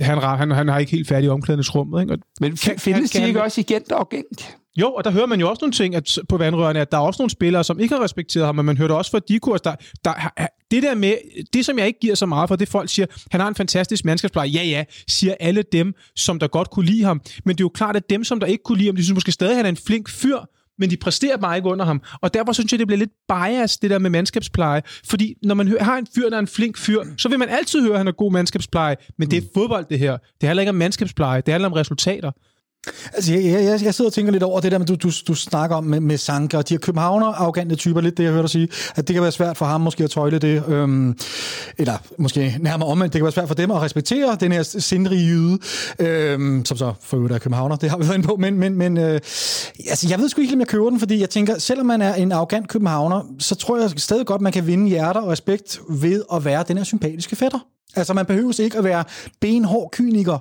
[0.00, 2.12] han, han, han har ikke helt færdig omklædningsrummet, ikke?
[2.12, 3.44] Og Men kan, findes kan, de ikke han...
[3.44, 4.56] også igen og gængt?
[4.80, 7.02] Jo, og der hører man jo også nogle ting at, på vandrørene, at der er
[7.02, 9.74] også nogle spillere, som ikke har respekteret ham, men man hørte også fra Dikurs, der,
[10.04, 10.12] der,
[10.70, 11.14] det der med,
[11.52, 14.04] det som jeg ikke giver så meget for, det folk siger, han har en fantastisk
[14.04, 14.48] mandskabspleje.
[14.48, 17.20] Ja, ja, siger alle dem, som der godt kunne lide ham.
[17.44, 19.14] Men det er jo klart, at dem, som der ikke kunne lide ham, de synes
[19.14, 20.38] måske stadig, at han er en flink fyr,
[20.78, 22.02] men de præsterer bare ikke under ham.
[22.20, 24.82] Og derfor synes jeg, det bliver lidt bias, det der med mandskabspleje.
[25.04, 27.82] Fordi når man har en fyr, der er en flink fyr, så vil man altid
[27.82, 28.96] høre, at han er god mandskabspleje.
[29.18, 30.18] Men det er fodbold, det her.
[30.40, 32.32] Det handler ikke om mandskabspleje, det handler om resultater.
[33.14, 35.76] Altså, jeg, jeg, jeg sidder og tænker lidt over det der, du, du, du snakker
[35.76, 38.50] om med, med Sanka, og de her københavner arrogante typer, lidt det, jeg hørte dig
[38.50, 41.18] sige, at det kan være svært for ham måske at tøjle det, øhm,
[41.78, 45.26] eller måske nærmere omvendt, det kan være svært for dem at respektere den her sindrige
[45.26, 45.58] jyde,
[45.98, 48.74] øhm, som så for øvrigt er københavner, det har vi været inde på, men, men,
[48.74, 49.20] men øh,
[49.88, 52.14] altså, jeg ved sgu ikke, om jeg køber den, fordi jeg tænker, selvom man er
[52.14, 56.22] en arrogant københavner, så tror jeg stadig godt, man kan vinde hjerter og respekt ved
[56.32, 57.58] at være den her sympatiske fætter.
[57.96, 59.04] Altså, man behøver ikke at være
[59.40, 60.38] benhård kyniker.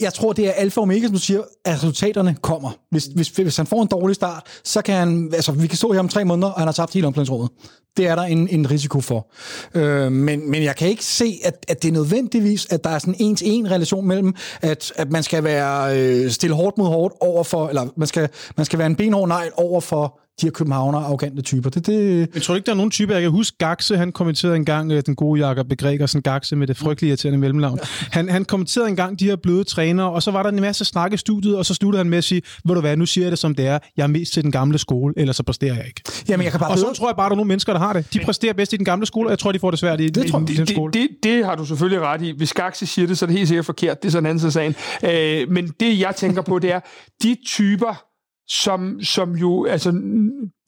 [0.00, 2.70] Jeg tror, det er alfa og omega, som du siger, at resultaterne kommer.
[2.90, 5.30] Hvis, hvis, hvis han får en dårlig start, så kan han...
[5.34, 7.50] Altså, vi kan stå her om tre måneder, og han har tabt hele omklædningsrummet.
[7.96, 9.26] Det er der en, en risiko for.
[9.74, 12.98] Øh, men, men jeg kan ikke se, at, at det er nødvendigvis, at der er
[12.98, 16.86] sådan en til en relation mellem, at, at man skal være øh, stille hårdt mod
[16.86, 20.46] hårdt over for, eller man skal, man skal være en benhård nej over for de
[20.46, 21.70] her københavner arrogante typer.
[21.70, 22.28] Det, det...
[22.34, 23.14] Men tror ikke, der er nogen typer?
[23.14, 26.76] Jeg kan huske Gaxe, han kommenterede engang øh, den gode Jakob Begregersen Gaxe med det
[26.76, 27.78] frygtelige irriterende mellemnavn.
[28.10, 31.12] Han, han kommenterede engang de her bløde trænere, og så var der en masse snak
[31.12, 33.30] i studiet, og så sluttede han med at sige, ved du hvad, nu siger jeg
[33.30, 35.86] det som det er, jeg er mest til den gamle skole, eller så præsterer jeg
[35.86, 36.02] ikke.
[36.28, 37.80] Jamen, jeg kan bare og så tror jeg bare, at der er nogle mennesker, der
[37.80, 38.12] har det.
[38.12, 40.08] De præsterer bedst i den gamle skole, og jeg tror, de får det svært i,
[40.08, 40.92] det, i, tror, i, i den skole.
[40.92, 42.34] Det, det, det, har du selvfølgelig ret i.
[42.36, 44.02] Hvis Gaxe siger det, så er det helt sikkert forkert.
[44.02, 44.74] Det er sådan en anden sagen.
[45.04, 46.80] Øh, men det, jeg tænker på, det er,
[47.22, 48.07] de typer,
[48.48, 49.90] som, som jo, altså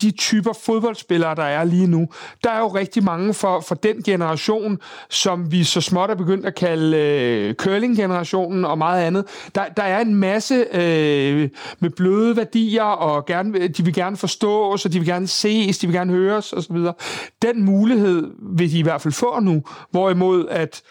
[0.02, 2.08] de typer fodboldspillere, der er lige nu.
[2.44, 4.78] Der er jo rigtig mange for, for den generation,
[5.10, 9.24] som vi så småt er begyndt at kalde øh, curling-generationen og meget andet.
[9.54, 11.48] Der, der er en masse øh,
[11.80, 15.78] med bløde værdier, og gerne, de vil gerne forstå os, og de vil gerne ses,
[15.78, 16.76] de vil gerne høres osv.
[17.42, 20.82] Den mulighed vil de i hvert fald få nu, hvorimod at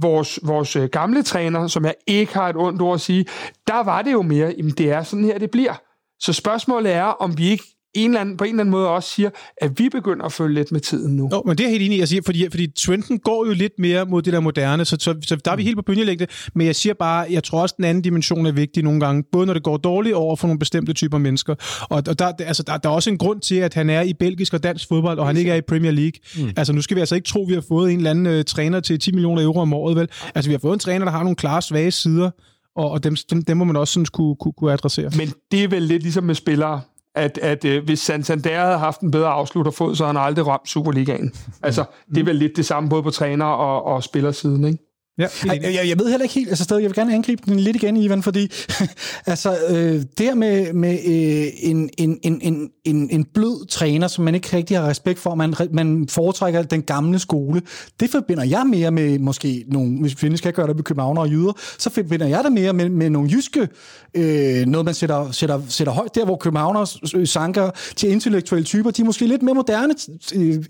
[0.00, 3.26] vores, vores øh, gamle træner, som jeg ikke har et ondt ord at sige,
[3.66, 5.89] der var det jo mere, jamen det er sådan her, det bliver.
[6.20, 7.64] Så spørgsmålet er, om vi ikke
[7.94, 10.54] en eller anden, på en eller anden måde også siger, at vi begynder at følge
[10.54, 11.28] lidt med tiden nu.
[11.32, 11.98] Jo, men det er helt enig i.
[11.98, 15.14] Jeg siger, fordi, fordi trenden går jo lidt mere mod det der moderne, så, så,
[15.26, 16.26] så der er vi helt på bølgelængde.
[16.54, 19.46] Men jeg siger bare, jeg tror også, den anden dimension er vigtig nogle gange, både
[19.46, 21.54] når det går dårligt over for nogle bestemte typer mennesker.
[21.90, 24.14] Og, og der, altså, der, der er også en grund til, at han er i
[24.14, 26.12] belgisk og dansk fodbold, og han ikke er i Premier League.
[26.36, 26.52] Mm.
[26.56, 28.44] Altså nu skal vi altså ikke tro, at vi har fået en eller anden uh,
[28.44, 30.08] træner til 10 millioner euro om året, vel?
[30.34, 32.30] Altså vi har fået en træner, der har nogle klare svage sider,
[32.76, 35.10] og, og dem, dem, dem må man også sådan kunne, kunne, kunne adressere.
[35.16, 36.80] Men det er vel lidt ligesom med spillere,
[37.14, 40.68] at, at øh, hvis Santander havde haft en bedre afslutterfod, så havde han aldrig ramt
[40.68, 41.32] Superligaen.
[41.62, 44.89] Altså, det er vel lidt det samme både på træner- og, og spillersiden, ikke?
[45.20, 47.60] Ja, jeg, jeg, jeg ved heller ikke helt, altså stadig, jeg vil gerne angribe den
[47.60, 48.52] lidt igen, Ivan, fordi
[49.26, 54.24] altså, øh, det her med, med øh, en, en, en, en, en blød træner, som
[54.24, 57.62] man ikke rigtig har respekt for, man, man foretrækker den gamle skole,
[58.00, 61.30] det forbinder jeg mere med måske nogle, hvis vi skal gøre det med københavner og
[61.30, 63.68] jyder, så forbinder jeg det mere med, med nogle jyske,
[64.14, 69.02] øh, noget man sætter, sætter, sætter højt, der hvor københavner sanker til intellektuelle typer, de
[69.02, 69.94] er måske lidt mere moderne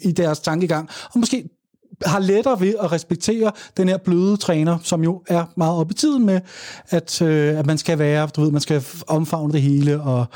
[0.00, 1.48] i deres tankegang, og måske
[2.06, 5.94] har lettere ved at respektere den her bløde træner, som jo er meget oppe i
[5.94, 6.40] tiden med,
[6.88, 10.26] at, øh, at man skal være, du ved, man skal omfavne det hele, og,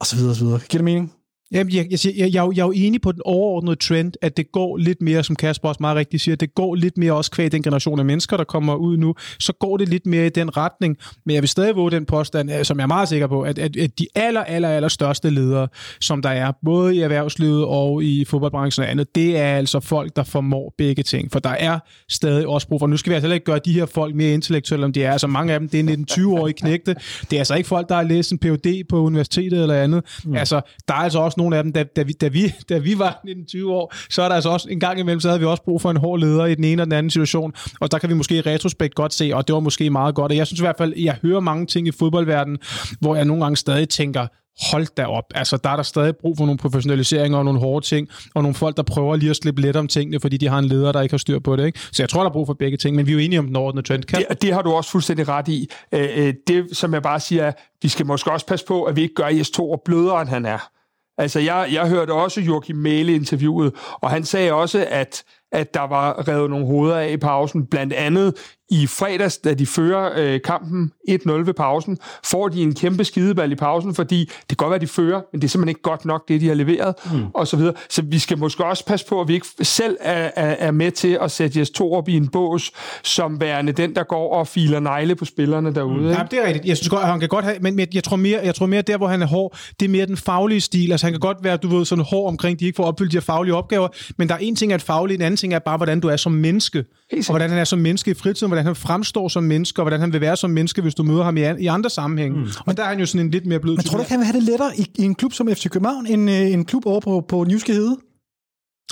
[0.00, 0.60] og så videre, og så videre.
[0.60, 1.12] Giver det mening?
[1.52, 4.52] Jamen, jeg, jeg, jeg, jeg, jeg er jo enig på den overordnede trend, at det
[4.52, 7.52] går lidt mere, som Kasper også meget rigtigt siger, det går lidt mere også kvæg
[7.52, 10.56] den generation af mennesker, der kommer ud nu, så går det lidt mere i den
[10.56, 10.96] retning.
[11.26, 13.58] Men jeg vil stadig våge den påstand, øh, som jeg er meget sikker på, at,
[13.58, 15.68] at, at de aller, aller, aller største ledere,
[16.00, 20.16] som der er, både i erhvervslivet og i fodboldbranchen og andet, det er altså folk,
[20.16, 21.32] der formår begge ting.
[21.32, 21.78] For der er
[22.08, 24.86] stadig også brug for, nu skal vi altså ikke gøre de her folk mere intellektuelle,
[24.86, 25.12] om de er.
[25.12, 26.94] Altså mange af dem, det er 19-20-årige knægte.
[27.30, 28.84] Det er altså ikke folk, der har læst en Ph.D.
[28.88, 30.04] på universitetet eller andet.
[30.24, 30.36] Mm.
[30.36, 32.78] Altså, der er altså også også nogle af dem, da, da, vi, da, vi, da
[32.78, 35.46] vi var 19-20 år, så er der altså også en gang imellem, så havde vi
[35.46, 37.98] også brug for en hård leder i den ene og den anden situation, og der
[37.98, 40.46] kan vi måske i retrospekt godt se, og det var måske meget godt, og jeg
[40.46, 42.58] synes i hvert fald, jeg hører mange ting i fodboldverdenen,
[43.00, 44.26] hvor jeg nogle gange stadig tænker,
[44.70, 45.24] hold da op.
[45.34, 48.54] Altså, der er der stadig brug for nogle professionaliseringer og nogle hårde ting, og nogle
[48.54, 51.00] folk, der prøver lige at slippe let om tingene, fordi de har en leder, der
[51.00, 51.66] ikke har styr på det.
[51.66, 51.78] Ikke?
[51.92, 53.46] Så jeg tror, der er brug for begge ting, men vi er jo enige om
[53.46, 54.02] den ordentlige trend.
[54.04, 54.24] Kan?
[54.28, 55.68] Det, det har du også fuldstændig ret i.
[55.92, 59.02] Øh, øh, det, som jeg bare siger, vi skal måske også passe på, at vi
[59.02, 60.70] ikke gør Jes Thor blødere, end han er.
[61.18, 65.80] Altså, jeg, jeg hørte også Joachim Mæle interviewet, og han sagde også, at at der
[65.80, 67.66] var revet nogle hoveder af i pausen.
[67.66, 72.74] Blandt andet i fredags, da de fører øh, kampen 1-0 ved pausen, får de en
[72.74, 75.68] kæmpe skideball i pausen, fordi det kan godt være, de fører, men det er simpelthen
[75.68, 77.24] ikke godt nok, det de har leveret, mm.
[77.34, 77.74] og så videre.
[77.90, 80.90] Så vi skal måske også passe på, at vi ikke selv er, er, er med
[80.90, 84.80] til at sætte Jes op i en bås, som værende den, der går og filer
[84.80, 86.00] negle på spillerne derude.
[86.00, 86.08] Mm.
[86.08, 86.64] Ja, det er rigtigt.
[86.64, 88.96] Jeg synes godt, han kan godt have, men jeg tror, mere, jeg tror mere, der
[88.96, 90.90] hvor han er hård, det er mere den faglige stil.
[90.92, 93.16] Altså han kan godt være, du ved, sådan hård omkring, de ikke får opfyldt de
[93.16, 93.88] her faglige opgaver,
[94.18, 96.16] men der er en ting at faglig, en anden ting er bare, hvordan du er
[96.16, 99.80] som menneske, og hvordan han er som menneske i fritiden, hvordan han fremstår som menneske,
[99.80, 101.90] og hvordan han vil være som menneske, hvis du møder ham i, an, i andre
[101.90, 102.38] sammenhænge.
[102.38, 102.48] Mm.
[102.66, 104.18] Og der er han jo sådan en lidt mere blød Men tror du ikke, han
[104.18, 106.86] vil have det lettere i, i en klub som FC København, end øh, en klub
[106.86, 107.96] over på, på Nyske Hede?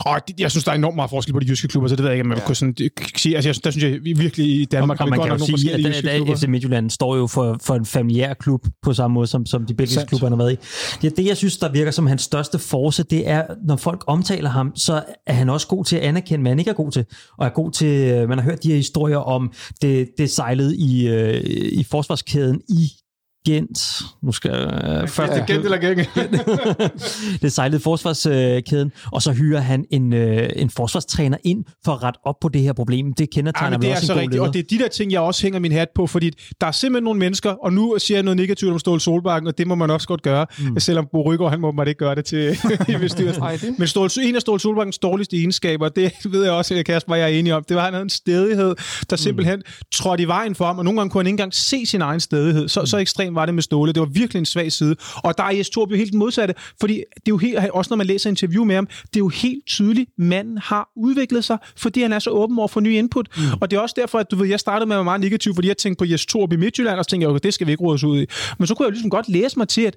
[0.06, 2.10] Oh, jeg synes, der er enormt meget forskel på de jyske klubber, så det ved
[2.10, 2.46] jeg ikke, om man ja.
[2.46, 2.74] kunne sådan
[3.16, 3.36] sige.
[3.36, 5.86] Altså, jeg, der synes jeg virkelig i Danmark og, og man kan jo sige, at,
[5.86, 9.46] at, at FC Midtjylland står jo for, for en familiær klub på samme måde, som,
[9.46, 10.56] som de belgiske klubber har været i.
[11.02, 14.50] Det, det, jeg synes, der virker som hans største force, det er, når folk omtaler
[14.50, 17.04] ham, så er han også god til at anerkende, hvad han ikke er god til.
[17.38, 21.08] Og er god til, man har hørt de her historier om det, det sejlede i,
[21.08, 21.40] øh,
[21.72, 22.90] i forsvarskæden i
[23.46, 24.02] Gent.
[24.22, 25.02] Nu skal jeg...
[25.02, 25.44] Uh, først ja.
[25.44, 26.08] Gent eller Gent?
[27.42, 30.20] det sejlede forsvarskæden, og så hyrer han en, uh,
[30.56, 33.12] en forsvarstræner ind for at rette op på det her problem.
[33.12, 35.20] Det kender ja, det er også så rigtigt, og det er de der ting, jeg
[35.20, 36.30] også hænger min hat på, fordi
[36.60, 39.58] der er simpelthen nogle mennesker, og nu siger jeg noget negativt om Ståle Solbakken, og
[39.58, 40.80] det må man også godt gøre, mm.
[40.80, 42.58] selvom Bo Rygaard, han må man ikke gøre det til
[42.94, 43.42] i bestyrelsen.
[43.78, 47.24] Men Ståle, en af Ståle Solbakkens dårligste egenskaber, det ved jeg også, at Kasper jeg
[47.24, 48.74] er enig om, det var, at han havde en stedighed,
[49.10, 49.84] der simpelthen mm.
[49.92, 52.20] trådte i vejen for ham, og nogle gange kunne han ikke engang se sin egen
[52.20, 52.68] stedighed.
[52.68, 52.86] Så, mm.
[52.86, 52.98] så
[53.34, 53.92] ekstremt var det med Ståle.
[53.92, 54.96] Det var virkelig en svag side.
[55.24, 57.96] Og der er Jes Torp jo helt modsatte, fordi det er jo helt, også når
[57.96, 62.02] man læser interview med ham, det er jo helt tydeligt, manden har udviklet sig, fordi
[62.02, 63.28] han er så åben over for nye input.
[63.36, 63.42] Mm.
[63.60, 65.54] Og det er også derfor, at du ved, jeg startede med at være meget negativ,
[65.54, 67.66] fordi jeg tænkte på Jes Torp i Midtjylland, og så tænkte jeg, okay, det skal
[67.66, 68.26] vi ikke rådes ud i.
[68.58, 69.94] Men så kunne jeg jo ligesom godt læse mig til, at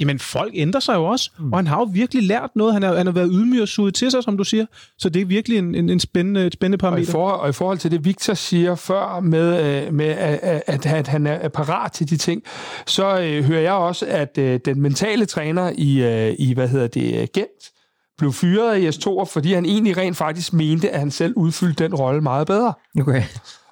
[0.00, 1.52] Jamen, folk ændrer sig jo også, mm.
[1.52, 2.72] og han har jo virkelig lært noget.
[2.72, 4.66] Han har, han har været ydmyg og suget til sig, som du siger.
[4.98, 7.02] Så det er virkelig en, en, en spændende, et spændende parameter.
[7.06, 10.62] Og i, forhold, og i forhold til det, Victor siger før, med, øh, med at,
[10.66, 12.42] at, at han er parat til de ting,
[12.86, 16.86] så øh, hører jeg også, at øh, den mentale træner i, øh, i hvad hedder
[16.86, 17.70] det, Gent,
[18.18, 18.98] blev fyret af jes
[19.32, 22.72] fordi han egentlig rent faktisk mente, at han selv udfyldte den rolle meget bedre.
[23.00, 23.22] Okay.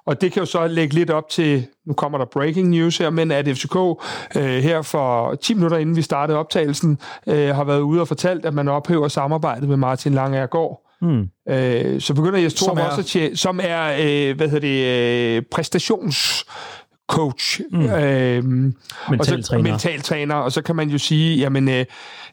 [0.06, 3.10] Og det kan jo så lægge lidt op til, nu kommer der breaking news her,
[3.10, 3.76] men at FCK
[4.36, 8.46] øh, her for 10 minutter inden vi startede optagelsen, øh, har været ude og fortalt,
[8.46, 10.80] at man ophæver samarbejdet med Martin Langegaard.
[11.02, 11.28] Mm.
[11.48, 15.42] Øh, så begynder Jes Torp også at tjene, som er, øh, hvad hedder det, øh,
[15.52, 16.44] præstations
[17.08, 17.80] coach, mm.
[17.80, 18.74] øhm,
[19.10, 19.62] mental, og så, træner.
[19.62, 21.84] mental træner, og så kan man jo sige, jamen øh,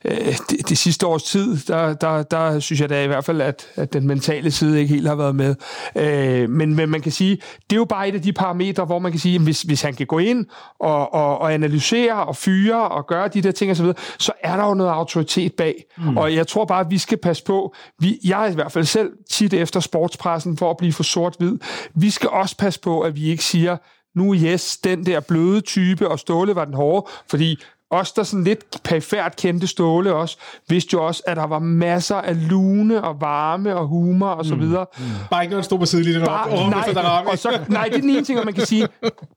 [0.05, 3.41] øh, det, det sidste års tid, der, der, der synes jeg da i hvert fald,
[3.41, 5.55] at, at den mentale side ikke helt har været med.
[5.95, 7.35] Øh, men, men man kan sige,
[7.69, 9.81] det er jo bare et af de parametre, hvor man kan sige, at hvis, hvis
[9.81, 10.45] han kan gå ind
[10.79, 14.57] og, og, og analysere og fyre og gøre de der ting osv., så, så er
[14.57, 15.85] der jo noget autoritet bag.
[15.97, 16.17] Mm.
[16.17, 18.85] Og jeg tror bare, at vi skal passe på, vi, jeg er i hvert fald
[18.85, 21.57] selv tit efter sportspressen for at blive for sort-hvid,
[21.95, 23.77] vi skal også passe på, at vi ikke siger,
[24.15, 27.59] nu yes, den der bløde type, og Ståle var den hårde, fordi
[27.91, 30.37] os, der sådan lidt perifært kendte Ståle også,
[30.67, 34.55] vidste jo også, at der var masser af lune og varme og humor og så
[34.55, 34.61] mm.
[34.61, 34.85] videre.
[34.97, 35.03] Mm.
[35.03, 35.11] Mm.
[35.31, 38.01] Bare ikke, når han stod på sidelinjen og nej, der og så, nej, det er
[38.01, 38.87] den ene ting, man kan sige.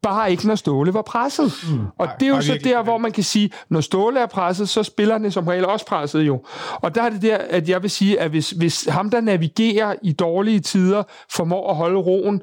[0.03, 1.53] Bare ikke, når Ståle var presset.
[1.71, 1.87] Mm.
[1.99, 4.83] Og det er jo så der, hvor man kan sige, når Ståle er presset, så
[4.83, 6.45] spiller han som regel også presset jo.
[6.73, 9.95] Og der er det der, at jeg vil sige, at hvis, hvis ham, der navigerer
[10.03, 12.43] i dårlige tider, formår at holde roen,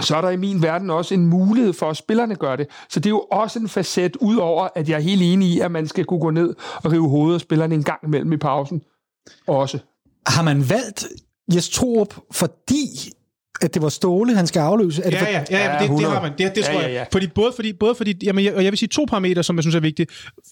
[0.00, 2.66] så er der i min verden også en mulighed for, at spillerne gør det.
[2.88, 5.70] Så det er jo også en facet, udover at jeg er helt enig i, at
[5.70, 8.82] man skal kunne gå ned og rive hovedet af spillerne en gang imellem i pausen.
[9.46, 9.78] Også.
[10.26, 11.06] Har man valgt
[11.54, 13.12] Jes Torup, fordi
[13.60, 15.02] at det var Ståle, han skal afløse?
[15.02, 15.26] Er det for...
[15.26, 16.32] ja, ja, ja, det, det har man.
[16.38, 16.94] Det, det tror ja, ja, ja.
[16.94, 17.06] jeg.
[17.12, 19.62] Fordi, både fordi, både fordi jamen, jeg, og jeg vil sige to parametre, som jeg
[19.62, 20.06] synes er vigtige.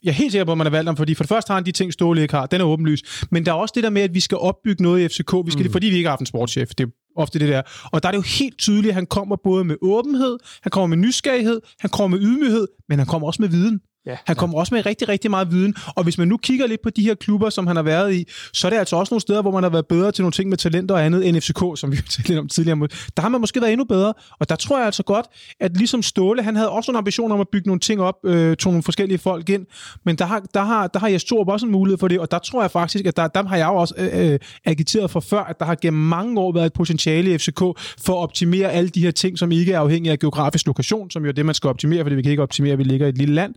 [0.04, 1.54] Jeg er helt sikker på, at man har valgt dem, fordi for det første har
[1.54, 2.46] han de ting, Ståle ikke har.
[2.46, 3.26] Den er åbenlys.
[3.30, 5.32] Men der er også det der med, at vi skal opbygge noget i FCK.
[5.44, 5.62] Vi skal mm.
[5.62, 6.68] det, fordi vi ikke har haft en sportschef.
[6.68, 7.62] Det er ofte det der.
[7.92, 10.96] Og der er det jo helt tydeligt, at han kommer både med åbenhed, han kommer
[10.96, 13.80] med nysgerrighed, han kommer med ydmyghed, men han kommer også med viden.
[14.06, 14.60] Ja, han kommer ja.
[14.60, 15.74] også med rigtig, rigtig meget viden.
[15.86, 18.28] Og hvis man nu kigger lidt på de her klubber, som han har været i,
[18.52, 20.48] så er det altså også nogle steder, hvor man har været bedre til nogle ting
[20.48, 22.88] med talent og andet end FCK, som vi har talt lidt om tidligere.
[23.16, 24.14] Der har man måske været endnu bedre.
[24.38, 25.26] Og der tror jeg altså godt,
[25.60, 28.56] at ligesom Ståle, han havde også en ambition om at bygge nogle ting op, øh,
[28.56, 29.66] tog nogle forskellige folk ind.
[30.04, 32.18] Men der har, der har, der har jeg stor også en mulighed for det.
[32.20, 35.10] Og der tror jeg faktisk, at der, der har jeg jo også øh, øh, agiteret
[35.10, 37.60] for før, at der har gennem mange år været et potentiale potentiale i FCK
[38.04, 41.22] for at optimere alle de her ting, som ikke er afhængige af geografisk lokation, som
[41.22, 43.08] jo er det, man skal optimere, fordi vi kan ikke optimere, at vi ligger i
[43.08, 43.54] et lille land.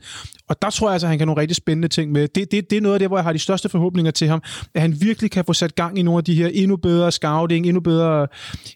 [0.50, 2.28] Og der tror jeg altså, at han kan nogle rigtig spændende ting med.
[2.28, 4.42] Det, det, det er noget af det, hvor jeg har de største forhåbninger til ham,
[4.76, 7.66] at han virkelig kan få sat gang i nogle af de her endnu bedre scouting,
[7.66, 8.28] endnu bedre...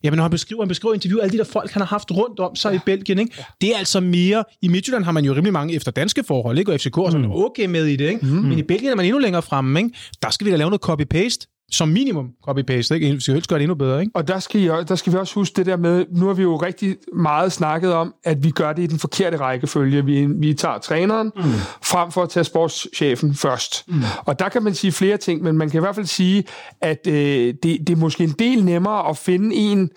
[0.04, 2.40] Jamen, når han beskriver, han beskriver interview alle de der folk, han har haft rundt
[2.40, 2.76] om sig ja.
[2.76, 3.44] i Belgien, ikke?
[3.62, 4.44] det er altså mere...
[4.62, 6.72] I Midtjylland har man jo rimelig mange efter danske forhold, ikke?
[6.74, 7.32] og FCK er sådan mm.
[7.32, 8.26] okay med i det, ikke?
[8.26, 8.32] Mm.
[8.32, 9.80] men i Belgien er man endnu længere fremme.
[9.80, 9.92] Ikke?
[10.22, 13.12] Der skal vi da lave noget copy-paste som minimum copy-paste, ikke?
[13.12, 14.12] Vi skal helst gøre det endnu bedre, ikke?
[14.16, 16.42] Og der skal, I, der skal vi også huske det der med, nu har vi
[16.42, 20.06] jo rigtig meget snakket om, at vi gør det i den forkerte rækkefølge.
[20.06, 21.44] Vi, vi tager træneren, mm.
[21.84, 23.84] frem for at tage sportschefen først.
[23.88, 24.02] Mm.
[24.26, 26.44] Og der kan man sige flere ting, men man kan i hvert fald sige,
[26.82, 29.90] at øh, det, det er måske en del nemmere at finde en,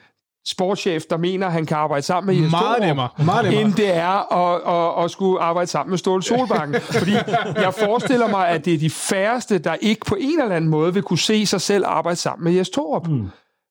[0.47, 3.09] sportschef, der mener, at han kan arbejde sammen med Jens Meget nemmere.
[3.25, 3.63] Meget nemmere.
[3.63, 6.81] end det er at, at, at skulle arbejde sammen med Ståle Solbakken.
[6.99, 7.13] Fordi
[7.57, 10.95] jeg forestiller mig, at det er de færreste, der ikke på en eller anden måde
[10.95, 13.09] vil kunne se sig selv arbejde sammen med Jes Torup.
[13.09, 13.29] Mm.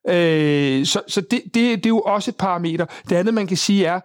[0.09, 2.86] Øh, så så det, det, det er jo også et parameter.
[3.09, 3.99] Det andet, man kan sige, er,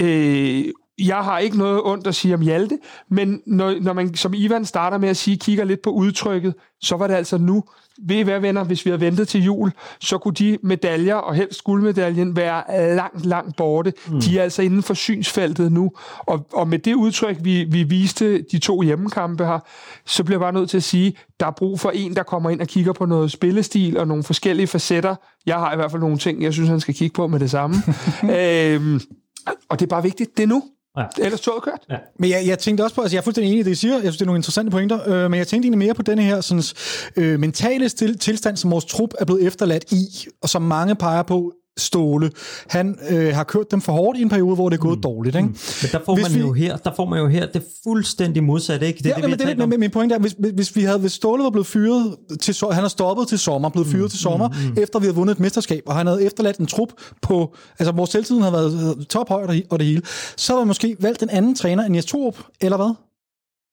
[0.00, 0.64] øh,
[0.98, 2.78] jeg har ikke noget ondt at sige om Hjalte,
[3.10, 6.96] men når, når man som Ivan starter med at sige, kigger lidt på udtrykket, så
[6.96, 7.64] var det altså nu.
[8.02, 11.34] Ved I hvad, venner, hvis vi havde ventet til jul, så kunne de medaljer, og
[11.34, 13.92] helst guldmedaljen, være langt, langt borte.
[14.08, 14.20] Mm.
[14.20, 15.90] De er altså inden for synsfeltet nu.
[16.18, 19.58] Og, og med det udtryk, vi, vi viste de to hjemmekampe her,
[20.06, 22.50] så bliver jeg bare nødt til at sige, der er brug for en, der kommer
[22.50, 25.14] ind og kigger på noget spillestil og nogle forskellige facetter.
[25.46, 27.50] Jeg har i hvert fald nogle ting, jeg synes, han skal kigge på med det
[27.50, 27.76] samme.
[28.38, 29.00] øhm,
[29.68, 30.62] og det er bare vigtigt, det er nu.
[30.98, 31.24] Ja.
[31.24, 31.80] Ellers toget kørt.
[31.90, 31.96] Ja.
[32.18, 33.94] Men jeg, jeg tænkte også på, altså jeg er fuldstændig enig i det, I siger.
[33.94, 35.08] Jeg synes, det er nogle interessante pointer.
[35.08, 36.62] Øh, men jeg tænkte egentlig mere på denne her sådan,
[37.16, 40.06] øh, mentale stil, tilstand, som vores trup er blevet efterladt i,
[40.42, 42.30] og som mange peger på, Ståle,
[42.66, 45.02] han øh, har kørt dem for hårdt i en periode, hvor det er gået mm.
[45.02, 45.36] dårligt.
[45.36, 45.48] Ikke?
[45.48, 45.56] Mm.
[45.82, 46.38] Men der får, man vi...
[46.38, 48.86] jo her, der får man jo her det fuldstændig modsatte.
[48.86, 48.98] Ikke?
[48.98, 51.44] Det, ja, det, det, det, det, min point er, hvis, hvis, vi havde, hvis Ståle
[51.44, 54.08] var blevet fyret, til, han har stoppet til sommer, blevet fyret mm.
[54.08, 54.54] til sommer, mm.
[54.54, 54.82] mm.
[54.82, 56.88] efter vi havde vundet et mesterskab, og han havde efterladt en trup
[57.22, 60.02] på, altså vores selvtiden havde været tophøjt og det hele,
[60.36, 62.94] så var måske valgt en anden træner end Jes Torup, eller hvad?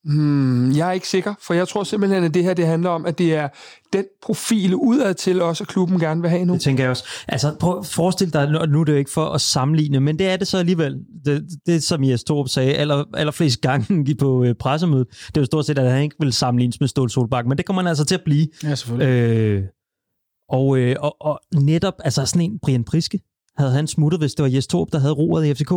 [0.05, 3.05] Hmm, jeg er ikke sikker, for jeg tror simpelthen, at det her det handler om,
[3.05, 3.47] at det er
[3.93, 6.53] den profil udad til også, at klubben gerne vil have nu.
[6.53, 7.03] Det tænker jeg også.
[7.27, 10.27] Altså, prøv at forestille dig, nu er det jo ikke for at sammenligne, men det
[10.27, 10.97] er det så alligevel.
[11.25, 15.45] Det, det som Jes Torup sagde aller, allerflest gange på øh, pressemødet, det er jo
[15.45, 18.05] stort set, at han ikke vil sammenlignes med Ståle Solbakken, men det kommer han altså
[18.05, 18.47] til at blive.
[18.63, 19.07] Ja, selvfølgelig.
[19.07, 19.63] Øh,
[20.49, 23.19] og, øh, og, og netop, altså sådan en Brian Priske,
[23.57, 25.71] havde han smuttet, hvis det var Jes Torup, der havde roret i FCK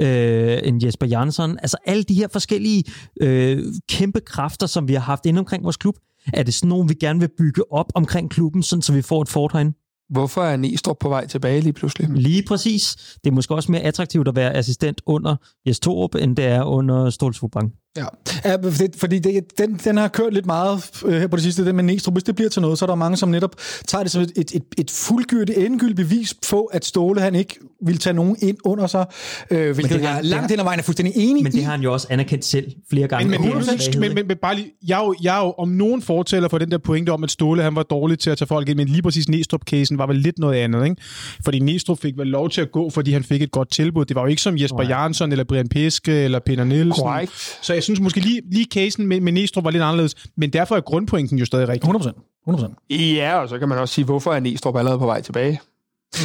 [0.00, 1.58] øh, en Jesper Jansson.
[1.58, 2.84] Altså alle de her forskellige
[3.20, 5.96] øh, kæmpe kræfter, som vi har haft inde omkring vores klub,
[6.32, 9.22] er det sådan nogle, vi gerne vil bygge op omkring klubben, sådan, så vi får
[9.22, 9.72] et fort herinde?
[10.10, 12.08] Hvorfor er Næstrup på vej tilbage lige pludselig?
[12.10, 12.96] Lige præcis.
[13.24, 15.36] Det er måske også mere attraktivt at være assistent under
[15.66, 17.72] Jes Torup, end det er under Stålsfodbank.
[17.96, 18.06] Ja,
[18.44, 18.56] ja
[18.96, 21.84] fordi det, den, den har kørt lidt meget øh, her på det sidste, det med
[21.84, 22.14] Næstrup.
[22.14, 24.32] Hvis det bliver til noget, så er der mange, som netop tager det som et,
[24.36, 28.56] et, et, et fuldgyldigt, endegyldigt bevis på, at Ståle han ikke vil tage nogen ind
[28.64, 29.06] under sig,
[29.50, 31.92] øh, hvilket jeg langt hen ad vejen er fuldstændig enig Men det har han jo
[31.92, 33.30] også anerkendt selv flere gange.
[33.30, 35.68] Men, men, men, men, men, men bare lige, jeg er, jo, jeg er jo om
[35.68, 38.46] nogen fortæller for den der pointe om, at Ståle han var dårlig til at tage
[38.46, 40.96] folk ind, men lige præcis Næstrup-casen var vel lidt noget andet, ikke?
[41.44, 44.04] Fordi Næstrup fik vel lov til at gå, fordi han fik et godt tilbud.
[44.04, 45.02] Det var jo ikke som Jesper Nej.
[45.02, 47.04] Jansson, eller Brian Peske, eller Peter Nielsen.
[47.04, 47.58] Correct.
[47.62, 50.76] Så jeg synes måske lige, lige casen med, med Næstrup var lidt anderledes, men derfor
[50.76, 51.90] er grundpointen jo stadig rigtig.
[51.90, 52.28] 100%.
[52.50, 52.96] 100%.
[52.96, 55.60] Ja, og så kan man også sige, hvorfor er Næstrup allerede på vej tilbage?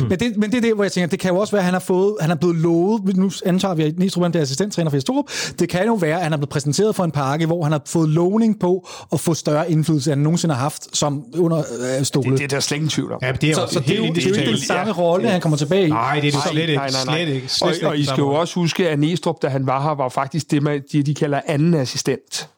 [0.02, 0.08] Mm.
[0.10, 1.66] Men, det, men det er det, hvor jeg tænker, det kan jo også være, at
[1.66, 4.98] han har, fået, han er blevet lovet, nu antager vi, at Næstrup bliver assistenttræner for
[4.98, 5.26] Estrup,
[5.60, 7.82] det kan jo være, at han er blevet præsenteret for en pakke, hvor han har
[7.88, 12.04] fået lovning på at få større indflydelse, end han nogensinde har haft som under øh,
[12.06, 12.32] Ståle.
[12.32, 13.20] Det, det er der slet ingen tvivl om.
[13.22, 15.26] Ja, det er, så, så det, er jo, det er jo ikke den samme rolle,
[15.26, 15.32] ja.
[15.32, 15.90] han kommer tilbage i.
[15.90, 16.76] Nej, det er det slet ikke.
[16.76, 17.16] Nej, nej, nej.
[17.16, 17.48] Slet ikke.
[17.48, 19.96] Slet, og, slet og I skal jo også huske, at Næstrup, da han var her,
[19.96, 22.50] var faktisk det, man, de, de kalder anden assistent.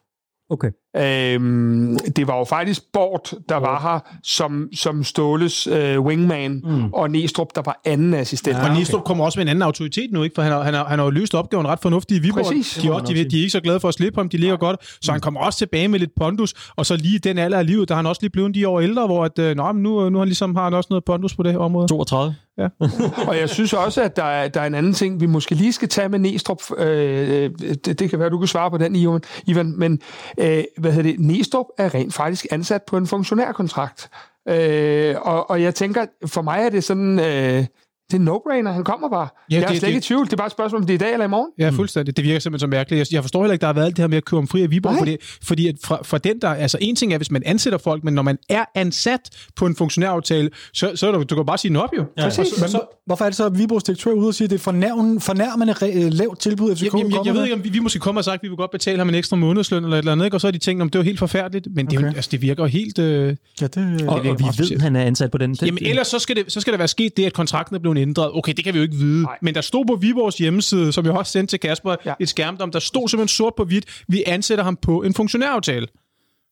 [0.50, 0.70] Okay.
[0.98, 6.92] Øhm, det var jo faktisk Bort, der var her som, som Ståles øh, wingman, mm.
[6.92, 8.56] og Næstrup, der var anden assistent.
[8.56, 10.34] Ja, og Næstrup kommer også med en anden autoritet nu, ikke?
[10.34, 12.44] for han har, han har, han har jo løst opgaven ret fornuftigt i Viborg.
[12.44, 12.78] Præcis.
[12.82, 14.58] De, også, de, de er ikke så glade for at slippe ham, de ligger ja.
[14.58, 15.12] godt, så mm.
[15.12, 17.94] han kommer også tilbage med lidt pondus, og så lige den alder af livet, der
[17.94, 20.28] har han også lige blevet de år ældre, hvor at, øh, nå, nu, nu han
[20.28, 21.88] ligesom har han også noget pondus på det område.
[21.88, 22.34] 32.
[22.58, 22.68] Ja.
[23.28, 25.72] og jeg synes også, at der er, der er en anden ting, vi måske lige
[25.72, 26.62] skal tage med Næstrup.
[26.78, 27.50] Øh,
[27.84, 29.20] det, det kan være, du kan svare på den, Ivan.
[29.46, 30.00] Ivan men
[30.38, 31.20] øh, hvad hedder det?
[31.20, 34.10] Næstrup er rent faktisk ansat på en funktionærkontrakt.
[34.48, 37.18] Øh, og, og jeg tænker, for mig er det sådan...
[37.18, 37.64] Øh,
[38.12, 39.28] det er no-brainer, han kommer bare.
[39.50, 40.24] Ja, jeg er det- slet ikke i det- tvivl.
[40.26, 41.50] Det er bare et spørgsmål, om det er i dag eller i morgen.
[41.58, 42.16] Ja, fuldstændig.
[42.16, 42.98] Det virker simpelthen så mærkeligt.
[43.12, 44.48] Jeg- Jeg forstår heller ikke, der har været alt det her med at købe om
[44.48, 44.98] fri af Viborg, Nej.
[45.00, 48.04] fordi, fordi at fra, fra den der, altså en ting er, hvis man ansætter folk,
[48.04, 49.20] men når man er ansat
[49.56, 52.04] på en funktionæraftale, så, så er du, du kan bare sige den op jo.
[52.18, 52.60] Ja, Præcis.
[52.60, 54.56] Men, så, hvorfor er det så, at Vibros direktør er ude og siger, at det
[54.58, 57.64] er fornærmende, fornærmende re- lavt tilbud, FCK Jamen, jeg, jeg, kommer jeg ved ikke, om
[57.64, 59.84] vi, vi måske kommer og sagt, at vi vil godt betale ham en ekstra månedsløn
[59.84, 60.36] eller et eller andet, ikke?
[60.36, 62.14] og så er de tænkt, om det var helt forfærdeligt, men det, er Okay.
[62.16, 62.98] altså, det virker helt...
[62.98, 63.36] Øh...
[63.60, 65.56] Ja, det, Og, og vi ved, han er ansat på den.
[65.62, 67.95] Jamen ellers så skal, det, så skal der være sket det, at kontrakten er blevet
[67.98, 68.30] ændret.
[68.34, 69.22] Okay, det kan vi jo ikke vide.
[69.22, 69.38] Nej.
[69.42, 72.12] Men der stod på Viborgs hjemmeside, som jeg også sendte til Kasper, ja.
[72.20, 75.86] Et skærmdom, der stod simpelthen sort på hvidt, vi ansætter ham på en funktionæraftale.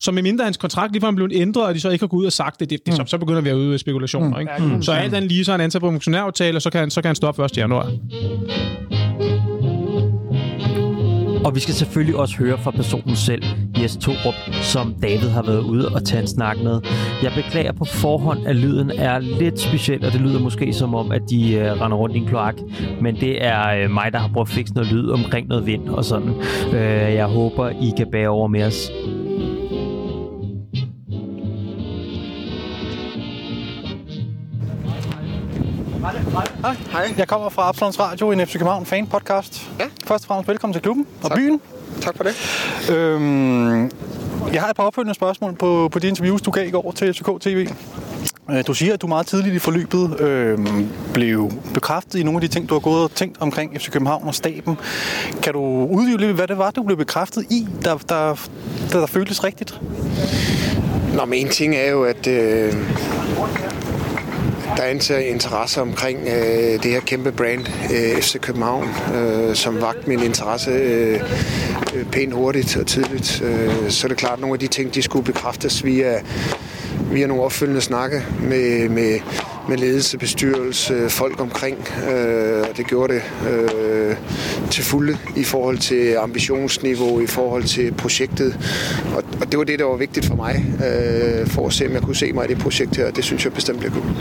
[0.00, 2.20] Så med mindre hans kontrakt lige er blevet ændret, og de så ikke har gået
[2.20, 4.38] ud og sagt det, det, det så, så begynder vi at ude i spekulationer.
[4.38, 4.52] Ikke?
[4.58, 4.82] Mm.
[4.82, 6.90] Så alt andet lige, så er han ansat på en funktionæraftale, og så kan han,
[6.90, 7.56] så kan han stoppe 1.
[7.56, 7.92] januar.
[11.44, 13.42] Og vi skal selvfølgelig også høre fra personen selv,
[13.82, 16.80] Jes Torup, som David har været ude og tage en snak med.
[17.22, 21.12] Jeg beklager på forhånd, at lyden er lidt speciel, og det lyder måske som om,
[21.12, 22.54] at de øh, render rundt i en kloak.
[23.00, 25.88] Men det er øh, mig, der har prøvet at fikse noget lyd omkring noget vind
[25.88, 26.34] og sådan.
[26.72, 28.90] Øh, jeg håber, I kan bære over med os.
[36.04, 36.76] Hej.
[36.92, 37.14] Hej.
[37.18, 39.70] Jeg kommer fra Absalons Radio, en FC København fan podcast.
[39.78, 39.84] Ja.
[40.06, 41.60] Først og fremmest velkommen til klubben og byen.
[42.00, 42.34] Tak for det.
[42.96, 43.82] Øhm,
[44.52, 47.14] jeg har et par opfølgende spørgsmål på, på de interviews, du gav i går til
[47.14, 47.68] FCK TV.
[48.50, 50.58] Øh, Du siger, at du meget tidligt i forløbet øh,
[51.14, 54.28] blev bekræftet i nogle af de ting, du har gået og tænkt omkring FC København
[54.28, 54.76] og staben.
[55.42, 55.60] Kan du
[55.90, 58.48] uddybe lidt, hvad det var, du blev bekræftet i, der, der,
[58.92, 59.80] der, der føltes rigtigt?
[61.14, 62.72] Nå, men en ting er jo, at øh,
[64.76, 69.80] der er en interesse omkring øh, det her kæmpe brand, øh, FC København, øh, som
[69.80, 71.20] vagt min interesse øh,
[71.94, 73.42] øh, pænt hurtigt og tidligt.
[73.42, 76.20] Øh, så er det klart, at nogle af de ting, de skulle bekræftes via,
[77.12, 79.18] via nogle opfølgende snakke med, med,
[79.68, 81.88] med ledelse, bestyrelse, folk omkring.
[82.10, 84.16] Øh, og det gjorde det øh,
[84.70, 88.58] til fulde i forhold til ambitionsniveau, i forhold til projektet.
[89.16, 91.92] Og, og det var det, der var vigtigt for mig, øh, for at se, om
[91.92, 93.10] jeg kunne se mig i det projekt her.
[93.10, 94.16] Det synes jeg bestemt, jeg kunne.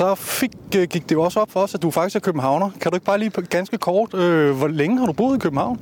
[0.00, 2.70] Så fik, øh, gik det jo også op for os, at du faktisk er københavner.
[2.80, 5.80] Kan du ikke bare lige ganske kort, øh, hvor længe har du boet i København?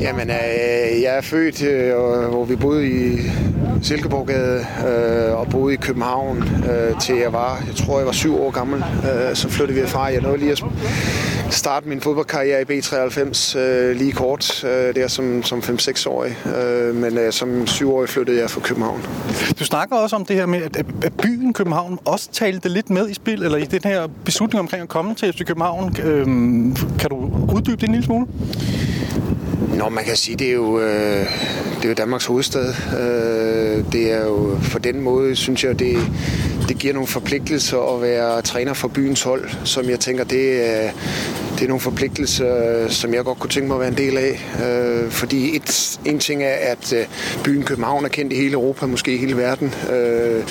[0.00, 1.94] Jamen, øh, jeg er født, øh,
[2.30, 3.18] hvor vi boede i
[3.82, 8.40] Silkeborgade øh, og boede i København øh, til jeg var, jeg tror jeg var syv
[8.40, 8.84] år gammel.
[9.04, 10.04] Øh, så flyttede vi herfra.
[10.04, 10.64] Jeg nåede lige at
[11.50, 16.36] starte min fodboldkarriere i B93 øh, lige kort, øh, der som, som 5-6-årig.
[16.56, 19.02] Øh, men øh, som syvårig flyttede jeg fra København.
[19.58, 23.07] Du snakker også om det her med, at, at byen København også talte lidt med
[23.08, 25.96] i spil, eller i den her beslutning omkring at komme til FC København.
[26.02, 26.26] Øh,
[26.98, 27.16] kan du
[27.54, 28.26] uddybe det en lille smule?
[29.74, 31.26] Nå, man kan sige, det er jo, øh,
[31.76, 32.74] det er jo Danmarks hovedstad.
[33.00, 35.98] Øh, det er jo på den måde, synes jeg, det,
[36.68, 40.90] det giver nogle forpligtelser at være træner for byens hold, som jeg tænker, det er,
[41.54, 44.40] det er nogle forpligtelser, som jeg godt kunne tænke mig at være en del af.
[44.64, 47.04] Øh, fordi et, en ting er, at øh,
[47.44, 49.74] byen København er kendt i hele Europa, måske i hele verden.
[49.92, 50.44] Øh,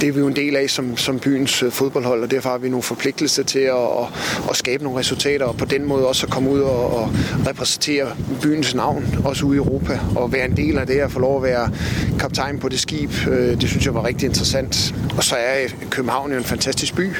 [0.00, 2.58] det er vi jo en del af som, som byens øh, fodboldhold, og derfor har
[2.58, 4.06] vi nogle forpligtelser til at, at,
[4.50, 7.10] at skabe nogle resultater, og på den måde også at komme ud og, og
[7.46, 8.06] repræsentere
[8.42, 11.36] byens navn, også ude i Europa, og være en del af det, at få lov
[11.36, 11.70] at være
[12.18, 13.10] kaptajn på det skib.
[13.30, 14.94] Øh, det synes jeg var rigtig interessant.
[15.16, 17.12] Og så er øh, København jo en fantastisk by.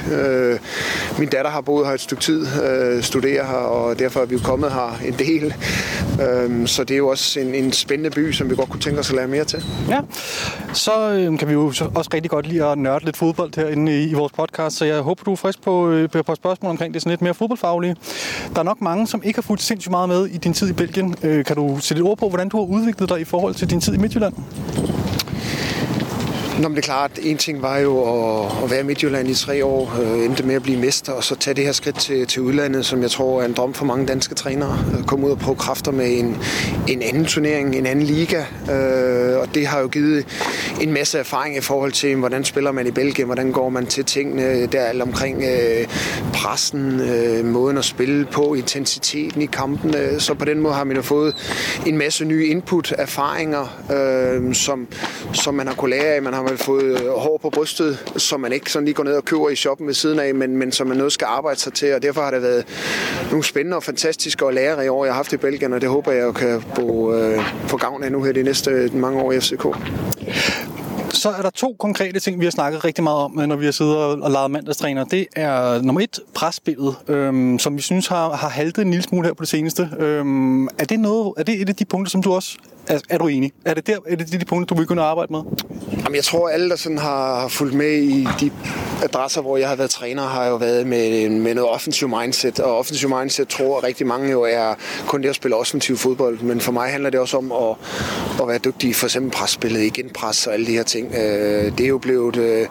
[1.19, 2.47] Min datter har boet her et stykke tid,
[3.03, 5.55] studerer her, og derfor er vi jo kommet her en del.
[6.67, 9.11] Så det er jo også en, en spændende by, som vi godt kunne tænke os
[9.11, 9.65] at lære mere til.
[9.89, 10.01] Ja.
[10.73, 10.91] Så
[11.39, 14.33] kan vi jo også rigtig godt lide at nørde lidt fodbold herinde i, i vores
[14.33, 17.23] podcast, så jeg håber, du er frisk på, øh, på spørgsmål omkring det sådan lidt
[17.23, 17.97] mere fodboldfaglige.
[18.55, 20.73] Der er nok mange, som ikke har fulgt sindssygt meget med i din tid i
[20.73, 21.15] Belgien.
[21.23, 23.71] Øh, Kan du sætte et ord på, hvordan du har udviklet dig i forhold til
[23.71, 24.35] din tid i Midtjylland?
[26.59, 29.35] Nå, men det er klart, en ting var jo at, at være i Midtjylland i
[29.35, 32.27] tre år, øh, endte med at blive mester, og så tage det her skridt til,
[32.27, 34.79] til udlandet, som jeg tror er en drøm for mange danske trænere.
[35.07, 36.37] Komme ud og prøve kræfter med en,
[36.89, 40.27] en anden turnering, en anden liga, øh, og det har jo givet
[40.81, 44.05] en masse erfaring i forhold til, hvordan spiller man i Belgien, hvordan går man til
[44.05, 45.87] tingene, der alt omkring øh,
[46.33, 50.97] pressen, øh, måden at spille på, intensiteten i kampene, så på den måde har man
[50.97, 51.35] jo fået
[51.87, 54.87] en masse nye input, erfaringer, øh, som,
[55.33, 56.23] som man har kunne lære af.
[56.23, 59.13] Man har man fået øh, hår på brystet, som man ikke sådan lige går ned
[59.13, 61.73] og køber i shoppen ved siden af, men, men som man noget skal arbejde sig
[61.73, 62.65] til, og derfor har det været
[63.31, 65.89] nogle spændende og fantastiske og lære i år, jeg har haft i Belgien, og det
[65.89, 69.41] håber jeg kan få, øh, få gavn af nu her de næste mange år i
[69.41, 69.67] FCK.
[71.11, 73.65] så er der to konkrete ting, vi har snakket rigtig meget om, øh, når vi
[73.65, 75.05] har siddet og leget mandagstræner.
[75.05, 79.27] Det er nummer et, presbilledet, øhm, som vi synes har, har haltet en lille smule
[79.27, 79.89] her på det seneste.
[79.99, 82.59] Øhm, er, det noget, er det et af de punkter, som du også
[82.89, 83.53] er, er du enig?
[83.65, 85.41] Er det, der, er det de punkter, du vil kunne arbejde med?
[85.93, 88.51] Jamen, jeg tror, alle, der sådan har fulgt med i de
[89.03, 92.61] adresser, hvor jeg har været træner, har jo været med, med noget offensiv mindset.
[92.61, 94.75] Og offensiv mindset tror rigtig mange jo er
[95.07, 96.41] kun det at spille offensiv fodbold.
[96.41, 97.77] Men for mig handler det også om at,
[98.43, 101.15] at være dygtig for eksempel presspillet, igen pres og alle de her ting.
[101.15, 102.67] Øh, det er jo blevet øh,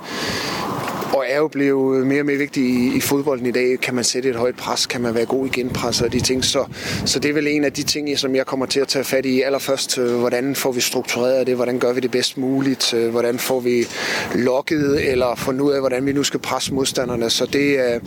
[1.14, 3.80] og er jo blevet mere og mere vigtig i, i fodbolden i dag.
[3.80, 4.86] Kan man sætte et højt pres?
[4.86, 6.46] Kan man være god i genpres og de ting?
[6.46, 6.66] Så,
[7.06, 9.26] så det er vel en af de ting, som jeg kommer til at tage fat
[9.26, 9.98] i allerførst.
[9.98, 11.56] Øh, hvordan får vi struktureret det?
[11.56, 12.94] Hvordan gør vi det bedst muligt?
[12.94, 13.88] Øh, hvordan får vi
[14.36, 17.30] lukket eller fundet ud af, hvordan vi nu skal presse modstanderne?
[17.30, 18.00] Så det er,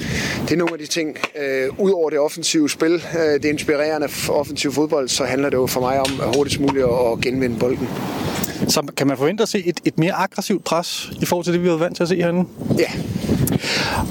[0.42, 1.16] det er nogle af de ting.
[1.42, 3.02] Øh, udover det offensive spil,
[3.42, 7.58] det inspirerende offensiv fodbold, så handler det jo for mig om hurtigst muligt at genvinde
[7.58, 7.88] bolden.
[8.68, 11.62] Så kan man forvente at se et, et mere aggressivt pres i forhold til det,
[11.62, 12.48] vi har været vant til at se herinde?
[12.78, 12.90] Ja.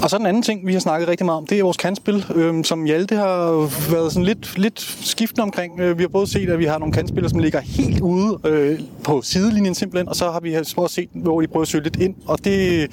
[0.02, 2.24] Og så den anden ting, vi har snakket rigtig meget om, det er vores kantspil,
[2.34, 3.50] øh, som Hjalte har
[3.92, 5.80] været sådan lidt, lidt skiftende omkring.
[5.80, 8.80] Øh, vi har både set, at vi har nogle kantspillere, som ligger helt ude øh,
[9.04, 11.96] på sidelinjen simpelthen, og så har vi også set, hvor de prøver at søge lidt
[11.96, 12.14] ind.
[12.26, 12.88] Og det,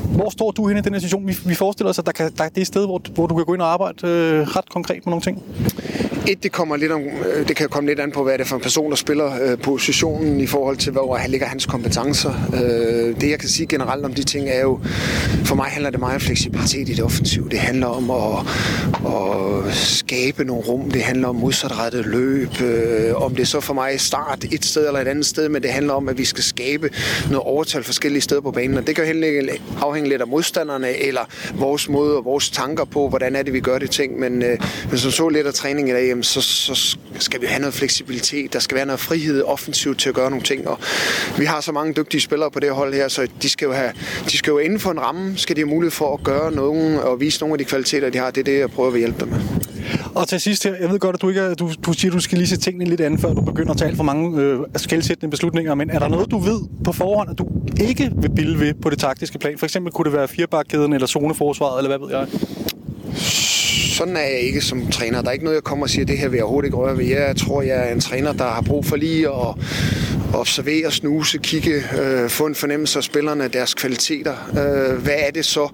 [0.00, 1.28] hvor står du henne i den her situation?
[1.28, 3.34] Vi, vi forestiller os, at der, kan, der, det er et sted, hvor, hvor du
[3.34, 5.42] kan gå ind og arbejde øh, ret konkret med nogle ting.
[6.28, 8.44] Et, det, kommer lidt om, øh, det kan komme lidt an på, hvad det er
[8.44, 12.34] for en person, der spiller øh, positionen i forhold til, hvor han ligger hans kompetencer.
[12.54, 14.80] Øh, det, jeg kan sige generelt om de ting, er jo,
[15.44, 17.48] for mig handler det meget om fleksibilitet i det offensive.
[17.48, 18.46] Det handler om at,
[19.06, 20.90] at skabe nogle rum.
[20.90, 22.60] Det handler om modsatrettet løb.
[22.60, 25.70] Øh, om det så for mig start et sted eller et andet sted, men det
[25.70, 26.90] handler om, at vi skal skabe
[27.30, 28.78] noget overtal forskellige steder på banen.
[28.78, 29.48] Og det kan jo
[29.80, 31.20] afhænge lidt af modstanderne, eller
[31.54, 34.18] vores måde og vores tanker på, hvordan er det, vi gør det ting.
[34.18, 37.46] Men øh, hvis man så lidt af træning i dag, jamen, så, så skal vi
[37.46, 38.52] have noget fleksibilitet.
[38.52, 40.68] Der skal være noget frihed offensivt til at gøre nogle ting.
[40.72, 43.72] Og vi har så mange dygtige spillere på det hold her, så de skal jo,
[43.72, 43.92] have,
[44.30, 46.98] de skal jo inden for en ramme, skal de have mulighed for at gøre nogen
[46.98, 48.30] og vise nogle af de kvaliteter, de har.
[48.30, 49.40] Det er det, jeg prøver at hjælpe dem med.
[50.14, 52.14] Og til sidst her, jeg ved godt, at du ikke er, du, du siger, at
[52.14, 54.60] du skal lige se tingene lidt andet, før du begynder at tale for mange øh,
[54.76, 57.46] skældsættende beslutninger, men er der noget, du ved på forhånd, at du
[57.80, 59.58] ikke vil bilde ved på det taktiske plan?
[59.58, 62.26] For eksempel kunne det være firebakkæden eller zoneforsvaret, eller hvad ved jeg?
[63.92, 65.22] sådan er jeg ikke som træner.
[65.22, 66.98] Der er ikke noget, jeg kommer og siger, det her vil jeg overhovedet ikke røre
[66.98, 67.04] ved.
[67.04, 69.54] Jeg tror, jeg er en træner, der har brug for lige at
[70.34, 74.34] observere, snuse, kigge, øh, få en fornemmelse af spillerne, deres kvaliteter.
[74.50, 75.68] Øh, hvad er det så,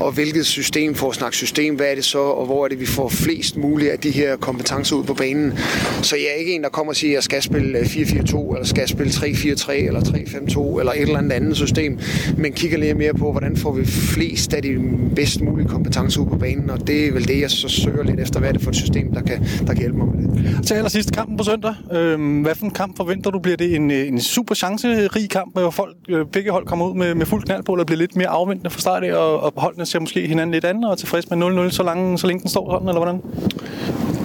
[0.00, 2.80] og hvilket system, for at snakke system, hvad er det så, og hvor er det,
[2.80, 5.58] vi får flest muligt af de her kompetencer ud på banen.
[6.02, 8.54] Så jeg er ikke en, der kommer og siger, at jeg skal spille øh, 4-4-2,
[8.54, 11.98] eller skal spille 3-4-3, eller 3-5-2, eller et eller andet andet system,
[12.38, 14.78] men kigger lidt mere på, hvordan får vi flest af de
[15.16, 18.20] bedst mulige kompetencer ud på banen, og det er vel det, jeg så søger lidt
[18.20, 20.66] efter, hvad er det for et system, der kan, der kan hjælpe mig med det.
[20.66, 21.74] Til allersidst, kampen på søndag.
[21.92, 23.38] Øh, hvad for en kamp forventer du?
[23.38, 26.94] Bliver det en, Øh, en super chancerig kamp, hvor folk, øh, begge hold kommer ud
[26.94, 29.52] med, med fuld knald på, eller bliver lidt mere afventende fra start af, og, og
[29.56, 32.40] holdene ser måske hinanden lidt andet og er tilfreds med 0-0, så, lange, så længe
[32.40, 33.20] den står sådan, eller hvordan?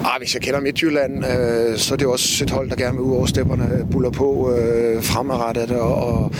[0.04, 3.00] Ah, hvis jeg kender Midtjylland, øh, så er det også et hold, der gerne vil
[3.00, 6.32] ud over stepperne, buller på øh, fremadrettet, og, og,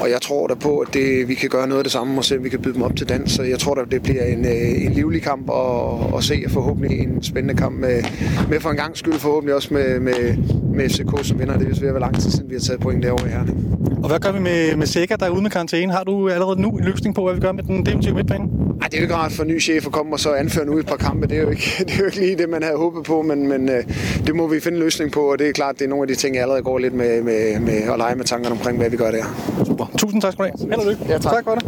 [0.00, 2.24] og jeg tror da på, at det, vi kan gøre noget af det samme, og
[2.24, 3.32] se, vi kan byde dem op til dans.
[3.32, 6.50] Så jeg tror da, det bliver en, øh, en livlig kamp, og, og se og
[6.50, 8.02] forhåbentlig en spændende kamp med,
[8.50, 10.36] med for en gang skyld, forhåbentlig også med, med,
[10.74, 11.58] med FCK som vinder.
[11.58, 13.78] Det er ved at være lang tid siden, vi har taget point derovre i Herning.
[14.02, 15.92] Og hvad gør vi med, med Sækker, der er ude med karantæne?
[15.92, 18.44] Har du allerede nu en løsning på, hvad vi gør med den defensive midtbane?
[18.82, 20.66] Ej, det er jo ikke rart for en ny chef at komme og så anføre
[20.66, 21.26] nu et par kampe.
[21.26, 23.48] Det er jo ikke, det er jo ikke lige det, man havde håbet på, men,
[23.48, 23.84] men øh,
[24.26, 26.08] det må vi finde en løsning på, og det er klart, det er nogle af
[26.08, 28.90] de ting, jeg allerede går lidt med, med, med at lege med tankerne omkring, hvad
[28.90, 29.24] vi gør der.
[29.64, 29.86] Super.
[29.98, 30.70] Tusind tak skal du have.
[30.70, 31.12] Held og lykke.
[31.12, 31.32] Ja, tak.
[31.32, 31.64] tak for det.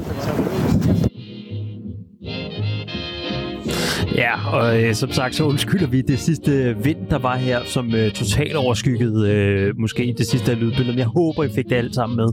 [4.16, 7.94] Ja, og øh, som sagt, så undskylder vi det sidste vind, der var her, som
[7.94, 10.98] øh, totalt overskyggede øh, måske det sidste af lydbilledet.
[10.98, 12.28] Jeg håber, I fik det alt sammen med.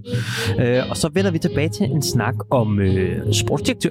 [0.68, 3.90] Øh, og så vender vi tilbage til en snak om øh, sportsdirektør.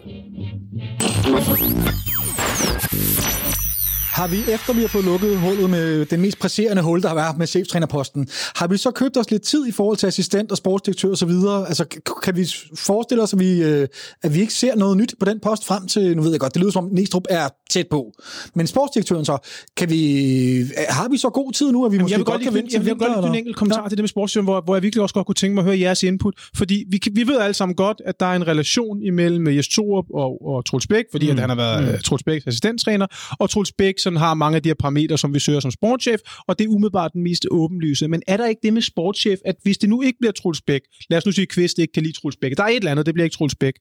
[4.16, 7.14] Har vi, efter vi har fået lukket hullet med den mest presserende hul, der har
[7.14, 10.56] været med cheftrænerposten, har vi så købt os lidt tid i forhold til assistent og
[10.56, 11.30] sportsdirektør osv.?
[11.68, 11.84] Altså,
[12.22, 13.88] kan vi forestille os, at vi, øh,
[14.22, 16.54] at vi ikke ser noget nyt på den post frem til, nu ved jeg godt,
[16.54, 18.12] det lyder som om Næstrup er tæt på,
[18.54, 19.38] men sportsdirektøren så,
[19.76, 22.42] kan vi, har vi så god tid nu, at vi Jamen, måske jeg vil godt,
[22.42, 23.88] kan vente Jeg vil godt lige en enkelt kommentar ja.
[23.88, 25.80] til det med sportsdirektøren, hvor, hvor jeg virkelig også godt kunne tænke mig at høre
[25.80, 29.46] jeres input, fordi vi, vi ved alle sammen godt, at der er en relation imellem
[29.46, 31.32] Jes Torup og, og Troels Bæk, fordi mm.
[31.32, 31.98] at han har været mm.
[31.98, 33.06] Troels Bæks assistenttræner,
[33.38, 36.20] og Troels Bæk sådan har mange af de her parametre, som vi søger som sportschef,
[36.48, 38.08] og det er umiddelbart den mest åbenlyse.
[38.08, 40.80] Men er der ikke det med sportschef, at hvis det nu ikke bliver Truls Bæk,
[41.10, 42.90] lad os nu sige, at Kvist ikke kan lide Truls Bæk, der er et eller
[42.90, 43.74] andet, det bliver ikke Truls Bæk,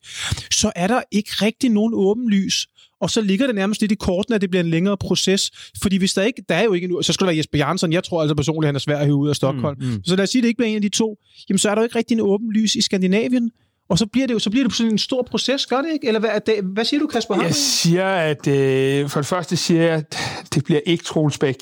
[0.52, 2.68] så er der ikke rigtig nogen åbenlys
[3.02, 5.52] og så ligger det nærmest lidt i korten, at det bliver en længere proces.
[5.82, 7.94] Fordi hvis der ikke, der er jo ikke nu, så skulle det være Jesper Jansson.
[7.94, 9.78] Jeg tror altså personligt, han er svær at hive ud af Stockholm.
[9.80, 10.04] Mm, mm.
[10.04, 11.18] Så lad os sige, at det ikke bliver en af de to.
[11.50, 13.52] Jamen, så er der jo ikke rigtig en åben lys i Skandinavien.
[13.90, 16.08] Og så bliver det jo så bliver det sådan en stor proces, gør det ikke?
[16.08, 17.42] Eller hvad, det, hvad siger du, Kasper?
[17.42, 20.18] Jeg siger, at øh, for det første siger jeg, at
[20.54, 21.58] det bliver ikke Troels Bæk.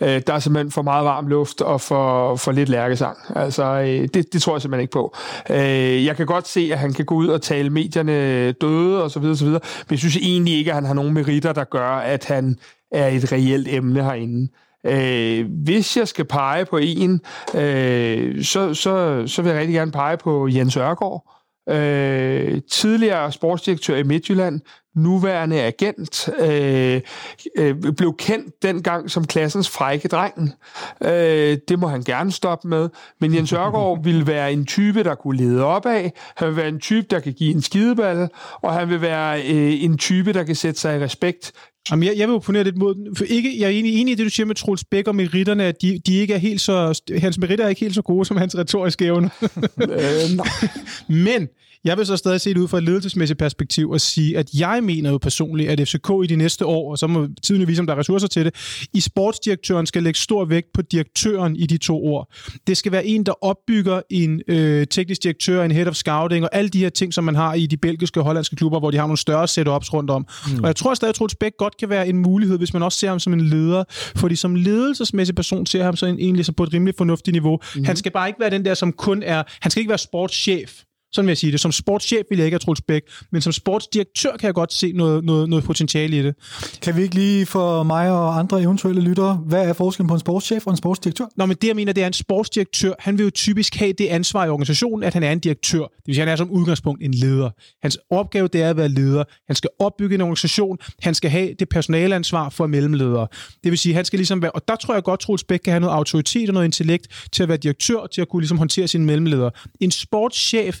[0.00, 3.16] Øh, der er simpelthen for meget varm luft og for, for lidt lærkesang.
[3.36, 5.16] Altså, øh, det, det tror jeg simpelthen ikke på.
[5.50, 9.10] Øh, jeg kan godt se, at han kan gå ud og tale medierne døde og
[9.10, 11.64] så videre, så videre, men jeg synes egentlig ikke, at han har nogen meritter, der
[11.64, 12.58] gør, at han
[12.92, 14.48] er et reelt emne herinde.
[14.86, 17.20] Øh, hvis jeg skal pege på en,
[17.54, 21.37] øh, så, så, så vil jeg rigtig gerne pege på Jens Ørgaard,
[21.68, 24.60] øh, tidligere sportsdirektør i Midtjylland,
[24.98, 27.00] nuværende agent, øh,
[27.56, 30.52] øh, blev kendt dengang som klassens frække dreng.
[31.02, 32.88] Øh, det må han gerne stoppe med.
[33.20, 36.12] Men Jens Ørgaard ville være en type, der kunne lede op af.
[36.36, 38.28] Han vil være en type, der kan give en skideball,
[38.62, 41.52] og han vil være øh, en type, der kan sætte sig i respekt
[41.90, 43.16] Jamen, jeg, jeg vil opponere lidt mod.
[43.16, 45.64] For ikke, jeg er enig, enig i det, du siger med Troels Bæk og meritterne,
[45.64, 48.36] at de, de ikke er helt så, hans meritter er ikke helt så gode som
[48.36, 49.28] hans retoriske evner.
[49.82, 50.46] øh,
[51.24, 51.48] Men
[51.84, 54.84] jeg vil så stadig se det ud fra et ledelsesmæssigt perspektiv og sige, at jeg
[54.84, 57.86] mener jo personligt, at FCK i de næste år, og så må tiden vise, om
[57.86, 58.54] der er ressourcer til det,
[58.94, 62.32] i sportsdirektøren skal lægge stor vægt på direktøren i de to ord.
[62.66, 66.50] Det skal være en, der opbygger en øh, teknisk direktør, en head of scouting og
[66.52, 68.96] alle de her ting, som man har i de belgiske og hollandske klubber, hvor de
[68.96, 70.26] har nogle større setups rundt om.
[70.48, 70.58] Mm.
[70.62, 72.98] Og jeg tror stadig, at Troels Bæk godt kan være en mulighed, hvis man også
[72.98, 73.84] ser ham som en leder.
[74.16, 77.58] Fordi som ledelsesmæssig person ser ham så en, egentlig så på et rimelig fornuftigt niveau.
[77.76, 77.84] Mm.
[77.84, 79.42] Han skal bare ikke være den der, som kun er...
[79.60, 80.82] Han skal ikke være sportschef.
[81.12, 81.60] Sådan vil jeg sige det.
[81.60, 83.02] Som sportschef vil jeg ikke have Troels Bæk,
[83.32, 86.34] men som sportsdirektør kan jeg godt se noget, noget, noget potentiale i det.
[86.82, 90.20] Kan vi ikke lige for mig og andre eventuelle lyttere, hvad er forskellen på en
[90.20, 91.24] sportschef og en sportsdirektør?
[91.36, 92.92] Nå, men det jeg mener, det er en sportsdirektør.
[92.98, 95.78] Han vil jo typisk have det ansvar i organisationen, at han er en direktør.
[95.78, 97.50] Det vil sige, han er som udgangspunkt en leder.
[97.82, 99.24] Hans opgave det er at være leder.
[99.46, 100.78] Han skal opbygge en organisation.
[101.02, 103.26] Han skal have det personalansvar for mellemledere.
[103.64, 105.72] Det vil sige, han skal ligesom være, og der tror jeg godt, Troels Bæk kan
[105.72, 108.58] have noget autoritet og noget intellekt til at være direktør, og til at kunne ligesom
[108.58, 109.50] håndtere sine mellemledere.
[109.80, 110.80] En sportschef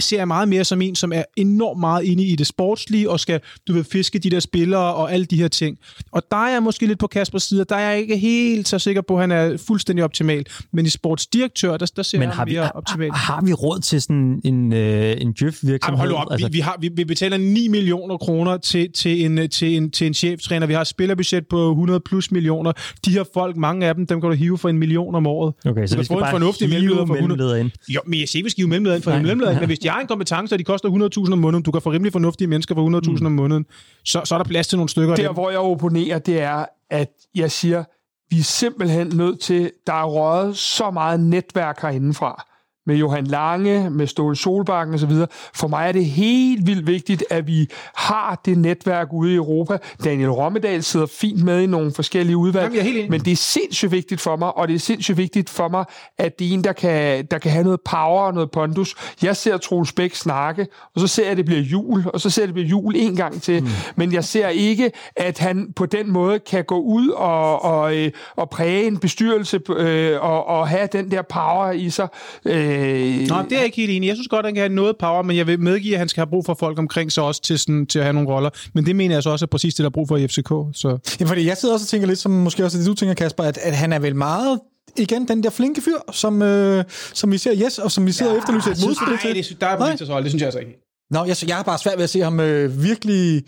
[0.00, 3.20] ser jeg meget mere som en, som er enormt meget inde i det sportslige, og
[3.20, 5.78] skal, du ved, fiske de der spillere og alle de her ting.
[6.12, 8.78] Og der er jeg måske lidt på Kaspers side, der er jeg ikke helt så
[8.78, 10.46] sikker på, at han er fuldstændig optimal.
[10.72, 13.10] Men i sportsdirektør, der, der ser Men har jeg mere optimal.
[13.10, 15.98] Har, har vi råd til sådan en, øh, en Djøf-virksomhed?
[15.98, 16.46] Hold op, altså...
[16.46, 20.06] vi, vi, har, vi, vi betaler 9 millioner kroner til, til, en, til, en, til
[20.06, 20.66] en cheftræner.
[20.66, 22.72] Vi har et spillerbudget på 100 plus millioner.
[23.04, 25.54] De her folk, mange af dem, dem kan du hive for en million om året.
[25.66, 27.70] Okay, så vi skal bare en hive mellemleder ind?
[27.88, 30.00] Jo, men jeg siger, vi skal hive mellemleder ind for mellemleder, men hvis de har
[30.00, 33.00] en kompetence, og de koster 100.000 om måneden, du kan få rimelig fornuftige mennesker for
[33.00, 33.26] 100.000 mm.
[33.26, 33.66] om måneden,
[34.04, 35.16] så, så er der plads til nogle stykker.
[35.16, 37.84] Der, hvor jeg opponerer, det er, at jeg siger,
[38.30, 42.46] vi er simpelthen nødt til, der er røget så meget netværk herindefra
[42.86, 45.12] med Johan Lange, med Ståle Solbakken osv.
[45.54, 49.78] For mig er det helt vildt vigtigt, at vi har det netværk ude i Europa.
[50.04, 54.20] Daniel Rommedal sidder fint med i nogle forskellige udvalg, Jamen, men det er sindssygt vigtigt
[54.20, 55.84] for mig, og det er sindssygt vigtigt for mig,
[56.18, 58.94] at det er en, der kan, der kan have noget power og noget pondus.
[59.22, 62.30] Jeg ser Troels Bæk snakke, og så ser jeg, at det bliver jul, og så
[62.30, 63.62] ser jeg, at det bliver jul en gang til.
[63.62, 63.68] Mm.
[63.96, 68.10] Men jeg ser ikke, at han på den måde kan gå ud og, og, øh,
[68.36, 72.08] og præge en bestyrelse øh, og, og have den der power i sig.
[72.46, 74.06] Øh, Øh, Nå, det er jeg ikke helt enig.
[74.06, 76.08] Jeg synes godt, at han kan have noget power, men jeg vil medgive, at han
[76.08, 78.50] skal have brug for folk omkring sig også til, sådan, til at have nogle roller.
[78.74, 80.48] Men det mener jeg så også er præcis det, der er brug for i FCK.
[80.72, 80.98] Så.
[81.20, 83.44] Ja, fordi jeg sidder også og tænker lidt, som måske også det, du tænker, Kasper,
[83.44, 84.60] at, at han er vel meget
[84.96, 86.84] igen den der flinke fyr, som, øh,
[87.14, 89.50] som vi ser yes, og som vi sidder ja, efterlyser et modspil til.
[89.50, 90.20] Det, der er nej.
[90.20, 90.78] det synes jeg altså ikke.
[91.10, 93.42] Nå, jeg, jeg har bare svært ved at se ham øh, virkelig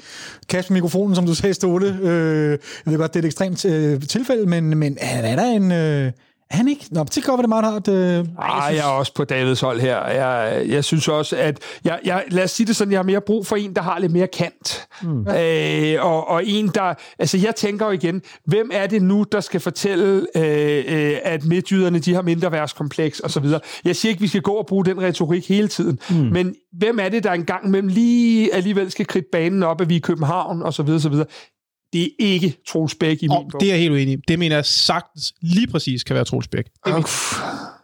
[0.49, 1.99] kaste mikrofonen, som du sagde, Ståle.
[2.03, 2.59] Øh, jeg
[2.93, 5.73] ved godt, det er et ekstremt øh, tilfælde, men, men er, er der en...
[5.73, 6.13] Øh,
[6.55, 6.87] han ikke?
[6.91, 7.89] Nå, det være, det meget hardt.
[7.89, 7.95] Øh...
[7.95, 8.79] Ej, jeg, synes...
[8.79, 10.07] jeg er også på Davids hold her.
[10.07, 11.59] Jeg, jeg synes også, at...
[11.85, 13.99] Jeg, jeg, lad os sige det sådan, jeg har mere brug for en, der har
[13.99, 14.87] lidt mere kant.
[15.03, 15.29] Mm.
[15.29, 16.95] Øh, og, og en, der...
[17.19, 21.45] Altså, jeg tænker jo igen, hvem er det nu, der skal fortælle, øh, øh, at
[21.45, 23.61] midtjyderne, de har mindre værtskompleks og så videre.
[23.85, 26.17] Jeg siger ikke, vi skal gå og bruge den retorik hele tiden, mm.
[26.17, 29.95] men hvem er det, der engang mellem lige alligevel skal kridte banen op, at vi
[29.95, 31.27] er i København og så videre, så videre.
[31.95, 33.61] Det er ikke Troels Bæk i min bog.
[33.61, 34.17] Det er jeg helt uenig i.
[34.29, 36.65] Det mener jeg sagtens lige præcis kan være Troels Bæk.
[36.65, 37.07] Det, mener, det,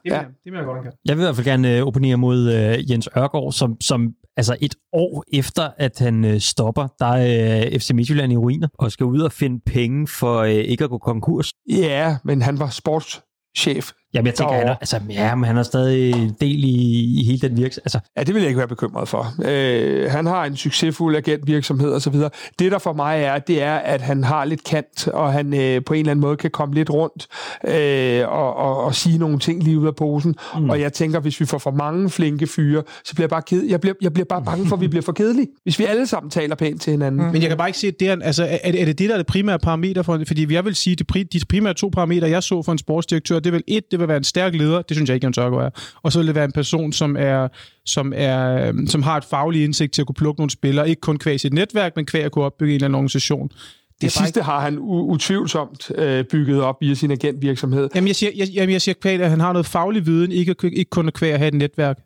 [0.05, 0.23] mener, ja.
[0.23, 0.93] det mener jeg godt, kan.
[1.05, 4.57] Jeg vil i hvert fald gerne øh, opponere mod uh, Jens Ørgaard, som, som altså
[4.61, 8.93] et år efter, at han uh, stopper, der er uh, FC Midtjylland i ruiner, og
[8.93, 11.53] skal ud og finde penge for uh, ikke at gå konkurs.
[11.69, 15.63] Ja, men han var sportschef Jamen, jeg tænker, han er, altså, ja, men han er
[15.63, 17.83] stadig del i, i hele den virksomhed.
[17.85, 19.35] Altså, Ja, det vil jeg ikke være bekymret for.
[19.45, 22.15] Øh, han har en succesfuld agentvirksomhed osv.
[22.59, 25.85] Det, der for mig er, det er, at han har lidt kant, og han øh,
[25.85, 27.27] på en eller anden måde kan komme lidt rundt
[27.69, 30.35] øh, og, og, og sige nogle ting lige ud af posen.
[30.59, 30.71] Mm.
[30.71, 33.63] Og jeg tænker, hvis vi får for mange flinke fyre, så bliver jeg bare ked.
[33.63, 36.07] Jeg bliver, jeg bliver bare bange for, at vi bliver for kedelige, hvis vi alle
[36.07, 37.27] sammen taler pænt til hinanden.
[37.27, 37.33] Mm.
[37.33, 39.15] Men jeg kan bare ikke se, at det er, altså, er, er det det, der
[39.15, 42.43] er det primære parameter for, fordi jeg vil sige, at de, primære to parametre, jeg
[42.43, 45.09] så for en sportsdirektør, det vil et, det vil være en stærk leder, det synes
[45.09, 45.71] jeg ikke, Jens Ørgaard er,
[46.03, 47.49] og så vil det være en person, som er,
[47.85, 51.01] som er, øhm, som har et fagligt indsigt til at kunne plukke nogle spillere, ikke
[51.01, 53.49] kun kvæg sit netværk, men kvæg at kunne opbygge en eller anden organisation.
[53.49, 54.45] Det, det sidste ikke...
[54.45, 57.89] har han u- utvivlsomt øh, bygget op via sin agentvirksomhed.
[57.95, 60.55] Jamen, jeg siger, jeg, jamen, jeg siger kvæg, at han har noget faglig viden, ikke,
[60.63, 61.99] ikke kun at kvæg at have et netværk.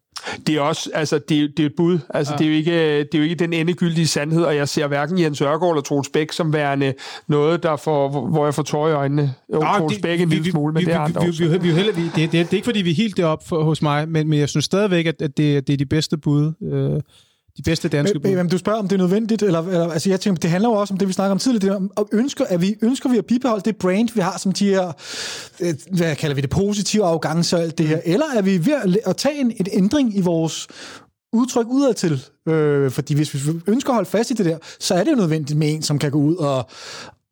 [0.46, 1.98] Det er også, altså, det det er et bud.
[2.10, 2.38] Altså, ja.
[2.38, 5.18] det, er jo ikke, det er jo ikke den endegyldige sandhed, og jeg ser hverken
[5.18, 6.94] Jens Ørgaard eller Troels Bæk som værende
[7.28, 9.34] noget, der får, hvor jeg får tår i øjnene.
[9.54, 11.58] Jo, Nå, Troels Bæk en lille smule, men vi, det er andre vi, vi, vi,
[11.58, 14.08] vi, vi, det, det, det, er ikke, fordi vi er helt deroppe for, hos mig,
[14.08, 16.52] men, men jeg synes stadigvæk, at, at det, det er de bedste bud.
[16.62, 17.00] Øh,
[17.56, 18.30] de bedste danske bud.
[18.30, 20.74] Men, du spørger, om det er nødvendigt, eller, eller altså jeg tænker, det handler jo
[20.74, 23.26] også om det, vi snakker om tidligere, det om, ønsker, at vi, ønsker vi at
[23.26, 24.92] bibeholde det brand, vi har som de her,
[25.60, 28.72] øh, hvad kalder vi det, positive arrogance og alt det her, eller er vi ved
[28.72, 30.68] at, at tage en, en ændring i vores
[31.32, 32.24] udtryk udadtil?
[32.48, 35.16] Øh, fordi hvis vi ønsker at holde fast i det der, så er det jo
[35.16, 36.68] nødvendigt med en, som kan gå ud og,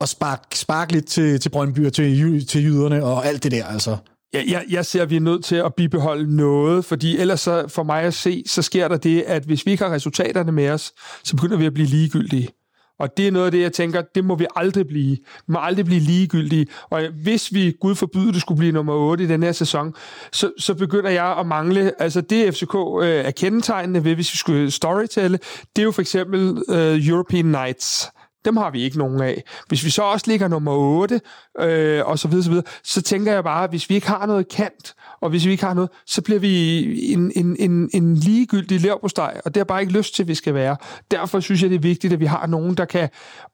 [0.01, 3.65] og sparke spark lidt til, til Brøndby og til, til jyderne og alt det der,
[3.65, 3.97] altså.
[4.35, 7.69] Ja, jeg, jeg ser, at vi er nødt til at bibeholde noget, fordi ellers så,
[7.69, 10.71] for mig at se, så sker der det, at hvis vi ikke har resultaterne med
[10.71, 10.93] os,
[11.25, 12.49] så begynder vi at blive ligegyldige.
[12.99, 15.17] Og det er noget af det, jeg tænker, det må vi aldrig blive.
[15.17, 16.67] Vi må aldrig blive ligegyldige.
[16.91, 19.95] Og hvis vi, Gud forbyde det, skulle blive nummer 8 i den her sæson,
[20.33, 24.39] så, så begynder jeg at mangle, altså det FCK øh, er kendetegnende ved, hvis vi
[24.39, 25.39] skulle storytelle,
[25.77, 28.09] det er jo for eksempel øh, European Nights.
[28.45, 29.43] Dem har vi ikke nogen af.
[29.69, 31.21] Hvis vi så også ligger nummer 8,
[31.61, 34.27] øh, og så videre, så videre, så tænker jeg bare, at hvis vi ikke har
[34.27, 38.15] noget kant, og hvis vi ikke har noget, så bliver vi en, en, en, en
[38.17, 40.77] ligegyldig levpostej, og det har bare ikke lyst til, at vi skal være.
[41.11, 43.09] Derfor synes jeg, det er vigtigt, at vi har nogen, der kan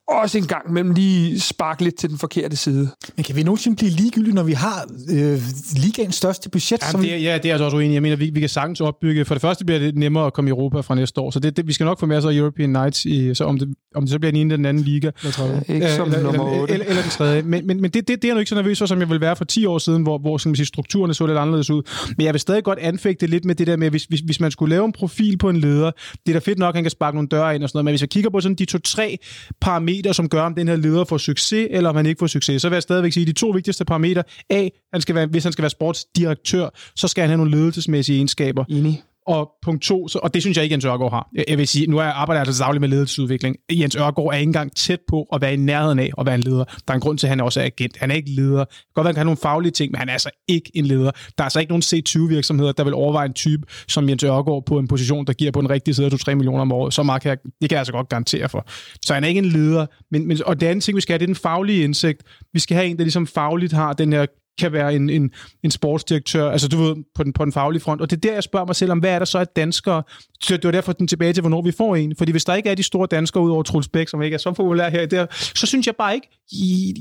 [0.08, 2.88] også en gang mellem lige sparke lidt til den forkerte side.
[3.16, 5.40] Men kan vi nogensinde blive ligegyldige, når vi har øh,
[5.76, 6.80] ligaens største budget?
[6.82, 7.94] Jamen, som det er, ja, det er jeg altså også uenig.
[7.94, 9.24] Jeg mener, vi, vi kan sagtens opbygge.
[9.24, 11.56] For det første bliver det nemmere at komme i Europa fra næste år, så det,
[11.56, 14.10] det, vi skal nok få med os European Nights, i, så om det, om det
[14.10, 15.10] så bliver den ene eller den anden liga.
[15.24, 16.72] Jeg tror, ja, ikke som eller, nummer 8.
[16.72, 17.42] Eller, eller den tredje.
[17.42, 19.08] Men, men, men det, det, det er jeg nu ikke så nervøs for, som jeg
[19.08, 21.82] ville være for 10 år siden, hvor, hvor sådan, sige, strukturerne så lidt anderledes ud.
[22.16, 24.50] Men jeg vil stadig godt anfægte lidt med det der med, hvis, hvis, hvis man
[24.50, 25.90] skulle lave en profil på en leder,
[26.26, 27.84] det er da fedt nok, at han kan sparke nogle døre ind og sådan noget,
[27.84, 29.18] men hvis jeg kigger på sådan de to-tre
[29.60, 32.62] parametre, som gør, om den her leder får succes, eller om han ikke får succes,
[32.62, 35.44] så vil jeg stadigvæk sige, at de to vigtigste parametre, A, han skal være, hvis
[35.44, 38.64] han skal være sportsdirektør, så skal han have nogle ledelsesmæssige egenskaber.
[38.68, 39.02] Enig.
[39.28, 41.28] Og punkt to, så, og det synes jeg ikke, Jens Ørgaard har.
[41.48, 43.56] Jeg vil sige, nu er jeg arbejder altså dagligt med ledelsesudvikling.
[43.72, 46.40] Jens Ørgaard er ikke engang tæt på at være i nærheden af at være en
[46.40, 46.64] leder.
[46.64, 47.96] Der er en grund til, at han også er agent.
[47.96, 48.64] Han er ikke leder.
[48.64, 50.70] Det kan godt være, han kan have nogle faglige ting, men han er altså ikke
[50.74, 51.10] en leder.
[51.10, 54.78] Der er altså ikke nogen C20-virksomheder, der vil overveje en type som Jens Ørgaard på
[54.78, 56.94] en position, der giver på den rigtige side 2-3 millioner om året.
[56.94, 58.64] Så meget kan jeg, det kan jeg altså godt garantere for.
[59.02, 59.86] Så han er ikke en leder.
[60.10, 62.22] Men, men, og det andet ting, vi skal have, det er den faglige indsigt.
[62.52, 64.26] Vi skal have en, der ligesom fagligt har den her
[64.58, 65.30] kan være en, en,
[65.62, 68.00] en sportsdirektør, altså du ved, på den, på den faglige front.
[68.00, 70.02] Og det er der, jeg spørger mig selv om, hvad er der så af danskere?
[70.40, 72.16] Så det var derfor den tilbage til, hvornår vi får en.
[72.18, 74.38] Fordi hvis der ikke er de store danskere ud over Truls Bæk, som ikke er
[74.38, 76.28] så populær her, der, så synes jeg bare ikke,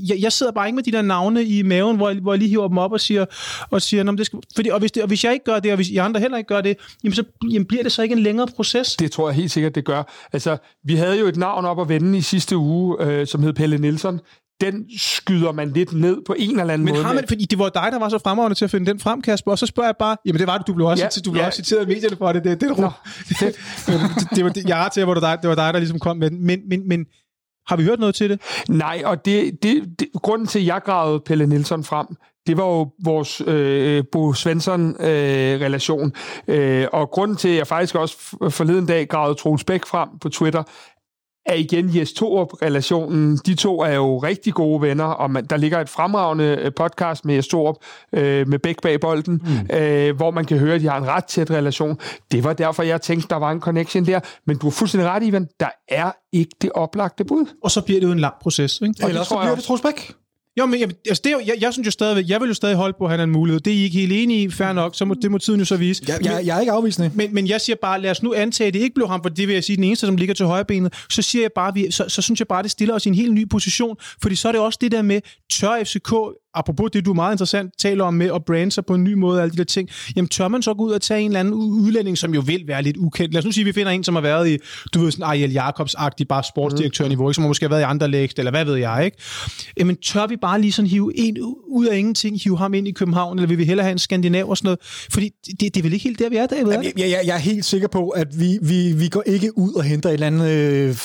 [0.08, 2.38] jeg, jeg sidder bare ikke med de der navne i maven, hvor jeg, hvor jeg
[2.38, 3.24] lige hiver dem op og siger,
[3.70, 5.76] og siger det skal, fordi, og, hvis det, og hvis jeg ikke gør det, og
[5.76, 8.18] hvis I andre heller ikke gør det, jamen så jamen bliver det så ikke en
[8.18, 8.96] længere proces?
[8.96, 10.28] Det tror jeg helt sikkert, det gør.
[10.32, 13.52] Altså, vi havde jo et navn op at vende i sidste uge, øh, som hed
[13.52, 14.20] Pelle Nielsen
[14.60, 17.02] den skyder man lidt ned på en eller anden Men måde.
[17.02, 19.00] Men har man, fordi det var dig, der var så fremragende til at finde den
[19.00, 21.20] frem, Kasper, og så spørger jeg bare, jamen det var det, du blev også, ja,
[21.24, 21.46] du blev ja.
[21.46, 22.90] også citeret i medierne for det, det, det, det, Nå,
[23.28, 23.56] det, det,
[24.34, 25.98] det, var, det, jeg er til, hvor det var, dig, det var dig, der ligesom
[25.98, 27.06] kom med den, men, men, men
[27.66, 28.40] har vi hørt noget til det?
[28.68, 32.06] Nej, og det, det, det, grunden til, at jeg gravede Pelle Nielsen frem,
[32.46, 36.12] det var jo vores øh, Bo Svensson-relation.
[36.48, 38.16] Øh, øh, og grunden til, at jeg faktisk også
[38.50, 40.62] forleden dag gravede Troels Bæk frem på Twitter,
[41.48, 43.38] er igen Jes Torup-relationen.
[43.46, 47.24] De to er jo rigtig gode venner, og man, der ligger et fremragende øh, podcast
[47.24, 47.76] med Jes Torup,
[48.12, 49.76] øh, med Bæk bag bolden, mm.
[49.76, 51.98] øh, hvor man kan høre, at de har en ret tæt relation.
[52.32, 54.20] Det var derfor, jeg tænkte, der var en connection der.
[54.46, 55.48] Men du har fuldstændig ret, Ivan.
[55.60, 57.46] Der er ikke det oplagte bud.
[57.64, 58.80] Og så bliver det jo en lang proces.
[58.80, 58.94] Ikke?
[59.06, 60.14] Eller så bliver det Troels Bæk.
[60.58, 62.96] Jo, men jeg, altså det, jeg, jeg synes jo stadigvæk, jeg vil jo stadig holde
[62.98, 63.60] på, at han er en mulighed.
[63.60, 65.64] Det er I ikke helt enige i, fair nok, så må, det må tiden jo
[65.64, 66.04] så vise.
[66.08, 67.10] Jeg, jeg, jeg er ikke afvisende.
[67.14, 69.28] Men, men jeg siger bare, lad os nu antage, at det ikke blev ham, for
[69.28, 70.94] det vil jeg sige, den eneste, som ligger til højre benet.
[71.10, 73.14] Så siger jeg bare, vi, så, så synes jeg bare, det stiller os i en
[73.14, 75.20] helt ny position, fordi så er det også det der med,
[75.50, 76.12] tør FCK
[76.58, 79.12] apropos det, du er meget interessant taler om med at brande sig på en ny
[79.12, 81.40] måde, alle de der ting, jamen tør man så gå ud og tage en eller
[81.40, 83.32] anden udlænding, som jo vil være lidt ukendt.
[83.32, 84.58] Lad os nu sige, at vi finder en, som har været i,
[84.94, 87.34] du ved, sådan Ariel Jacobs-agtig, bare sportsdirektørniveau, mm.
[87.34, 89.16] som måske har været i andre lægst, eller hvad ved jeg, ikke?
[89.76, 91.36] Jamen tør vi bare bare lige sådan hive en
[91.68, 94.50] ud af ingenting, hive ham ind i København, eller vil vi hellere have en skandinav
[94.50, 94.78] og sådan noget?
[95.12, 95.30] Fordi
[95.60, 96.72] det, det er vel ikke helt der, vi er, David?
[96.72, 99.72] Jamen, jeg, jeg, jeg er helt sikker på, at vi, vi, vi går ikke ud
[99.72, 100.96] og henter et eller andet øh,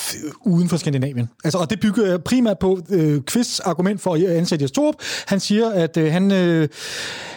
[0.46, 1.28] uden for Skandinavien.
[1.44, 4.94] Altså, og det bygger jeg primært på øh, Kvists argument for at ansætte Jes Torup.
[5.26, 6.68] Han siger, at øh, han, øh,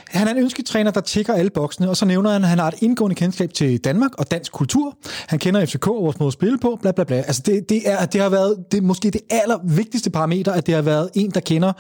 [0.10, 2.68] han er en ønsketræner, der tækker alle boksene, og så nævner han, at han har
[2.68, 4.98] et indgående kendskab til Danmark og dansk kultur.
[5.28, 7.16] Han kender FCK og vores måde at spille på, bla bla bla.
[7.16, 10.76] Altså, det, det, er, det har været det er måske det allervigtigste parameter, at det
[10.76, 11.74] har været en, der kender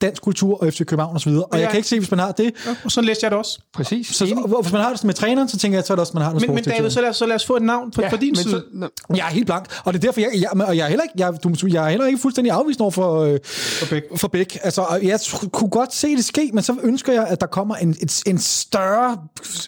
[0.00, 1.28] dansk kultur og FC København osv.
[1.28, 2.52] Og, og jeg kan ikke se, hvis man har det.
[2.66, 3.60] Ja, og så læste jeg det også.
[3.74, 4.06] Præcis.
[4.06, 6.12] Så, så, hvis man har det med træneren, så tænker jeg, så er det også,
[6.14, 7.92] man har det Men, men David, så lad, os, så lad os få et navn
[7.92, 8.50] for, ja, for din side.
[8.50, 8.88] Så, no.
[9.16, 11.14] Jeg er helt blank, og det er derfor, jeg, jeg, og jeg er heller ikke,
[11.16, 14.02] jeg, du, jeg er heller ikke fuldstændig afvist over for, øh, for, Bæk.
[14.16, 14.58] for Bæk.
[14.62, 15.20] Altså, jeg
[15.52, 18.38] kunne godt se det ske, men så ønsker jeg, at der kommer en, et, en
[18.38, 19.18] større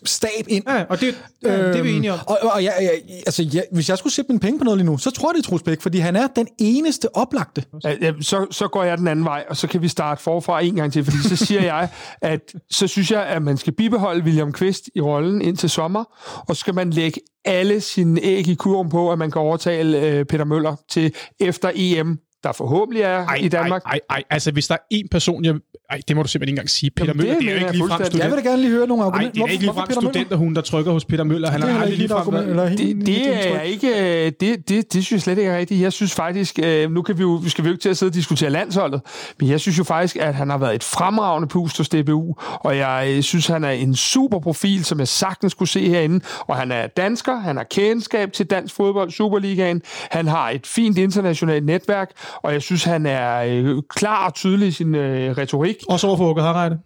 [0.05, 0.65] stab ind.
[0.69, 2.19] Ja, og det, ja, øhm, det er vi enige om.
[2.27, 2.93] Og, og jeg, jeg,
[3.27, 5.35] altså, jeg, hvis jeg skulle sætte mine penge på noget lige nu, så tror jeg,
[5.35, 7.65] det er Troels Bæk, fordi han er den eneste oplagte.
[7.85, 10.77] Ja, så, så går jeg den anden vej, og så kan vi starte forfra en
[10.77, 11.89] gang til, fordi så siger jeg,
[12.23, 16.05] at så synes jeg, at man skal bibeholde William Kvist i rollen indtil sommer,
[16.49, 20.07] og så skal man lægge alle sine æg i kurven på, at man kan overtale
[20.07, 23.83] øh, Peter Møller til efter EM der forhåbentlig er ej, i Danmark.
[23.85, 25.55] Ej, ej, ej, altså hvis der er en person, jeg...
[25.93, 26.91] Ej, det må du simpelthen ikke engang sige.
[26.91, 28.23] Peter Jamen, Møller, det, det er jo ikke lige frem student.
[28.23, 29.27] Jeg vil da gerne lige høre nogle argumenter.
[29.27, 31.51] Ej, det er ikke lige frem studenterhund, der trykker hos Peter Møller.
[31.51, 32.77] Han har aldrig lige frem...
[32.77, 34.31] Det, det er ikke...
[34.31, 35.81] Det, det, det synes jeg slet ikke er rigtigt.
[35.81, 36.59] Jeg synes faktisk...
[36.91, 39.01] Nu kan vi jo, vi skal vi jo ikke til at sidde og diskutere landsholdet,
[39.41, 42.77] men jeg synes jo faktisk, at han har været et fremragende pust hos DBU, og
[42.77, 46.73] jeg synes, han er en super profil, som jeg sagtens kunne se herinde, og han
[46.73, 52.11] er dansker, han har kendskab til dansk fodbold, Superligaen, han har et fint internationalt netværk,
[52.43, 55.82] og jeg synes, han er øh, klar og tydelig i sin øh, retorik.
[55.89, 56.79] Også overfor Åke Harreide?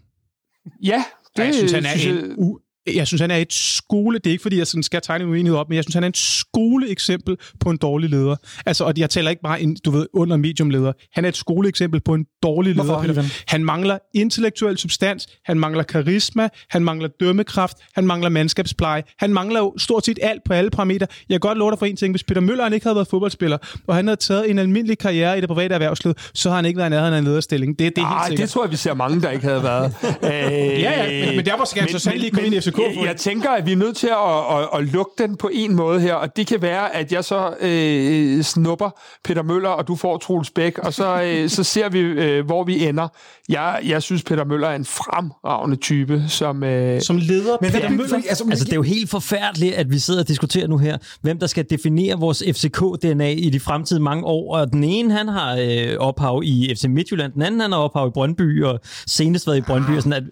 [0.83, 1.05] Ja,
[1.37, 4.27] det jeg synes, han er synes, en u- jeg synes, han er et skole, det
[4.27, 6.09] er ikke fordi, jeg sådan skal tegne en uenighed op, men jeg synes, han er
[6.09, 8.37] et skoleeksempel på en dårlig leder.
[8.67, 10.93] Altså, og jeg taler ikke bare en, du ved, under medium leder.
[11.13, 12.85] Han er et skoleeksempel på en dårlig leder.
[12.85, 19.33] Hvorfor, han mangler intellektuel substans, han mangler karisma, han mangler dømmekraft, han mangler mandskabspleje, han
[19.33, 21.07] mangler jo stort set alt på alle parametre.
[21.29, 23.09] Jeg kan godt love dig for en ting, hvis Peter Møller han ikke havde været
[23.09, 26.65] fodboldspiller, og han havde taget en almindelig karriere i det private erhvervsliv, så har han
[26.65, 27.79] ikke været nærheden af en lederstilling.
[27.79, 28.47] Det, det er helt sikkert.
[28.47, 29.95] det tror jeg, vi ser mange, der ikke havde været.
[30.23, 32.76] ja, ja, men, men derfor skal han så sandelig komme ind i FCK.
[32.79, 35.75] Jeg, jeg tænker, at vi er nødt til at, at, at lukke den på en
[35.75, 38.91] måde her, og det kan være, at jeg så øh, snupper
[39.25, 42.65] Peter Møller, og du får Troels Bæk, og så, øh, så ser vi, øh, hvor
[42.65, 43.09] vi ender.
[43.49, 46.65] Jeg, jeg synes, Peter Møller er en fremragende type, som...
[46.65, 48.17] Øh, som leder men Peter Møller.
[48.17, 51.39] Altså, altså, det er jo helt forfærdeligt, at vi sidder og diskuterer nu her, hvem
[51.39, 55.57] der skal definere vores FCK-DNA i de fremtidige mange år, og den ene, han har
[55.61, 59.57] øh, ophav i FC Midtjylland, den anden, han har ophav i Brøndby, og senest været
[59.57, 60.23] i Brøndby, og sådan at...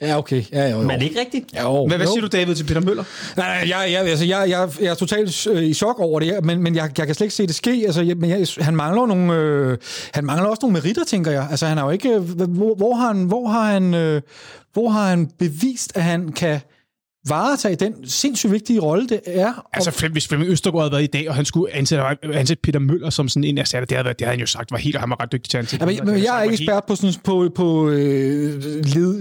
[0.00, 0.42] Ja, okay.
[0.52, 0.82] Ja, jo, jo.
[0.82, 1.44] Men er det ikke rigtigt?
[1.54, 1.86] Ja, jo.
[1.88, 3.04] Hvad, hvad siger du, David, til Peter Møller?
[3.36, 6.62] Nej, jeg, jeg, altså, jeg, jeg, jeg er totalt øh, i chok over det, men,
[6.62, 7.82] men jeg, jeg kan slet ikke se det ske.
[7.86, 9.78] Altså, jeg, men jeg, han mangler nogle, øh,
[10.14, 11.46] han mangler også nogle meritter, tænker jeg.
[11.50, 14.22] Altså, han har jo ikke, øh, hvor, hvor har han, hvor har han, øh,
[14.72, 16.60] hvor har han bevist, at han kan
[17.28, 19.66] varetage den sindssygt vigtige rolle, det er.
[19.72, 22.78] Altså, Flem, hvis Flemming Østergaard havde været i dag, og han skulle ansætte, ansætte Peter
[22.78, 24.96] Møller som sådan en erstatter, det havde, været, det havde han jo sagt var helt,
[24.96, 25.86] og han var ret dygtig til at ansætte.
[25.86, 28.62] Ja, men, men jeg er ikke ekspert på, sådan, på, på øh,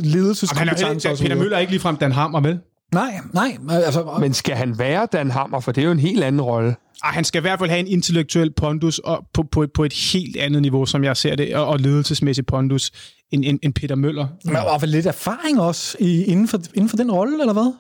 [0.04, 1.16] ledelseskompetencer.
[1.16, 2.58] Peter Møller er ikke ligefrem Dan Hammer med.
[2.94, 3.58] Nej, nej.
[3.70, 6.76] Altså, men skal han være Dan Hammer, for det er jo en helt anden rolle.
[7.04, 9.94] Ej, han skal i hvert fald have en intellektuel pondus og på, på, på et
[10.14, 12.92] helt andet niveau, som jeg ser det, og, og ledelsesmæssig pondus
[13.32, 14.28] end, end, end Peter Møller.
[14.46, 17.74] Men har vel lidt erfaring også i, inden, for, inden for den rolle, eller hvad?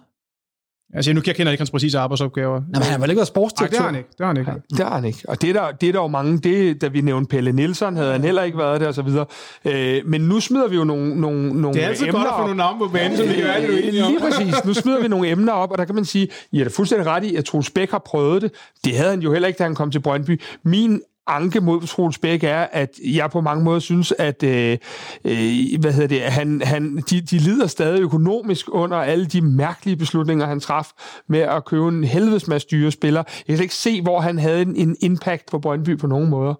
[0.93, 2.59] Altså, nu kender jeg ikke hans præcise arbejdsopgaver.
[2.59, 3.91] Nej, men han har vel ikke været sportsdirektør?
[3.91, 4.09] Nej, det har han ikke.
[4.17, 4.67] Det har han ikke.
[4.77, 5.19] Det har han ikke.
[5.27, 7.97] Og det er der, det er der jo mange, det, da vi nævnte Pelle Nielsen,
[7.97, 9.25] havde han heller ikke været der, og så videre.
[9.65, 12.41] Øh, men nu smider vi jo nogle, nogle, nogle Det er altid godt at få
[12.41, 14.65] nogle navne på banen, som vi kan være lidt Lige præcis.
[14.65, 17.07] Nu smider vi nogle emner op, og der kan man sige, I er da fuldstændig
[17.07, 18.51] ret i, at Troels Bæk har prøvet det.
[18.85, 20.41] Det havde han jo heller ikke, da han kom til Brøndby.
[20.63, 24.77] Min anke mod Troels Bæk er, at jeg på mange måder synes, at øh,
[25.25, 29.95] øh, hvad hedder det, han, han, de, de lider stadig økonomisk under alle de mærkelige
[29.95, 30.87] beslutninger, han traf
[31.29, 33.23] med at købe en helvedes masse dyre spiller.
[33.47, 36.53] Jeg kan ikke se, hvor han havde en, en impact på Brøndby på nogen måder.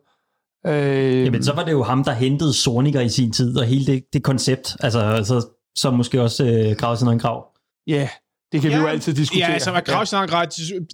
[0.68, 3.86] Øh, Jamen, så var det jo ham, der hentede Sorniger i sin tid, og hele
[3.86, 7.46] det, det koncept, altså, så, så måske også øh, gravede sådan en grav.
[7.88, 8.10] Ja, yeah.
[8.52, 9.48] Det kan ja, vi jo altid diskutere.
[9.48, 9.80] Ja, altså, ja.
[9.80, 10.32] Gravsnak,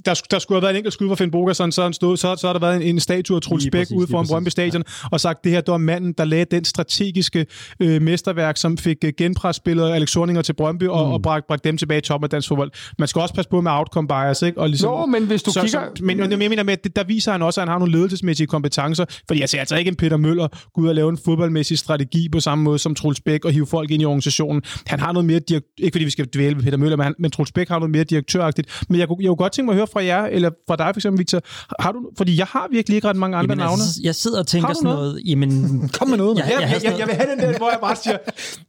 [0.06, 2.48] der, der skulle have været en enkelt skud for Finn Bogerson, så, stod, så, så
[2.48, 5.08] har der været en, en statue af Truls Bæk ude foran Brøndby Stadion, ja.
[5.12, 7.46] og sagt, det her det var manden, der lagde den strategiske
[7.80, 11.14] øh, mesterværk, som fik øh, genpresspillet Alex Sorninger til Brøndby, og, mm.
[11.14, 12.72] og bragte, bragt dem tilbage i toppen af dansk fodbold.
[13.00, 14.60] Man skal også passe på med outcome bias, ikke?
[14.60, 15.82] Og ligesom, Nå, men hvis du så, kigger...
[15.96, 19.06] Så, men jeg mener med, der viser han også, at han har nogle ledelsesmæssige kompetencer,
[19.28, 22.30] fordi jeg ser altså ikke en Peter Møller gå ud og lave en fodboldmæssig strategi
[22.30, 24.62] på samme måde som Truls Bæk og hive folk ind i organisationen.
[24.88, 25.42] Han har noget mere,
[25.78, 27.92] ikke fordi vi skal dvæle ved Peter Møller, men, han, men Truls Bæk har noget
[27.92, 28.84] mere direktøragtigt.
[28.90, 30.86] Men jeg kunne, jeg kunne godt tænke mig at høre fra jer, eller fra dig
[30.94, 31.42] for eksempel, Victor.
[31.80, 33.74] Har du, fordi jeg har virkelig ikke ret mange andre Jamen, navne.
[33.74, 35.00] altså, jeg sidder og tænker sådan noget?
[35.00, 35.50] noget, jamen...
[36.00, 37.96] Kom med noget, jeg, jeg, jeg, jeg, jeg, vil have den der, hvor jeg bare
[37.96, 38.18] siger,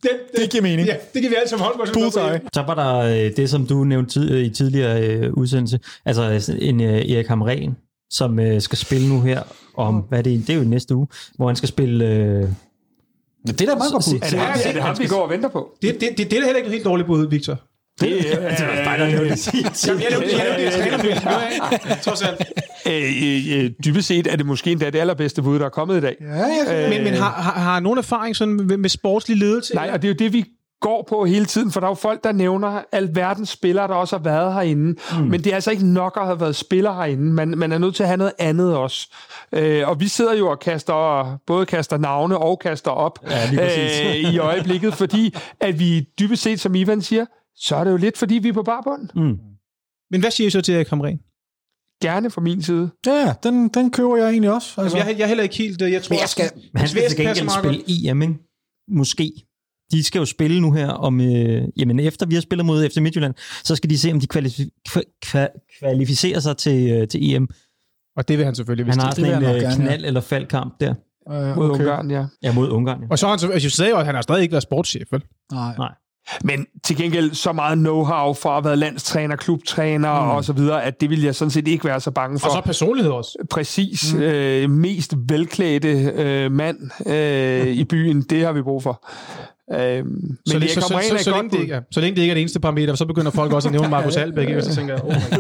[0.03, 0.89] den, den, Det giver mening.
[0.89, 2.11] Ja, det kan vi alle sammen holde på.
[2.55, 2.97] Så var der
[3.27, 7.27] øh, det, som du nævnte tid, øh, i tidligere øh, udsendelse, altså en øh, Erik
[7.27, 7.77] Hamren,
[8.11, 9.43] som øh, skal spille nu her
[9.77, 11.07] om, hvad er det, det er jo næste uge,
[11.37, 12.07] hvor han skal spille...
[12.09, 12.49] Øh,
[13.47, 14.19] Det er da meget godt bud.
[14.23, 15.71] Er det, ham, er det ham, vi går og venter på?
[15.83, 17.59] Det, det, det, det er da heller ikke et helt dårligt bud, Victor.
[18.01, 19.89] Det, øh, dig, der nævnte det sidst.
[19.89, 21.99] Jamen, jeg nævnte jeg nævnte det i trænerbilen.
[22.03, 22.41] Trods alt.
[22.87, 26.01] øh, øh, dybest set er det måske endda det allerbedste bud, der er kommet i
[26.01, 26.17] dag.
[26.21, 26.89] Ja, ja.
[26.89, 29.75] Men, men har, har, har nogen erfaring sådan med, med sportslig ledelse?
[29.75, 30.45] Nej, og det er jo det, vi
[30.81, 34.17] går på hele tiden, for der er jo folk, der nævner alverdens spillere, der også
[34.17, 35.01] har været herinde.
[35.19, 35.25] Mm.
[35.25, 37.33] Men det er altså ikke nok at have været spiller herinde.
[37.33, 39.09] Man, man er nødt til at have noget andet også.
[39.53, 43.59] Øh, og vi sidder jo og kaster, både kaster navne og kaster op Ja, lige
[43.61, 44.01] præcis.
[44.27, 47.25] øh, i øjeblikket, fordi at vi dybest set, som Ivan siger,
[47.57, 49.09] så er det jo lidt, fordi vi er på barbund.
[49.15, 49.39] mm.
[50.11, 51.19] Men hvad siger I så til Erik Hamren?
[52.03, 52.91] Gerne fra min side.
[53.07, 54.81] ja den, den køber jeg egentlig også.
[54.81, 54.97] Altså.
[54.97, 55.83] Altså, jeg, jeg er heller ikke helt...
[55.83, 58.35] øh, Jeg tror, Men jeg skal- Men han skal til gengæld spille EM, ikke?
[58.89, 59.33] Måske.
[59.93, 61.21] De skal jo spille nu her om...
[61.21, 64.27] Øh, jamen, efter vi har spillet mod FC Midtjylland, så skal de se, om de
[64.35, 67.49] kvalifi- kva- kva- kvalificerer sig til, øh, til EM.
[68.17, 69.17] Og det vil han selvfølgelig, hvis Han har det.
[69.17, 69.91] det sådan en øh, gerne, ja.
[69.97, 70.95] knald- eller faldkamp der.
[71.31, 71.81] Øh, Mod okay.
[71.81, 72.27] Ungarn, ja.
[72.43, 73.01] Ja, mod Ungarn.
[73.03, 73.07] Ja.
[73.11, 74.63] Og så har han, så- altså, jeg sagde jo, at han har stadig ikke været
[74.63, 75.23] sportschef, vel?
[75.53, 75.75] Nej.
[75.79, 75.95] Nej.
[76.45, 80.31] Men til gengæld så meget know-how fra at været landstræner, klubtræner mm.
[80.31, 82.47] og så videre, at det vil jeg sådan set ikke være så bange for.
[82.47, 83.39] Og så personlighed også.
[83.51, 84.15] Præcis.
[84.15, 84.23] Mm.
[84.23, 89.05] Øh, mest velklædte øh, mand øh, i byen, det har vi brug for.
[89.73, 92.17] Øh, men Så, Erik så, så, så, så, et længe det ikke, er, så længe
[92.17, 94.63] det ikke er det eneste parameter, så begynder folk også at nævne Markus Albeck, og
[94.63, 95.37] så tænker jeg, oh my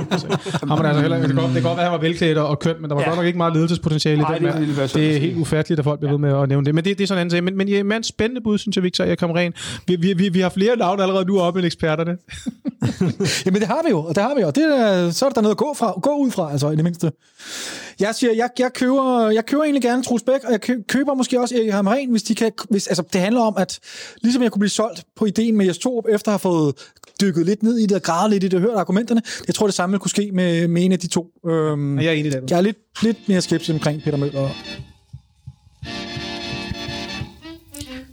[0.69, 2.39] God, der altså heller, det, kan godt, det kan godt være, at han var velklædt
[2.39, 3.09] og køn, men der var Ja.
[3.09, 6.13] godt nok ikke meget ledelsespotentiale i det sådan Det er helt ufatteligt, at folk bliver
[6.13, 6.75] ved med at nævne det.
[6.75, 7.45] Men det, det er sådan en sag.
[7.45, 9.53] Men, men ja, man spændende bud, synes jeg, Victor, jeg kommer ren.
[9.87, 12.17] Vi, vi, vi, vi, har flere navne allerede nu oppe end eksperterne.
[13.47, 14.47] Jamen det har vi jo, og det har vi jo.
[14.47, 17.13] Det så er der noget at gå, fra, gå ud fra, altså i det mindste.
[18.01, 21.15] Jeg siger, jeg, jeg, køber, jeg køber egentlig gerne Troels Bæk, og jeg kø- køber
[21.15, 22.53] måske også Erik Hamren, hvis de kan...
[22.71, 23.79] Hvis, altså, det handler om, at
[24.23, 26.75] ligesom jeg kunne blive solgt på ideen med Jes Torup, efter at have fået
[27.21, 29.23] dykket lidt ned i det og gravet lidt i det og hørt argumenterne.
[29.47, 31.27] Jeg tror, det samme kunne ske med, med en af de to.
[31.49, 32.51] Øhm, jeg er enig i det.
[32.51, 34.51] jeg er lidt, lidt mere skeptisk omkring Peter Møller.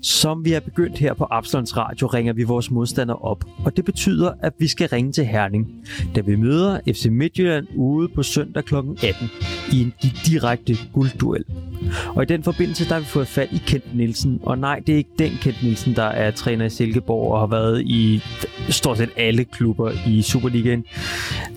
[0.01, 3.45] Som vi er begyndt her på Absalons Radio, ringer vi vores modstandere op.
[3.65, 5.67] Og det betyder, at vi skal ringe til Herning,
[6.15, 8.75] da vi møder FC Midtjylland ude på søndag kl.
[8.75, 9.29] 18
[9.71, 9.93] i en
[10.25, 11.45] direkte guldduel.
[12.07, 14.39] Og i den forbindelse, der har vi fået fat i Kent Nielsen.
[14.43, 17.47] Og nej, det er ikke den Kent Nielsen, der er træner i Silkeborg og har
[17.47, 18.21] været i
[18.69, 20.85] stort set alle klubber i Superligaen.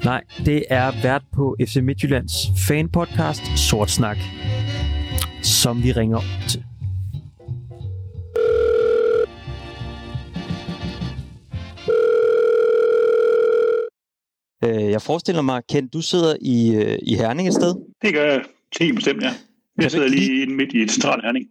[0.05, 2.33] Nej, det er vært på FC Midtjyllands
[2.69, 4.19] fanpodcast Sort Snak,
[5.43, 6.65] som vi ringer op til.
[14.67, 17.75] Øh, Jeg forestiller mig, Kent, du sidder i, øh, i Herning et sted.
[18.03, 18.45] Det gør jeg
[18.81, 19.31] helt bestemt, ja.
[19.79, 21.47] Jeg sidder lige inde midt i et centralt herning.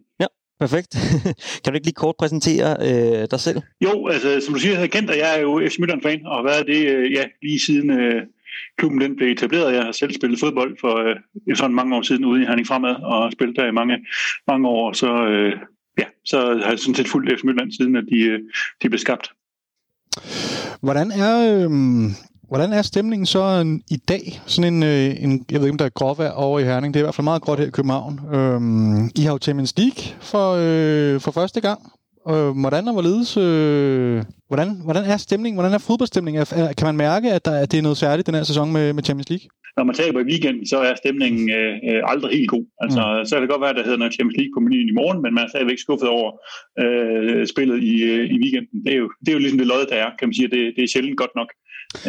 [0.60, 0.96] Perfekt.
[1.64, 3.60] kan du ikke lige kort præsentere øh, dig selv?
[3.80, 6.42] Jo, altså som du siger, jeg kendt, og jeg er jo FC Midtjylland-fan, og har
[6.42, 8.22] været det øh, ja, lige siden øh,
[8.78, 9.74] klubben den blev etableret.
[9.74, 10.94] Jeg har selv spillet fodbold for
[11.48, 14.06] øh, sådan mange år siden ude i Herning Fremad, og har spillet der i mange,
[14.46, 14.92] mange år.
[14.92, 15.52] Så, øh,
[15.98, 18.40] ja, så har jeg sådan set fulgt FC Midtjylland siden, at de, øh,
[18.82, 19.30] de blev skabt.
[20.80, 22.06] Hvordan er, øhm,
[22.48, 24.40] hvordan er stemningen så en, i dag?
[24.46, 26.94] Sådan en, øh, en, jeg ved ikke, om der er gråvejr over i Herning.
[26.94, 28.20] Det er i hvert fald meget gråt her i København.
[28.34, 31.80] Øhm, I har jo Champions League for, øh, for første gang.
[32.30, 35.56] Øh, hvordan og hvorledes, øh, hvordan, hvordan er stemningen?
[35.56, 36.40] Hvordan er fodboldstemningen?
[36.40, 38.92] Er, kan man mærke, at, der, at det er noget særligt den her sæson med,
[38.92, 39.48] med Champions League?
[39.76, 42.64] Når man taber i weekenden, så er stemningen øh, øh, aldrig helt god.
[42.84, 43.24] Altså, mm.
[43.26, 45.18] så kan det godt være, at der hedder noget Champions League på menuen i morgen,
[45.22, 46.28] men man er stadigvæk skuffet over
[46.82, 48.76] øh, spillet i, øh, i weekenden.
[48.84, 50.48] Det er, jo, det er jo ligesom det lod, der er, kan man sige.
[50.54, 51.48] Det, det er sjældent godt nok.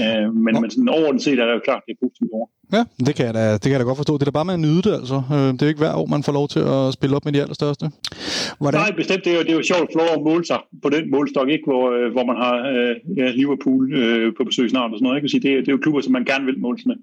[0.01, 0.59] Øh, men, Nå.
[0.61, 2.47] men sådan overordnet set er det jo klart, det er positivt over.
[2.73, 4.13] Ja, det kan, jeg da, det kan jeg da godt forstå.
[4.13, 5.15] Det er da bare med at nyde det, altså.
[5.31, 7.33] Øh, det er jo ikke hver år, man får lov til at spille op med
[7.33, 7.85] de allerstørste.
[8.59, 8.81] Hvordan?
[8.81, 9.25] Nej, bestemt.
[9.25, 11.11] Det er, jo, det er jo sjovt at få lov at måle sig på den
[11.11, 11.65] målstok, ikke?
[11.67, 15.17] Hvor, øh, hvor man har øh, ja, Liverpool øh, på besøg snart og sådan noget.
[15.17, 15.23] Ikke?
[15.23, 16.87] Jeg vil sige, Det, er, det er jo klubber, som man gerne vil måle sig
[16.87, 16.97] med.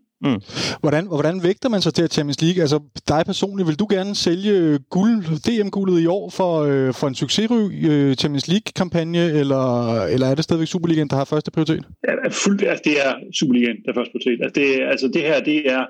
[0.80, 2.60] Hvordan, og hvordan vægter man sig til Champions League?
[2.60, 2.78] Altså
[3.09, 5.16] dig personligt, vil du gerne sælge guld,
[5.47, 9.64] DM-guldet i år for, øh, for en succesrig øh, Champions League-kampagne, eller,
[10.05, 11.84] eller er det stadigvæk Superligaen, der har første prioritet?
[12.09, 14.39] Ja, fuldt, altså, det er Superligaen, der er først på tæt.
[14.43, 15.86] Altså, det, altså det her, det er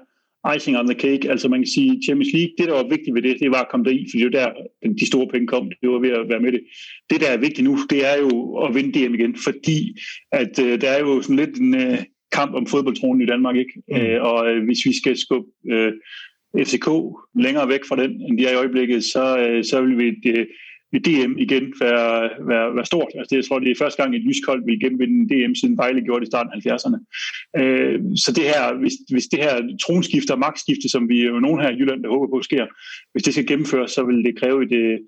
[0.57, 1.31] icing on the cake.
[1.31, 3.69] Altså man kan sige, Champions League, det der var vigtigt ved det, det var at
[3.71, 4.49] komme deri, for det er jo der,
[5.01, 5.71] de store penge kom.
[5.83, 6.63] Det var ved at være med det.
[7.11, 9.79] Det, der er vigtigt nu, det er jo at vinde DM igen, fordi
[10.33, 11.99] at øh, der er jo sådan lidt en øh,
[12.33, 13.83] kamp om fodboldtronen i Danmark, ikke?
[13.89, 13.97] Mm.
[13.97, 15.93] Øh, og øh, hvis vi skal skubbe øh,
[16.59, 16.89] FCK
[17.45, 20.47] længere væk fra den, end de er i øjeblikket, så, øh, så vil vi øh,
[20.93, 23.11] vil DM igen være, være, være stort.
[23.15, 25.77] Altså, det, jeg tror, det er første gang, et jysk hold vil genvinde DM, siden
[25.77, 26.99] Vejle gjorde det i starten af 70'erne.
[27.61, 31.61] Øh, så det her, hvis, hvis det her tronskifte og magtskifte, som vi jo nogen
[31.61, 32.67] her i Jylland, der håber på sker,
[33.13, 34.99] hvis det skal gennemføres, så vil det kræve et, øh,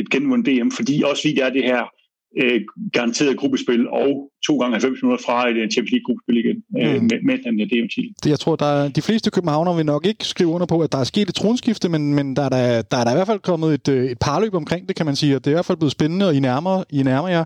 [0.00, 1.82] et genvundet DM, fordi også vi er det her
[2.42, 2.60] øh,
[2.92, 7.08] garanteret gruppespil og to gange 90 minutter fra et øh, Champions League-gruppespil igen øh, mm.
[7.10, 8.10] med, med den der DM-titel.
[8.26, 10.98] Jeg tror, der er, de fleste københavner vil nok ikke skrive under på, at der
[10.98, 13.40] er sket et tronskifte, men, men der, er der, der er der i hvert fald
[13.40, 15.64] kommet et, øh, et parløb omkring det, kan man sige, og det er i hvert
[15.64, 17.44] fald blevet spændende, og I nærmer, I nærmer jer.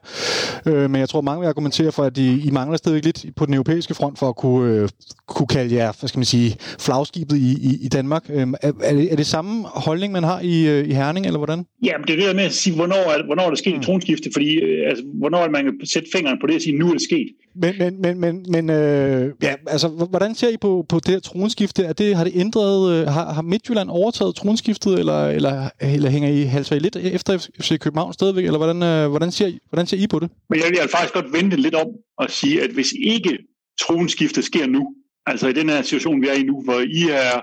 [0.66, 3.46] Øh, men jeg tror, mange vil argumentere for, at I, I mangler stadig lidt på
[3.46, 4.88] den europæiske front for at kunne, øh,
[5.28, 8.24] kunne kalde jer, hvad skal man sige, flagskibet i, i, i Danmark.
[8.30, 8.72] Øh, er,
[9.10, 11.64] er, det, samme holdning, man har i, øh, i Herning, eller hvordan?
[11.82, 13.78] Ja, men det er det der med at sige, hvornår hvornår er der sket mm.
[13.78, 16.88] et tronskifte, fordi øh, altså, hvornår man kan sætte fingeren på det og sige, nu
[16.88, 17.28] er det sket.
[17.54, 21.20] Men, men, men, men, men øh, ja, altså, hvordan ser I på, på det her
[21.20, 21.82] tronskifte?
[21.82, 26.28] Er det, har det ændret, øh, har, har Midtjylland overtaget tronskiftet, eller, eller, eller hænger
[26.28, 29.86] I, halser I lidt efter FC København stadigvæk, eller hvordan, øh, hvordan, ser I, hvordan
[29.86, 30.30] ser I på det?
[30.50, 31.88] Men jeg vil faktisk godt vente lidt om
[32.18, 33.38] og sige, at hvis ikke
[33.80, 34.94] tronskiftet sker nu,
[35.26, 37.40] altså i den her situation, vi er i nu, hvor I er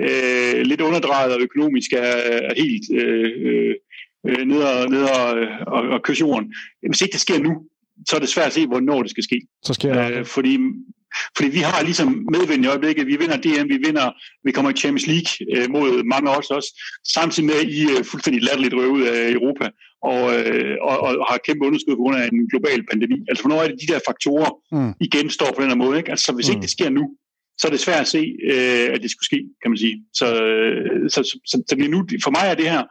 [0.00, 2.16] øh, lidt underdrejet og økonomisk er,
[2.48, 3.74] er helt øh,
[4.28, 5.28] øh, ned, og, ned og,
[5.66, 6.54] og, og kysse jorden.
[6.88, 7.52] Hvis ikke det sker nu,
[8.08, 9.40] så er det svært at se, hvornår det skal ske.
[9.64, 10.18] Så sker det.
[10.18, 10.58] Øh, fordi,
[11.36, 13.06] fordi vi har ligesom medvind i øjeblikket.
[13.06, 14.10] Vi vinder DM, vi vinder,
[14.44, 16.70] vi kommer i Champions League øh, mod mange af os også.
[17.14, 19.66] Samtidig med, at I er fuldstændig latterligt røvet ud af Europa
[20.02, 23.18] og, øh, og, og har kæmpe underskud på grund af en global pandemi.
[23.28, 24.92] Altså, hvornår er det de der faktorer mm.
[25.00, 25.98] igen står på den her måde?
[25.98, 26.10] Ikke?
[26.10, 26.52] Altså, hvis mm.
[26.52, 27.04] ikke det sker nu,
[27.58, 28.22] så er det svært at se,
[28.52, 29.96] øh, at det skulle ske, kan man sige.
[30.14, 32.82] Så, øh, så, så, så, så nu, for mig er det her,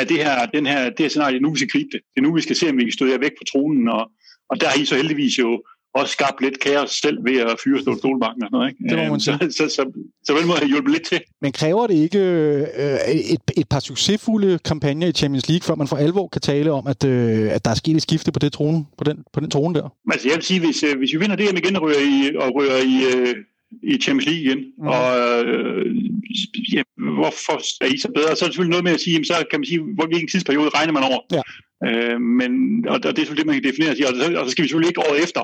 [0.00, 2.00] er det her, den her, det her scenarie, nu vi skal gribe det.
[2.10, 4.04] Det er nu, vi skal se, om vi kan stå væk fra tronen og,
[4.54, 5.62] og der har I så heldigvis jo
[5.94, 8.68] også skabt lidt kaos selv ved at fyre Ståle Stolbakken og sådan noget.
[8.70, 8.88] Ikke?
[8.88, 9.38] Det må man sige.
[9.40, 9.82] Så, så, så,
[10.24, 11.20] så på den måde har hjulpet lidt til.
[11.40, 12.60] Men kræver det ikke øh,
[13.34, 16.86] et, et par succesfulde kampagner i Champions League, før man for alvor kan tale om,
[16.86, 19.50] at, øh, at der er sket et skifte på, det trone, på, den, på den
[19.50, 19.88] trone der?
[20.12, 22.48] Altså jeg vil sige, hvis, øh, hvis vi vinder DM igen og rører i, og
[22.56, 23.34] rører i, øh,
[23.82, 24.86] i Champions League igen, mm.
[24.86, 25.06] og
[25.46, 25.86] øh,
[26.74, 26.82] ja,
[27.16, 28.36] hvorfor er I så bedre?
[28.36, 30.68] Så er det selvfølgelig noget med at sige, jamen, så kan man sige, hvilken tidsperiode
[30.68, 31.20] regner man over.
[31.32, 31.42] Ja.
[31.88, 32.50] Øh, men,
[32.92, 34.62] og, og det er selvfølgelig det, man kan definere sig, og, så, og så skal
[34.62, 35.42] vi selvfølgelig ikke året efter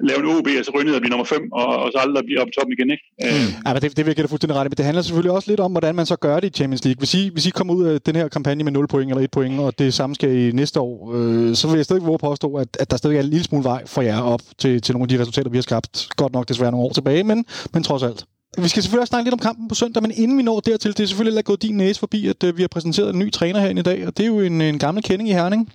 [0.00, 2.24] lave en OB, og så ryge ned og blive nummer 5, og, og så aldrig
[2.24, 2.90] blive op på toppen igen.
[2.94, 3.04] Ikke?
[3.24, 3.30] Øh.
[3.30, 3.36] Mm.
[3.36, 3.52] Øh.
[3.66, 5.70] Ja, men det, det virker da fuldstændig ret, men det handler selvfølgelig også lidt om,
[5.72, 6.98] hvordan man så gør det i Champions League.
[6.98, 9.30] Hvis I, hvis I kommer ud af den her kampagne med 0 point eller 1
[9.30, 12.54] point, og det samme skal i næste år, øh, så vil jeg stadig våge påstå,
[12.54, 15.04] at, at der stadig er en lille smule vej for jer op til, til nogle
[15.04, 16.08] af de resultater, vi har skabt.
[16.16, 18.24] Godt nok desværre nogle år tilbage, men, men trods alt.
[18.62, 20.96] Vi skal selvfølgelig også snakke lidt om kampen på søndag, men inden vi når dertil,
[20.96, 23.60] det er selvfølgelig gået din næse forbi, at uh, vi har præsenteret en ny træner
[23.60, 25.72] herinde i dag, og det er jo en, en gammel kending i Herning.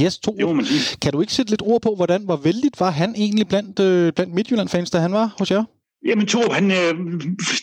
[0.00, 0.36] Yes, to.
[0.40, 0.64] Jo, man
[1.02, 4.12] Kan du ikke sætte lidt ord på, hvordan, hvor vældigt var han egentlig blandt, øh,
[4.12, 5.64] blandt Midtjylland-fans, da han var hos jer?
[6.06, 6.94] Jamen, Torp, han, øh,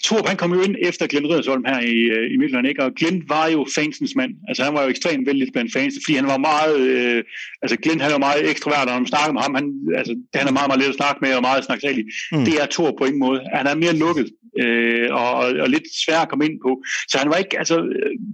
[0.03, 2.84] Torp, han kom jo ind efter Glenn Riddersholm her i, øh, i Midtjylland, ikke?
[2.84, 4.34] og Glenn var jo fansens mand.
[4.48, 7.24] Altså, han var jo ekstremt vældig blandt fans, fordi han var meget, øh,
[7.61, 9.66] altså Glenn han var meget ekstrovert, og når man snakker med ham, han,
[9.99, 12.06] altså, han er meget, meget let at snakke med, og meget snaksalig.
[12.32, 12.45] Mm.
[12.45, 13.40] Det er Torp på ingen måde.
[13.53, 14.28] Han er mere lukket,
[14.62, 16.72] øh, og, og, lidt svær at komme ind på.
[17.10, 17.76] Så han var ikke, altså,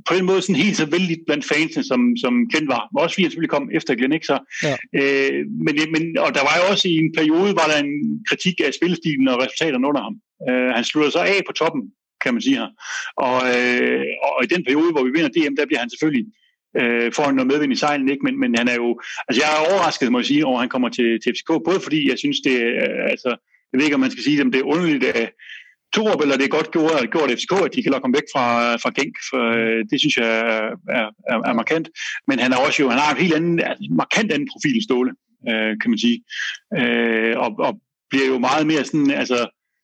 [0.07, 2.83] på en måde sådan helt så vældig blandt fansene, som, som Glenn var.
[2.97, 4.37] Også fordi han selvfølgelig kom efter Glenn, ikke så?
[4.67, 4.75] Ja.
[4.99, 7.93] Øh, men, men, og der var jo også i en periode, var der en
[8.29, 10.15] kritik af spillestilen og resultaterne under ham.
[10.49, 11.81] Øh, han slutter så af på toppen,
[12.23, 12.69] kan man sige her.
[13.27, 16.25] Og, øh, og i den periode, hvor vi vinder DM, der bliver han selvfølgelig
[16.79, 18.23] øh, får noget medvind i sejlen, ikke?
[18.23, 20.69] Men, men han er jo, altså jeg er overrasket, må jeg sige, over at han
[20.69, 23.29] kommer til, til FCK, både fordi jeg synes, det er, altså,
[23.69, 25.31] jeg ved ikke, om man skal sige, at det er underligt af
[25.93, 28.75] Torup, eller det er godt gjort, gjort FCK, at de kan lokke ham væk fra,
[28.75, 30.29] fra Genk, for øh, det synes jeg
[30.97, 31.87] er, er, er, markant.
[32.27, 35.11] Men han er også jo, han har en helt anden, markant anden profil Ståle,
[35.49, 36.17] øh, kan man sige.
[36.79, 37.73] Øh, og, og
[38.09, 39.37] bliver jo meget mere sådan, altså,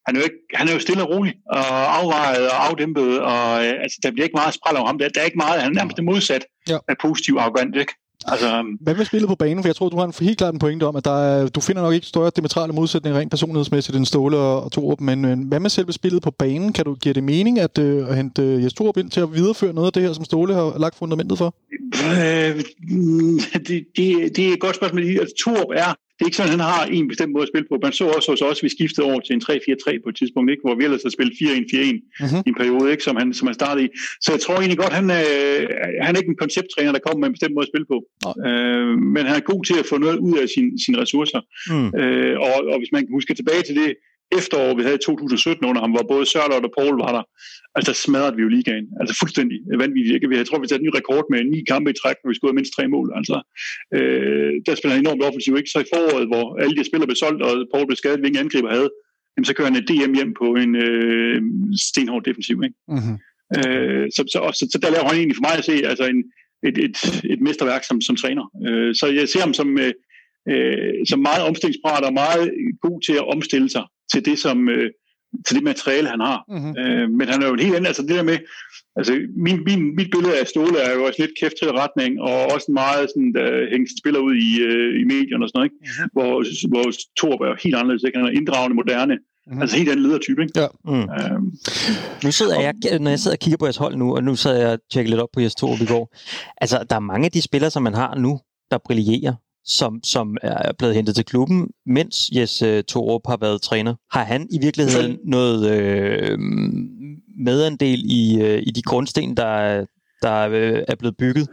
[0.05, 3.45] han er, jo ikke, han er jo stille og rolig, og afvejet og afdæmpet, og
[3.65, 4.99] øh, altså, der bliver ikke meget spræl over ham.
[4.99, 6.77] Der, der er ikke meget, han er nærmest det modsat ja.
[6.87, 7.93] af positiv arrogant, ikke?
[8.27, 9.63] Altså, øhm, Hvad med spillet på banen?
[9.63, 11.59] For jeg tror, du har en helt klart en pointe om, at der er, du
[11.59, 15.59] finder nok ikke større diametrale modsætninger rent personlighedsmæssigt end Ståle og, Torup, men, men hvad
[15.59, 16.73] med selve spillet på banen?
[16.73, 19.33] Kan du give det mening at, uh, at hente uh, Jes Torup ind til at
[19.33, 21.55] videreføre noget af det her, som Ståle har lagt fundamentet for?
[21.93, 22.61] Øh,
[23.67, 25.01] det, det, det er et godt spørgsmål.
[25.01, 27.67] Altså, Torup er det er ikke sådan, at han har en bestemt måde at spille
[27.69, 27.75] på.
[27.83, 30.63] Man så også hos os, vi skiftede over til en 3-4-3 på et tidspunkt, ikke?
[30.65, 31.45] hvor vi ellers har spillet 4-1-4-1
[32.23, 32.41] uh-huh.
[32.45, 33.03] i en periode, ikke?
[33.07, 33.89] Som, han, som han startede i.
[34.23, 35.61] Så jeg tror egentlig godt, han, øh,
[36.05, 37.97] han er ikke en koncepttræner, der kommer med en bestemt måde at spille på.
[38.03, 38.47] Uh-huh.
[38.47, 41.41] Øh, men han er god til at få noget ud af sin, sine ressourcer.
[41.71, 42.01] Uh-huh.
[42.01, 43.89] Øh, og, og hvis man kan huske tilbage til det
[44.37, 47.23] efterår, vi havde i 2017 under ham, hvor både Sørlot og Paul var der,
[47.75, 48.87] altså der smadrede vi jo ligaen.
[48.99, 50.15] Altså fuldstændig vanvittigt.
[50.15, 50.37] Ikke?
[50.41, 52.57] Jeg tror, vi satte en ny rekord med ni kampe i træk, hvor vi skulle
[52.59, 53.07] mindst tre mål.
[53.19, 53.37] Altså,
[53.95, 55.53] øh, der spiller han enormt offensiv.
[55.57, 55.73] Ikke?
[55.73, 58.71] Så i foråret, hvor alle de spillere blev solgt, og Paul blev skadet, hvilken angriber
[58.77, 58.89] havde,
[59.33, 61.41] jamen, så kører han et DM hjem på en øh,
[61.87, 62.57] stenhård defensiv.
[62.67, 62.77] Ikke?
[62.95, 63.17] Mm-hmm.
[63.57, 66.19] Øh, så, så, så, så, der laver han egentlig for mig at se altså en,
[66.67, 66.97] et, et,
[67.33, 68.45] et mesterværk som, som træner.
[68.67, 69.93] Øh, så jeg ser ham som, øh,
[70.51, 72.43] øh, som meget omstillingsparat og meget
[72.85, 74.89] god til at omstille sig til det, som, øh,
[75.45, 76.39] til det materiale, han har.
[76.49, 76.73] Mm-hmm.
[76.81, 78.37] Øh, men han er jo en helt anden, altså det der med,
[78.95, 79.13] altså
[79.45, 82.69] min, min, mit billede af Ståle er jo også lidt kæft til retning, og også
[82.81, 85.79] meget sådan, der hænger spiller ud i, øh, i medierne og sådan noget, ikke?
[85.81, 86.09] Mm-hmm.
[86.15, 86.31] Hvor,
[86.71, 86.85] hvor
[87.19, 88.17] Torb er helt anderledes, ikke?
[88.19, 89.17] han er inddragende, moderne,
[89.47, 89.61] Mm-hmm.
[89.61, 90.59] Altså helt anden ledertype, ikke?
[90.59, 90.67] Ja.
[90.85, 90.93] Mm.
[90.93, 91.51] Øhm,
[92.23, 94.57] nu sidder jeg, når jeg sidder og kigger på jeres hold nu, og nu sidder
[94.57, 96.15] jeg og tjekker lidt op på jeres to i går.
[96.57, 98.39] Altså, der er mange af de spillere, som man har nu,
[98.71, 99.33] der brillerer,
[99.65, 103.95] som, som er blevet hentet til klubben, mens Jes uh, Torup har været træner.
[104.11, 106.39] Har han i virkeligheden noget øh,
[107.45, 109.85] medandel i, øh, i de grundsten, der,
[110.21, 111.47] der øh, er blevet bygget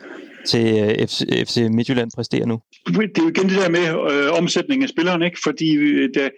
[0.47, 2.60] til øh, FC, FC Midtjylland præsterer nu?
[2.86, 5.39] Det er jo igen det der med øh, omsætningen af spilleren, ikke?
[5.44, 6.28] fordi øh, der,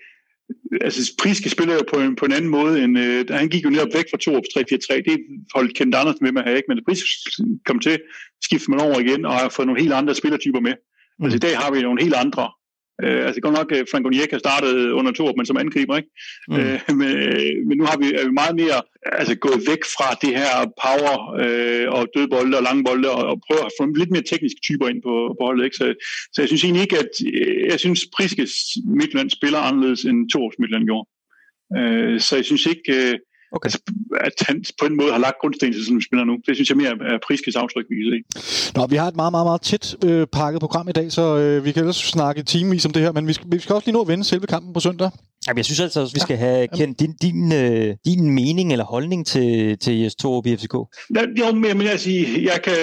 [0.80, 3.70] altså Priske spiller jo på en, på en anden måde end, øh, han gik jo
[3.70, 5.18] netop væk fra 2 3-4-3, det
[5.55, 6.68] holdt Kent Andersen med med at have, ikke?
[6.68, 7.09] men Priske
[7.66, 7.98] kom til,
[8.42, 10.74] skifter man over igen og har fået nogle helt andre spillertyper med.
[11.22, 12.51] Altså i dag har vi nogle helt andre
[13.05, 16.10] Øh, altså godt nok, Frank Onyeka startede under to, men som angriber, ikke?
[16.48, 16.56] Mm.
[16.56, 17.09] Øh, men,
[17.68, 18.78] men nu har vi, er vi meget mere
[19.20, 23.36] altså, gået væk fra det her power øh, og dødbolde og lange bolde, og, og
[23.47, 25.76] prøver at få lidt mere tekniske typer ind på, på holdet, ikke?
[25.76, 25.86] Så,
[26.32, 27.12] så jeg synes egentlig ikke, at
[27.70, 28.52] jeg synes, Priskes
[29.01, 31.06] Midtland spiller anderledes end Torups Midtland gjorde.
[31.78, 33.14] Øh, så jeg synes ikke, øh,
[33.52, 33.66] Okay.
[33.66, 33.78] Altså,
[34.20, 36.35] at han på en måde har lagt grundsten til sådan en spiller nu.
[36.47, 38.18] Det synes jeg mere er Priskes aftryk, vi kan se.
[38.77, 41.64] Nå, vi har et meget, meget, meget tæt øh, pakket program i dag, så øh,
[41.64, 43.94] vi kan ellers snakke timevis om det her, men vi skal, vi skal også lige
[43.94, 45.10] nå at vende selve kampen på søndag.
[45.47, 48.85] Jamen, jeg synes altså, at vi skal have kendt din, din, øh, din mening eller
[48.85, 50.74] holdning til, til Jes Torup i FCK.
[51.16, 52.81] Ja, jo, men jeg, vil sige, jeg kan,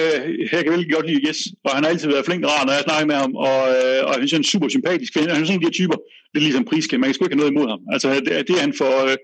[0.52, 2.82] jeg kan virkelig godt lide Jes, og han har altid været flink rar, når jeg
[2.88, 5.32] snakker med ham, og, øh, og jeg synes, han er en super sympatisk kvinde.
[5.32, 5.98] Han er sådan en af de her typer,
[6.30, 7.80] det er ligesom Priske, man kan sgu ikke have noget imod ham.
[7.94, 8.92] Altså, det, det er han for...
[9.10, 9.16] Øh,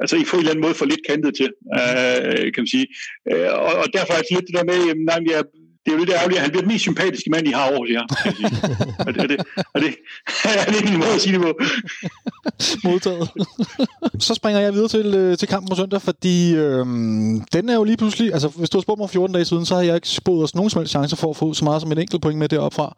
[0.00, 2.86] altså i får en eller anden måde for lidt kantet til, øh, kan man sige.
[3.30, 5.44] Øh, og, og derfor er det lidt det der med, jamen, nej, jeg,
[5.86, 7.86] det er jo lidt ærgerligt, at han bliver den mest sympatiske mand, I har over
[7.90, 8.02] jer.
[8.98, 9.38] er, det, er, det,
[9.74, 9.94] er, det,
[10.66, 11.52] er det en måde at sige det på?
[12.84, 13.30] Modtaget.
[14.18, 17.84] så springer jeg videre til, øh, til kampen på søndag, fordi øhm, den er jo
[17.84, 18.32] lige pludselig...
[18.32, 20.44] Altså, hvis du har spurgt mig for 14 dage siden, så har jeg ikke spået
[20.44, 22.48] os nogen som helst chance for at få så meget som en enkelt point med
[22.48, 22.96] deroppe fra.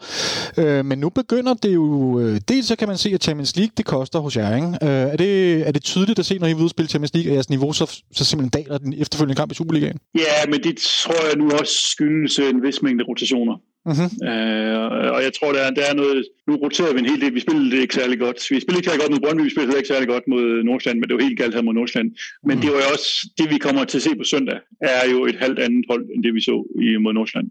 [0.57, 2.19] Øh, men nu begynder det jo...
[2.21, 4.69] Øh, dels så kan man se, at Champions League, det koster hos jer, ikke?
[4.83, 7.35] Øh, er, det, er det tydeligt at se, når I vil udspille Champions League, at
[7.35, 9.99] jeres niveau så, så simpelthen daler den efterfølgende kamp i Superligaen?
[10.15, 13.57] Ja, men det tror jeg nu også skyldes en vis mængde rotationer.
[13.91, 14.29] Mm-hmm.
[14.31, 16.25] Øh, og jeg tror, der er, der er noget...
[16.49, 17.35] Nu roterer vi en hel del.
[17.35, 18.39] Vi spillede det ikke særlig godt.
[18.51, 21.09] Vi spillede ikke særlig godt mod Brøndby, vi spillede ikke særlig godt mod Nordsjælland, men
[21.09, 22.11] det var helt galt her mod Nordsjælland.
[22.49, 22.61] Men mm.
[22.63, 23.09] det var jo også...
[23.39, 26.25] Det, vi kommer til at se på søndag, er jo et halvt andet hold, end
[26.25, 27.51] det vi så i, mod Nordsjælland.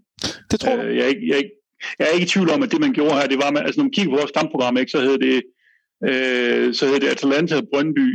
[0.51, 0.85] Det tror jeg.
[0.85, 1.55] Øh, jeg, er ikke, jeg, er ikke,
[1.99, 3.49] jeg er ikke i tvivl om, at det, man gjorde her, det var...
[3.67, 5.37] Altså, når man kigger på vores kampprogram, ikke, så hed det...
[6.09, 8.07] Øh, så hed det Atalanta, Brøndby,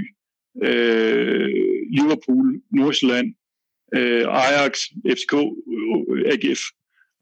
[0.68, 1.48] øh,
[1.96, 2.46] Liverpool,
[2.78, 3.28] Nordsjælland,
[3.96, 4.72] øh, Ajax,
[5.16, 5.34] FCK,
[6.32, 6.62] AGF.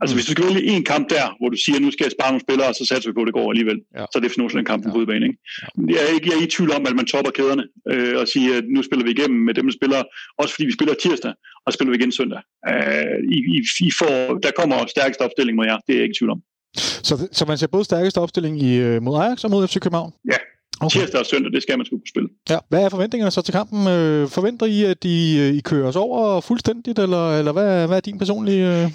[0.01, 0.17] Altså, mm.
[0.17, 2.45] hvis du skal vælge en kamp der, hvor du siger, nu skal jeg spare nogle
[2.47, 3.79] spillere, så satser vi på, at det går alligevel.
[3.97, 4.05] Ja.
[4.11, 4.95] Så er det for kamp på ja.
[4.95, 5.25] hovedbanen.
[5.29, 5.39] Ikke?
[5.63, 5.67] Ja.
[5.93, 8.53] Jeg, er ikke, jeg er i tvivl om, at man topper kæderne øh, og siger,
[8.61, 10.01] at nu spiller vi igennem med dem, der spiller,
[10.41, 11.33] også fordi vi spiller tirsdag,
[11.67, 12.41] og spiller vi igen søndag.
[12.71, 13.59] Øh, I, I,
[13.89, 14.15] I får,
[14.45, 16.41] der kommer stærkeste opstilling mod jer, det er jeg ikke i tvivl om.
[17.09, 20.13] Så, så man ser både stærkeste opstilling i, øh, mod Ajax og mod FC København?
[20.33, 20.41] Ja,
[20.83, 21.01] Okay.
[21.01, 22.29] Tirsdag og søndag, det skal man skulle kunne spille.
[22.51, 22.59] Ja.
[22.69, 23.89] Hvad er forventningerne så til kampen?
[23.89, 28.01] Øh, forventer I, at I, I kører os over fuldstændigt, eller, eller hvad, hvad er
[28.01, 28.93] din personlige...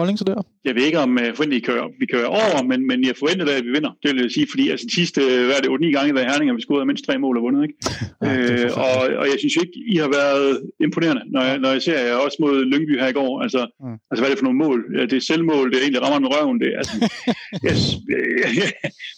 [0.00, 2.06] Øh holdning til det Jeg ved ikke, om jeg øh, forventer, at vi kører, vi
[2.14, 3.92] kører over, men, men jeg forventer da, at vi vinder.
[4.02, 6.48] Det vil jeg sige, fordi altså, de sidste hvad er det, 8-9 gange, i Herning,
[6.50, 7.62] har vi scoret mindst tre mål og vundet.
[7.66, 7.76] Ikke?
[8.22, 10.46] ja, øh, og, og jeg synes ikke, I har været
[10.86, 13.32] imponerende, når jeg, når jeg ser jer også mod Lyngby her i går.
[13.44, 13.96] Altså, mm.
[14.10, 14.78] altså hvad er det for nogle mål?
[15.10, 16.58] Det er selvmål, det er egentlig rammer med røven.
[16.62, 16.94] Det, altså,
[17.66, 17.82] yes,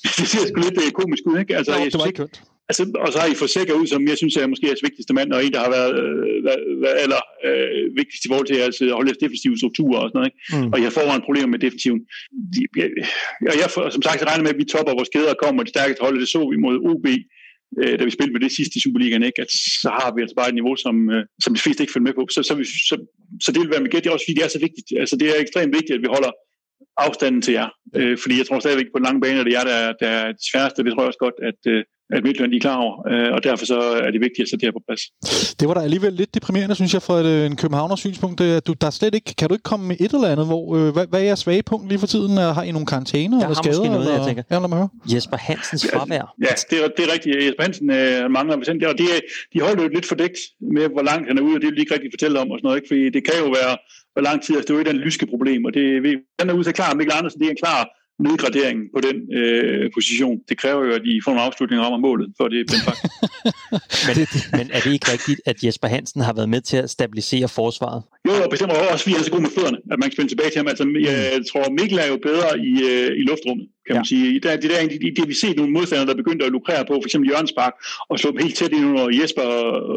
[0.19, 1.37] det ser sgu lidt øh, komisk ud.
[1.43, 1.57] Ikke?
[1.59, 2.37] Altså, jo, jeg det var ikke kønt.
[2.71, 5.15] Altså, og så har I fået sikker ud, som jeg synes er måske jeres vigtigste
[5.15, 8.91] mand, og en, der har været, øh, aller øh, vigtigst i forhold til jeres øh,
[8.99, 10.31] holde defensive strukturer og sådan noget.
[10.31, 10.67] Ikke?
[10.67, 10.73] Mm.
[10.75, 12.01] Og jeg får en problem med defensiven.
[12.55, 12.89] De, jeg,
[13.53, 16.03] og jeg, som sagt, regner med, at vi topper vores kæder og kommer de stærkeste
[16.05, 16.21] hold.
[16.21, 17.07] Det så vi mod OB,
[17.81, 19.43] øh, da vi spillede med det sidste i Superligaen, ikke?
[19.45, 19.51] at
[19.83, 22.17] så har vi altså bare et niveau, som, øh, som de fleste ikke følger med
[22.19, 22.25] på.
[22.35, 22.97] Så, så, vi, så,
[23.45, 24.89] så det vil være med gæt, også fordi det er så vigtigt.
[25.03, 26.33] Altså, det er ekstremt vigtigt, at vi holder
[27.07, 27.69] afstanden til jer.
[27.99, 30.27] Øh, fordi jeg tror stadigvæk på den lange bane, at det er der, der er
[30.39, 30.85] de sværeste.
[30.85, 33.67] Det tror jeg også godt, at, øh, at Midtjylland er klar over, øh, og derfor
[33.67, 35.03] så er det vigtigt at sætte det her på plads.
[35.61, 38.41] Det var da alligevel lidt deprimerende, synes jeg, fra et, øh, en københavner synspunkt.
[38.41, 40.47] At du, der er slet ikke, kan du ikke komme med et eller andet?
[40.47, 42.37] Hvor, øh, hvad, hvad er jeres svage punkt lige for tiden?
[42.57, 43.83] Har I nogle karantæner eller skader?
[43.83, 44.19] Har noget, eller?
[44.19, 44.43] jeg tænker.
[44.51, 44.91] Ja, lad mig høre.
[45.15, 46.35] Jesper Hansens fravær.
[46.47, 47.33] Ja, det er, det er rigtigt.
[47.47, 48.85] Jesper Hansen øh, mangler bestemt.
[48.85, 49.07] Og det,
[49.53, 50.39] de holder jo lidt fordækt
[50.77, 52.59] med, hvor langt han er ude, og det vil de ikke rigtig fortælle om og
[52.59, 52.79] sådan noget.
[52.79, 52.89] Ikke?
[52.91, 53.75] Fordi det kan jo være
[54.15, 55.85] hvor lang tid, altså det er jo ikke den lyske problem, og det,
[56.39, 57.81] han er ude til klar, Mikkel Andersen, det er en klar
[58.19, 60.39] nedgraderingen på den øh, position.
[60.49, 62.65] Det kræver jo, at I får en afslutning om målet, for det er
[64.09, 64.17] men,
[64.59, 68.03] men er det ikke rigtigt, at Jesper Hansen har været med til at stabilisere forsvaret
[68.27, 70.33] jo, og bestemt også, fordi han er så god med fødderne, at man kan spille
[70.33, 70.69] tilbage til ham.
[70.73, 74.27] Altså, jeg tror, Mikkel er jo bedre i, øh, i luftrummet, kan man sige.
[74.43, 77.17] Det, det, der, det, det, vi set nogle modstandere, der begyndte at lukrere på, f.eks.
[77.31, 77.75] Jørgens Spark,
[78.11, 79.47] og slå dem helt tæt ind under Jesper,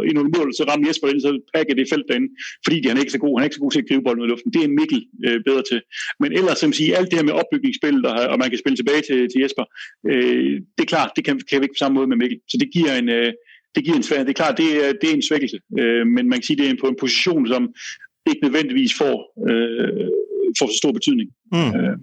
[0.09, 2.29] ind under mål, så rammer Jesper ind, så pakker det felt derinde,
[2.65, 3.33] fordi han er ikke så god.
[3.33, 4.53] Han er ikke så god til at gribe bolden ud i luften.
[4.55, 5.79] Det er Mikkel øh, bedre til.
[6.21, 9.01] Men ellers, som sige, alt det her med opbygningsspil, og, og man kan spille tilbage
[9.07, 9.65] til, til Jesper,
[10.11, 12.39] øh, det er klart, det kan, kan vi ikke på samme måde med Mikkel.
[12.51, 13.31] Så det giver en, øh,
[13.75, 16.23] det giver en svær, det er klart, det er, det er en svækkelse, øh, men
[16.29, 17.63] man kan sige, det er på en position, som
[18.29, 19.15] ikke nødvendigvis får,
[19.49, 20.07] øh,
[20.59, 21.29] får så stor betydning.
[21.51, 21.71] Mm.
[21.77, 21.97] Øh,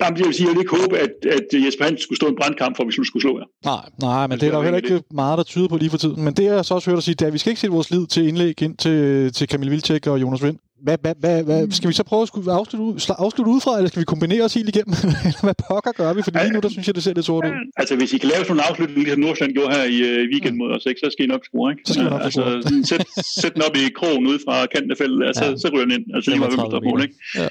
[0.00, 2.36] Jamen, jeg vil sige, jeg vil ikke håbe, at, at Jesper Hansen skulle stå en
[2.40, 3.48] brandkamp for, hvis vi skulle slå jer.
[3.64, 5.98] Nej, nej, men det er der jo heller ikke meget, der tyder på lige for
[5.98, 6.24] tiden.
[6.24, 7.74] Men det, jeg så også hørt dig sige, det er, at vi skal ikke sætte
[7.74, 10.58] vores lid til indlæg ind til, til Kamil Vilcek og Jonas Vind.
[10.86, 14.00] Hvad, hvad, hvad, hvad, skal vi så prøve at skulle afslutte, afslutte udefra, eller skal
[14.00, 14.94] vi kombinere os helt igennem?
[15.28, 16.22] eller hvad pokker gør vi?
[16.22, 17.52] Fordi lige nu, der synes jeg, det ser lidt sort ud.
[17.80, 20.56] Altså, hvis I kan lave sådan en afslutning, ligesom Nordsjælland gjorde her i uh, weekend
[20.60, 21.82] mod os, ikke, så skal I nok score, ikke?
[21.86, 22.42] Så skal I nok altså,
[22.90, 23.02] sæt,
[23.40, 25.56] sæt den op i krogen ud fra kanten af feltet, altså, ja.
[25.62, 26.04] så ryger den ind.
[26.14, 27.18] Altså, lige meget, hvem der ikke?
[27.40, 27.48] Ja.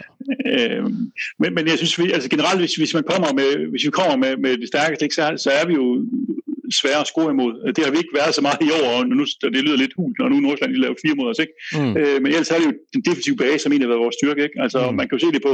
[0.54, 3.92] Øhm, men, men jeg synes, vi, altså generelt, hvis, hvis man kommer med, hvis vi
[4.00, 5.86] kommer med, med det stærkeste, ikke, så, så er vi jo
[6.82, 7.54] svære at score imod.
[7.76, 9.26] Det har vi ikke været så meget i år, og nu,
[9.56, 11.40] det lyder lidt hult, når nu Nordsjælland de laver fire mod os.
[11.46, 11.56] Ikke?
[11.78, 11.94] Mm.
[12.00, 14.42] Øh, men ellers er det jo den defensive base, som egentlig har været vores styrke.
[14.48, 14.58] Ikke?
[14.66, 14.96] Altså, mm.
[14.98, 15.54] Man kan jo se det på,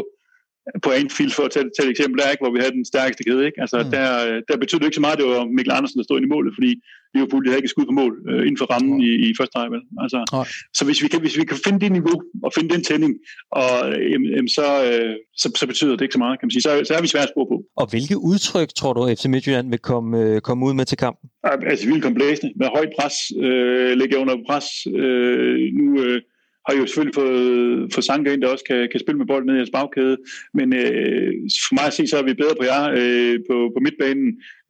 [0.86, 3.24] på Anfield, for at tage, tage et eksempel der, ikke, hvor vi havde den stærkeste
[3.28, 3.44] kæde.
[3.50, 3.60] Ikke?
[3.64, 3.92] Altså, mm.
[3.96, 4.08] der,
[4.48, 6.58] der betød det ikke så meget, det var Mikkel Andersen, der stod ind i målet,
[6.58, 6.72] fordi
[7.14, 9.08] Liverpool de havde ikke skud på mål øh, inden for rammen mm.
[9.08, 9.80] i, i første række.
[10.04, 10.46] Altså, mm.
[10.78, 13.14] Så hvis vi, kan, hvis vi kan finde det niveau og finde den tænding,
[13.52, 13.70] og,
[14.12, 16.66] jamen, jamen, så, øh, så, så betyder det ikke så meget, kan man sige.
[16.68, 17.58] Så, så er vi svært at spore på.
[17.82, 21.30] Og hvilke udtryk tror du, FC Midtjylland vil komme, øh, komme ud med til kampen?
[21.44, 23.16] Altså, vi vil komme blæsende med højt pres,
[23.46, 24.68] øh, lægge under pres.
[24.88, 25.86] Øh, nu...
[26.04, 26.22] Øh,
[26.68, 29.56] har jo selvfølgelig fået, fået Sanka ind, der også kan, kan spille med bolden ned
[29.56, 30.18] i jeres bagkæde.
[30.58, 31.32] Men øh,
[31.66, 34.28] for mig at se, så er vi bedre på jer øh, på, på midtbanen,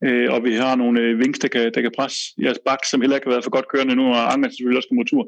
[0.08, 3.02] øh, og vi har nogle øh, vinks, der kan, der kan presse jeres bak, som
[3.02, 5.24] heller ikke har været for godt kørende nu, og Anker selvfølgelig også kommer tur.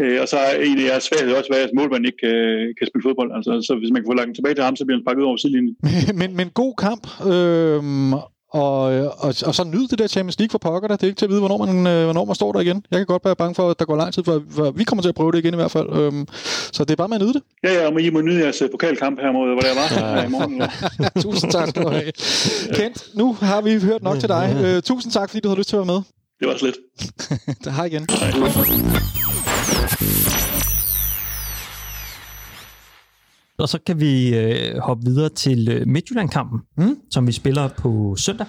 [0.00, 2.36] Øh, og så er en af jeres svagheder også, at jeres målmand ikke kan,
[2.78, 3.30] kan spille fodbold.
[3.36, 5.24] Altså, så hvis man kan få lagt den tilbage til ham, så bliver han pakket
[5.28, 5.76] over sidelinjen.
[6.20, 7.80] men, men god kamp, øh,
[8.52, 8.82] og,
[9.18, 10.96] og, og så nyd det der Champions League for pokker der.
[10.96, 12.86] Det er ikke til at vide, hvornår man, øh, hvornår man står der igen.
[12.90, 15.02] Jeg kan godt være bange for, at der går lang tid, for, for vi kommer
[15.02, 15.88] til at prøve det igen i hvert fald.
[15.92, 16.26] Øhm,
[16.72, 17.42] så det er bare med at nyde det.
[17.64, 20.24] Ja, ja, og I må nyde jeres øh, pokalkamp her mod, hvor det var ja.
[20.24, 20.62] i morgen.
[21.24, 22.12] tusind tak skal du have.
[22.74, 24.62] Kent, nu har vi hørt nok til dig.
[24.64, 26.02] Øh, tusind tak, fordi du havde lyst til at være med.
[26.40, 26.74] Det var slet.
[27.76, 28.06] Hej igen.
[28.10, 28.32] Hej.
[33.58, 36.96] Og så kan vi øh, hoppe videre til øh, Midtjylland-kampen, mm.
[37.10, 38.46] som vi spiller på søndag.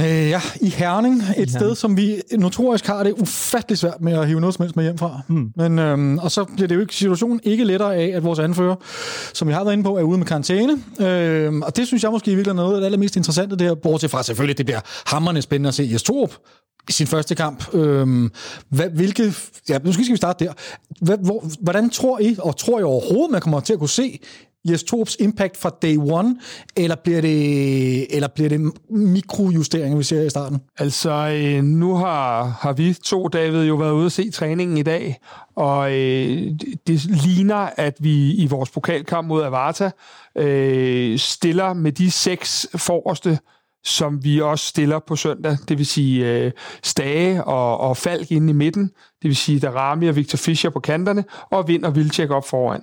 [0.00, 1.22] Øh, ja, i Herning.
[1.36, 1.76] Et I sted, Herning.
[1.76, 4.98] som vi notorisk har det ufattelig svært med at hive noget som helst med hjem
[4.98, 5.20] fra.
[5.28, 5.52] Mm.
[5.56, 8.76] Men, øhm, og så bliver det jo ikke situationen ikke lettere af, at vores anfører,
[9.34, 10.82] som vi har været inde på, er ude med karantæne.
[11.00, 14.10] Øhm, og det synes jeg måske virkelig er noget af det allermest interessante der, bortset
[14.10, 16.34] fra selvfølgelig, det bliver hammerne spændende at se Jes Torup
[16.88, 17.74] i sin første kamp.
[17.74, 18.30] Øhm,
[18.68, 19.34] hvad, hvilke,
[19.68, 20.52] ja, nu skal vi starte der.
[21.00, 24.20] Hvad, hvor, hvordan tror I, og tror I overhovedet, man kommer til at kunne se
[24.68, 26.36] Jes Torps impact fra day one,
[26.76, 30.58] eller bliver det, eller bliver det mikrojusteringer, vi ser i starten?
[30.78, 34.82] Altså, øh, nu har, har vi to, David, jo været ude at se træningen i
[34.82, 35.20] dag,
[35.56, 36.52] og øh,
[36.86, 39.90] det ligner, at vi i vores pokalkamp mod Avarta
[40.38, 43.38] øh, stiller med de seks forreste
[43.84, 48.50] som vi også stiller på søndag, det vil sige øh, Stage og, og Falk inde
[48.50, 48.84] i midten,
[49.22, 52.82] det vil sige Darami og Victor Fischer på kanterne, og Vind og Vilcek op foran.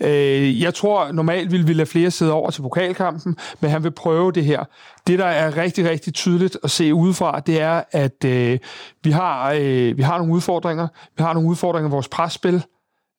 [0.00, 3.90] Øh, jeg tror, normalt ville vi lade flere sidde over til pokalkampen, men han vil
[3.90, 4.64] prøve det her.
[5.06, 8.58] Det, der er rigtig, rigtig tydeligt at se udefra, det er, at øh,
[9.04, 10.88] vi, har, øh, vi har nogle udfordringer.
[11.16, 12.62] Vi har nogle udfordringer i vores presspil.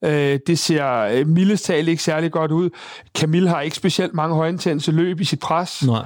[0.03, 2.69] Øh, det ser øh, mildest talt ikke særlig godt ud.
[3.17, 5.83] Camille har ikke specielt mange højintense løb i sit pres.
[5.83, 6.05] Nej.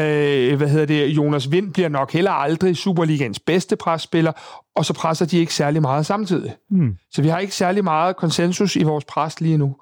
[0.00, 1.06] Øh, hvad hedder det?
[1.06, 4.32] Jonas Vind bliver nok heller aldrig Superligans bedste presspiller,
[4.76, 6.54] og så presser de ikke særlig meget samtidig.
[6.70, 6.96] Mm.
[7.12, 9.76] Så vi har ikke særlig meget konsensus i vores pres lige nu.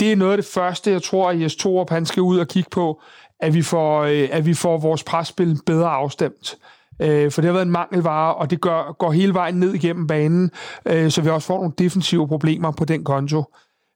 [0.00, 2.48] Det er noget af det første, jeg tror, at Jes Torup han skal ud og
[2.48, 3.00] kigge på,
[3.40, 6.56] at vi får, øh, at vi får vores presspil bedre afstemt.
[7.00, 10.06] Øh, for det har været en mangelvare, og det gør, går hele vejen ned igennem
[10.06, 10.50] banen,
[10.86, 13.44] øh, så vi også får nogle defensive problemer på den konto.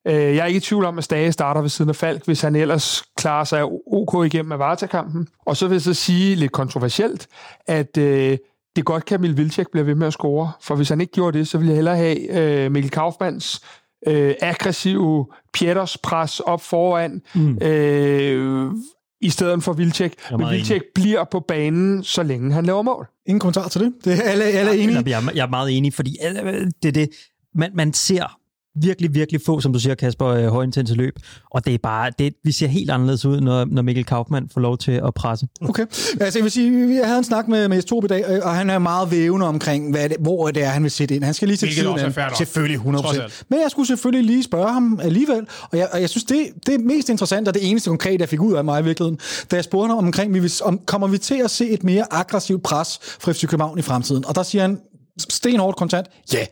[0.06, 2.40] Øh, jeg er ikke i tvivl om, at Stage starter ved siden af Falk, hvis
[2.40, 5.28] han ellers klarer sig OK igennem Avarta-kampen.
[5.47, 7.27] Og så vil jeg så sige lidt kontroversielt,
[7.66, 8.39] at øh,
[8.77, 11.39] det godt kan Emil Vilcek blive ved med at score, for hvis han ikke gjorde
[11.39, 13.60] det, så ville jeg hellere have øh, Mikkel Kaufmanns
[14.06, 17.59] øh, aggressive Pieters pres op foran, mm.
[17.62, 18.72] øh,
[19.20, 20.14] i stedet for Vilcek.
[20.30, 23.06] Men Vilcek bliver på banen, så længe han laver mål.
[23.26, 23.92] Ingen kommentar til det.
[24.05, 25.02] det er alle, alle er enige.
[25.06, 26.16] Jeg, jeg er meget enig, fordi
[26.82, 27.10] det er det,
[27.55, 28.39] man, man ser
[28.74, 31.18] virkelig, virkelig få, som du siger, Kasper, øh, højintense løb.
[31.51, 34.60] Og det er bare, det, vi ser helt anderledes ud, når, når Mikkel Kaufmann får
[34.60, 35.47] lov til at presse.
[35.60, 35.82] Okay.
[36.20, 38.70] Altså, jeg vil sige, jeg havde en snak med, med Tobi i dag, og han
[38.70, 41.24] er meget vævende omkring, hvad det, hvor det er, han vil sætte ind.
[41.24, 42.34] Han skal lige til tiden også er.
[42.34, 43.02] Selvfølgelig, 100%.
[43.02, 43.44] Trods alt.
[43.48, 46.80] Men jeg skulle selvfølgelig lige spørge ham alligevel, og jeg, og jeg synes, det, det
[46.80, 49.18] mest interessante, og det eneste konkrete, jeg fik ud af mig i virkeligheden,
[49.51, 52.62] da jeg spurgte ham omkring, vi om, kommer vi til at se et mere aggressivt
[52.62, 54.24] pres fra FC København i fremtiden?
[54.24, 54.78] Og der siger han
[55.28, 56.47] stenhårdt kontant, ja.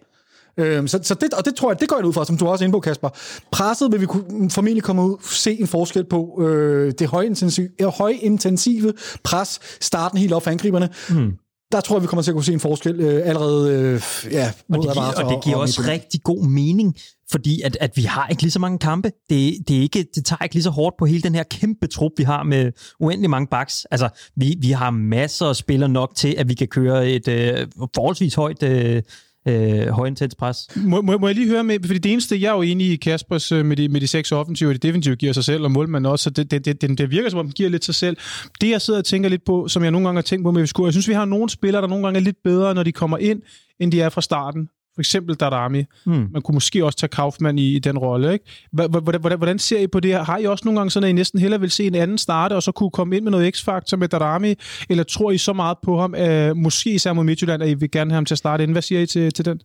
[0.58, 2.46] Øhm, så, så det, og det tror jeg, det går jeg ud fra, som du
[2.46, 3.08] også er inde på, Kasper.
[3.52, 7.86] Presset vil vi kunne, formentlig komme ud se en forskel på øh, det højintensive, øh,
[7.86, 8.92] højintensive
[9.24, 10.88] pres, starten helt op for angriberne.
[11.10, 11.32] Mm.
[11.72, 14.02] Der tror jeg, vi kommer til at kunne se en forskel øh, allerede øh,
[14.32, 16.96] ja, mod Og det, giver, og det giver også rigtig god mening,
[17.30, 19.12] fordi at, at vi har ikke lige så mange kampe.
[19.30, 21.86] Det, det, er ikke, det tager ikke lige så hårdt på hele den her kæmpe
[21.86, 23.84] trup, vi har med uendelig mange backs.
[23.90, 27.66] Altså, vi, vi har masser af spillere nok til, at vi kan køre et øh,
[27.94, 29.02] forholdsvis højt øh,
[29.48, 30.68] øh, højintens pres.
[30.76, 32.96] Må, må, må jeg lige høre med, fordi det eneste, jeg er jo enig i
[32.96, 35.70] Kaspers øh, med de, med de seks offensive, og det defensive giver sig selv, og
[35.70, 37.94] målmanden også, så det, det, det, det, det virker som om, den giver lidt sig
[37.94, 38.16] selv.
[38.60, 40.66] Det, jeg sidder og tænker lidt på, som jeg nogle gange har tænkt på med
[40.66, 42.92] FCK, jeg synes, vi har nogle spillere, der nogle gange er lidt bedre, når de
[42.92, 43.42] kommer ind,
[43.80, 44.68] end de er fra starten.
[44.98, 45.84] For eksempel Darami.
[46.06, 46.26] Hmm.
[46.32, 48.32] Man kunne måske også tage Kaufmann i, i den rolle.
[48.32, 48.44] Ikke?
[48.72, 50.24] Hvordan, hvordan, hvordan ser I på det her?
[50.24, 52.54] Har I også nogle gange sådan, at I næsten hellere vil se en anden starte,
[52.54, 54.54] og så kunne komme ind med noget x-faktor med Darami?
[54.88, 57.90] Eller tror I så meget på ham, øh, måske især mod Midtjylland, at I vil
[57.90, 58.72] gerne have ham til at starte ind?
[58.72, 59.60] Hvad siger I til, til den?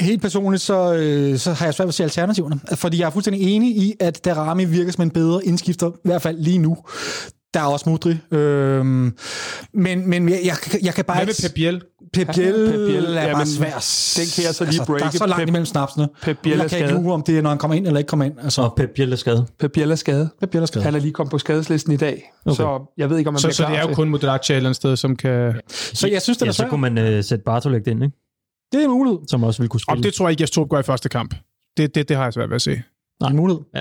[0.00, 2.60] Helt personligt, så, øh, så har jeg svært ved at se alternativerne.
[2.74, 6.22] Fordi jeg er fuldstændig enig i, at Darami virker som en bedre indskifter, i hvert
[6.22, 6.76] fald lige nu.
[7.56, 8.16] Der er også Mudri.
[8.30, 9.16] Øhm,
[9.74, 11.48] men men jeg, jeg, jeg kan bare Hvad med ikke...
[11.48, 11.82] Pep Biel?
[12.12, 14.22] Pep Biel er jamen, bare svær.
[14.22, 15.18] den kan jeg så lige altså, Der er breake.
[15.18, 16.08] så langt Pep- imellem snapsene.
[16.22, 17.04] Pep Biel er Jeg kan ikke skadet.
[17.04, 18.34] lure, om det er, når han kommer ind eller ikke kommer ind.
[18.42, 19.46] Altså, Og Pep Biel er skadet.
[19.60, 20.30] Pep Biel er skadet.
[20.40, 20.84] Pep Biel er skadet.
[20.84, 22.56] Han er lige kommet på skadeslisten i dag, okay.
[22.56, 24.50] så jeg ved ikke, om han Så, bliver så klar det er jo kun Modric
[24.50, 25.54] et eller andet sted, som kan...
[25.70, 26.70] Så jeg synes, det Ja, er så svært.
[26.70, 28.16] kunne man øh, sætte Bartolek ind, ikke?
[28.72, 29.18] Det er en mulighed.
[29.28, 30.02] som også ville kunne Og spille.
[30.02, 31.34] det tror jeg ikke, jeg Strup gør i første kamp.
[31.76, 32.82] Det, det, det har jeg svært ved at se.
[33.20, 33.62] Er en mulighed.
[33.74, 33.80] Ja.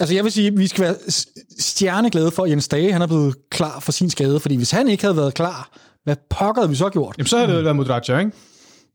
[0.00, 0.94] Altså, jeg vil sige, at vi skal være
[1.58, 4.40] stjerneglade for, at Jens Dage han er blevet klar for sin skade.
[4.40, 7.14] Fordi hvis han ikke havde været klar, hvad pokker havde vi så gjort?
[7.18, 8.12] Jamen, så havde det været Modric, ikke?
[8.12, 8.26] Ja,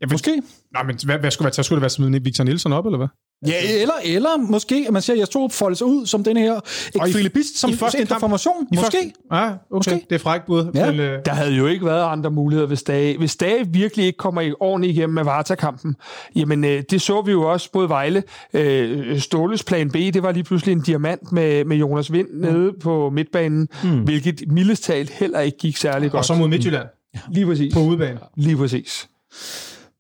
[0.02, 0.42] men, Måske.
[0.74, 2.98] nej, men hvad, hvad skulle, være, så skulle det være smidt Victor Nielsen op, eller
[2.98, 3.08] hvad?
[3.48, 6.60] Ja, eller, eller måske, at man ser, tror folde sig ud som den her
[7.08, 8.68] ekvilibist, som i første ændrer kamp- formation.
[8.72, 8.98] I Måske.
[8.98, 9.58] Første, ja, okay.
[9.72, 10.06] Måske.
[10.10, 10.72] Det er frækt bud.
[10.76, 10.92] Ja.
[10.92, 14.18] Men, øh, Der havde jo ikke været andre muligheder, hvis Dage, hvis Dage virkelig ikke
[14.18, 15.96] kommer i ordentligt igennem med Varta-kampen.
[16.36, 18.24] Jamen, øh, det så vi jo også mod Vejle.
[18.54, 22.40] Øh, Ståles plan B, det var lige pludselig en diamant med, med Jonas Vind mm.
[22.42, 24.00] nede på midtbanen, mm.
[24.04, 26.20] hvilket mildest talt heller ikke gik særlig godt.
[26.20, 26.88] og så mod Midtjylland
[27.32, 27.74] Lige præcis.
[27.74, 28.20] på udebane.
[28.38, 29.08] Lige præcis.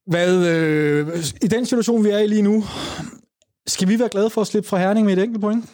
[0.07, 1.07] Hvad, øh,
[1.41, 2.64] I den situation, vi er i lige nu,
[3.69, 5.65] skal vi være glade for at slippe fra Herning med et enkelt point?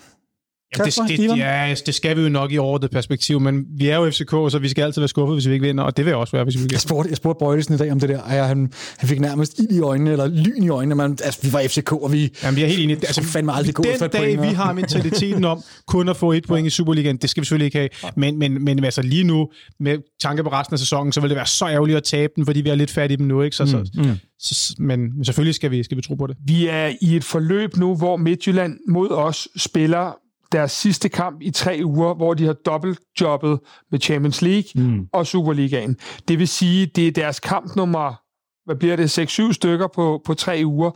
[0.77, 1.29] Jamen, Kasper, det, Ivan?
[1.37, 4.29] det, ja, det skal vi jo nok i overordnet perspektiv, men vi er jo FCK,
[4.29, 6.31] så vi skal altid være skuffet, hvis vi ikke vinder, og det vil jeg også
[6.31, 8.35] være, hvis vi ikke Jeg spurgte, jeg spurgte Bøjlesen i dag om det der, og
[8.35, 10.95] jeg, han, han fik nærmest ild i øjnene, eller lyn i øjnene.
[10.95, 12.33] Man, altså, vi var FCK, og vi...
[12.43, 12.95] Jamen, jeg er helt enig.
[12.95, 16.67] Altså, fandme aldrig den dag, point, vi har mentaliteten om kun at få et point
[16.67, 18.11] i Superligaen, det skal vi selvfølgelig ikke have.
[18.15, 19.47] Men, men, men altså lige nu,
[19.79, 22.45] med tanke på resten af sæsonen, så vil det være så ærgerligt at tabe den,
[22.45, 23.41] fordi vi er lidt fat i dem nu.
[23.41, 23.55] Ikke?
[23.55, 24.03] Så, så, Mm.
[24.39, 26.37] så, men, men selvfølgelig skal vi, skal vi tro på det.
[26.45, 30.24] Vi er i et forløb nu, hvor Midtjylland mod os spiller
[30.55, 33.59] deres sidste kamp i tre uger, hvor de har dobbeltjobbet
[33.91, 35.07] med Champions League mm.
[35.13, 35.97] og Superligaen.
[36.27, 38.21] Det vil sige, det er deres kamp nummer,
[38.65, 40.91] hvad bliver det, 6-7 stykker på, på tre uger.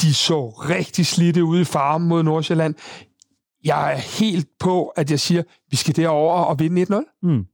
[0.00, 2.74] De så rigtig slidte ud i farmen mod Nordsjælland.
[3.64, 7.20] Jeg er helt på, at jeg siger, vi skal derover og vinde 1-0.
[7.22, 7.44] Mm.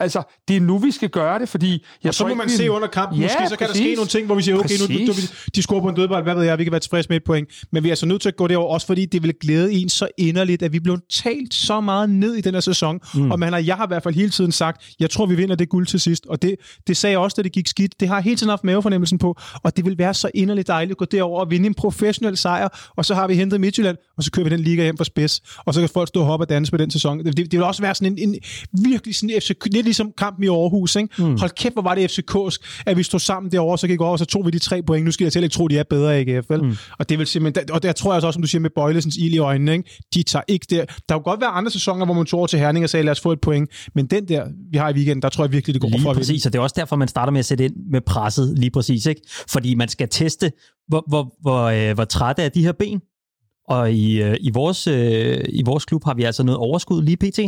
[0.00, 1.84] Altså, det er nu, vi skal gøre det, fordi...
[2.02, 3.80] Jeg Og så må ikke, man vi- se under kampen, Ja, måske så kan præcis.
[3.82, 5.48] der ske nogle ting, hvor vi siger, okay, nu, nu, nu Præcis.
[5.54, 7.48] de scorer på en dødbold, hvad ved jeg, vi kan være tilfredse med et point.
[7.72, 9.88] Men vi er altså nødt til at gå derover, også fordi det vil glæde en
[9.88, 13.00] så inderligt, at vi blev talt så meget ned i den her sæson.
[13.14, 13.30] Mm.
[13.30, 15.54] Og man har, jeg har i hvert fald hele tiden sagt, jeg tror, vi vinder
[15.54, 16.26] det guld til sidst.
[16.26, 16.56] Og det,
[16.86, 18.00] det sagde jeg også, da det gik skidt.
[18.00, 19.36] Det har jeg hele tiden haft mavefornemmelsen på.
[19.62, 22.68] Og det vil være så inderligt dejligt at gå derover og vinde en professionel sejr.
[22.96, 25.40] Og så har vi hentet Midtjylland, og så kører vi den liga hjem for spids.
[25.56, 27.18] Og så kan folk stå og hoppe og danse på den sæson.
[27.18, 28.36] Det, det, det vil også være sådan en, en
[28.84, 30.96] virkelig sådan FCK, lidt ligesom kampen i Aarhus.
[30.96, 31.08] Ikke?
[31.18, 31.38] Mm.
[31.38, 34.18] Hold kæft, hvor var det FCK'sk, at vi stod sammen derovre, så gik over, og
[34.18, 35.04] så tog vi de tre point.
[35.04, 36.62] Nu skal jeg til ikke tro, de er bedre i AGF, vel?
[36.64, 36.76] Mm.
[36.98, 39.16] Og det vil simpelthen, og der tror jeg altså også, som du siger, med Bøjlesens
[39.16, 39.90] ild i øjnene, ikke?
[40.14, 40.84] de tager ikke der.
[41.08, 43.12] Der kunne godt være andre sæsoner, hvor man tog over til Herning og sagde, lad
[43.12, 43.70] os få et point.
[43.94, 46.10] Men den der, vi har i weekenden, der tror jeg virkelig, det går Lige for
[46.10, 48.58] at præcis, og det er også derfor, man starter med at sætte ind med presset,
[48.58, 49.20] lige præcis, ikke?
[49.48, 50.52] Fordi man skal teste,
[50.88, 53.00] hvor, hvor, hvor, øh, hvor trætte er de her ben.
[53.70, 57.16] Og i, øh, i, vores, øh, i vores klub har vi altså noget overskud lige
[57.16, 57.38] pt.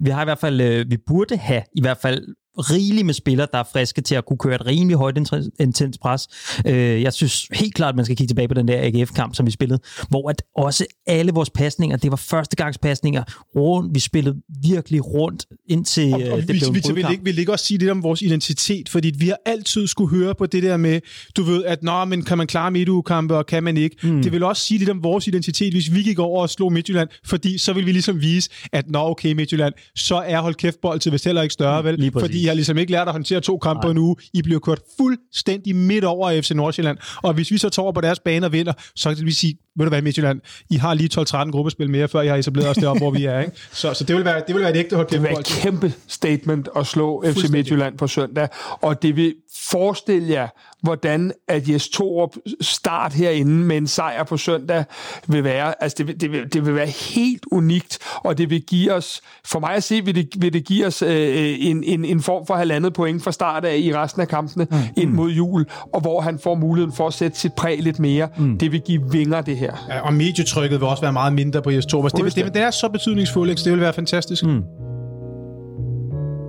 [0.00, 2.24] Vi har i hvert fald, øh, vi burde have i hvert fald
[2.58, 5.18] rigeligt med spillere, der er friske til at kunne køre et rimelig højt
[5.60, 6.28] intens pres.
[6.66, 9.46] Øh, jeg synes helt klart, at man skal kigge tilbage på den der AGF-kamp, som
[9.46, 13.22] vi spillede, hvor at også alle vores pasninger, det var førstegangspasninger
[13.56, 13.94] rundt.
[13.94, 17.38] Vi spillede virkelig rundt indtil og, og øh, det vi, blev vi, vi, ikke, vil
[17.38, 20.62] ikke også sige lidt om vores identitet, fordi vi har altid skulle høre på det
[20.62, 21.00] der med,
[21.36, 23.96] du ved, at nå, men kan man klare midtugekampe, og kan man ikke.
[24.02, 24.22] Mm.
[24.22, 27.08] Det vil også sige lidt om vores identitet, hvis vi gik over og slog Midtjylland,
[27.26, 31.00] fordi så vil vi ligesom vise, at nå, okay, Midtjylland, så er hold kæft bold
[31.00, 32.12] til vist heller ikke større, vel?
[32.12, 34.16] Fordi I har ligesom ikke lært at håndtere to kampe på en uge.
[34.32, 36.98] I bliver kørt fuldstændig midt over af FC Nordsjælland.
[37.22, 39.58] Og hvis vi så tager over på deres bane og vinder, så kan vi sige,
[39.76, 40.40] ved du hvad, Midtjylland,
[40.70, 43.40] I har lige 12-13 gruppespil mere, før jeg har etableret os deroppe, hvor vi er.
[43.40, 43.52] Ikke?
[43.72, 45.06] Så, så det, vil være, det vil være et ægte hold.
[45.06, 48.48] Det vil være et kæmpe statement at slå FC Midtjylland på søndag,
[48.80, 49.34] og det vil
[49.70, 50.48] forestille jer,
[50.82, 54.84] hvordan at Jes Torup start herinde med en sejr på søndag
[55.26, 55.82] vil være.
[55.82, 59.20] Altså, det vil, det vil, det vil være helt unikt, og det vil give os,
[59.44, 62.46] for mig at se, vil det, vil det give os øh, en, en, en form
[62.46, 64.76] for halvandet point fra start af i resten af kampene mm.
[64.96, 68.28] ind mod jul, og hvor han får muligheden for at sætte sit præg lidt mere.
[68.38, 68.58] Mm.
[68.58, 69.86] Det vil give vinger, det her.
[69.88, 72.10] Ja, og medietrykket vil også være meget mindre på Jes Torup.
[72.12, 74.44] Det, det, det er så betydningsfuldt, det vil være fantastisk.
[74.44, 74.62] Mm.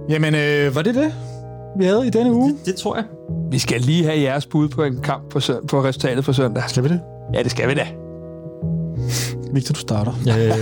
[0.09, 1.13] Jamen, øh, var det det?
[1.77, 2.49] Vi havde i denne uge?
[2.49, 3.03] Det, det tror jeg.
[3.52, 6.64] Vi skal lige have jeres bud på en kamp på, sø- på resultatet for søndag.
[6.68, 6.99] Skal vi det?
[7.34, 7.88] Ja, det skal vi da.
[9.53, 10.11] Victor, du starter.
[10.22, 10.53] Øh, ja.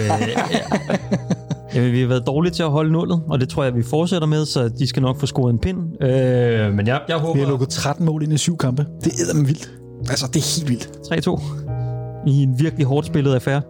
[1.76, 4.28] Jamen, vi har været dårlige til at holde nullet, og det tror jeg, vi fortsætter
[4.28, 6.04] med, så de skal nok få scoret en pind.
[6.04, 7.34] Øh, men jeg, jeg håber...
[7.34, 8.86] Vi har lukket 13 mål ind i syv kampe.
[9.04, 9.72] Det er med vildt.
[10.10, 11.28] Altså, det er helt vildt.
[11.28, 12.30] 3-2.
[12.30, 13.62] I en virkelig hårdt spillet affære.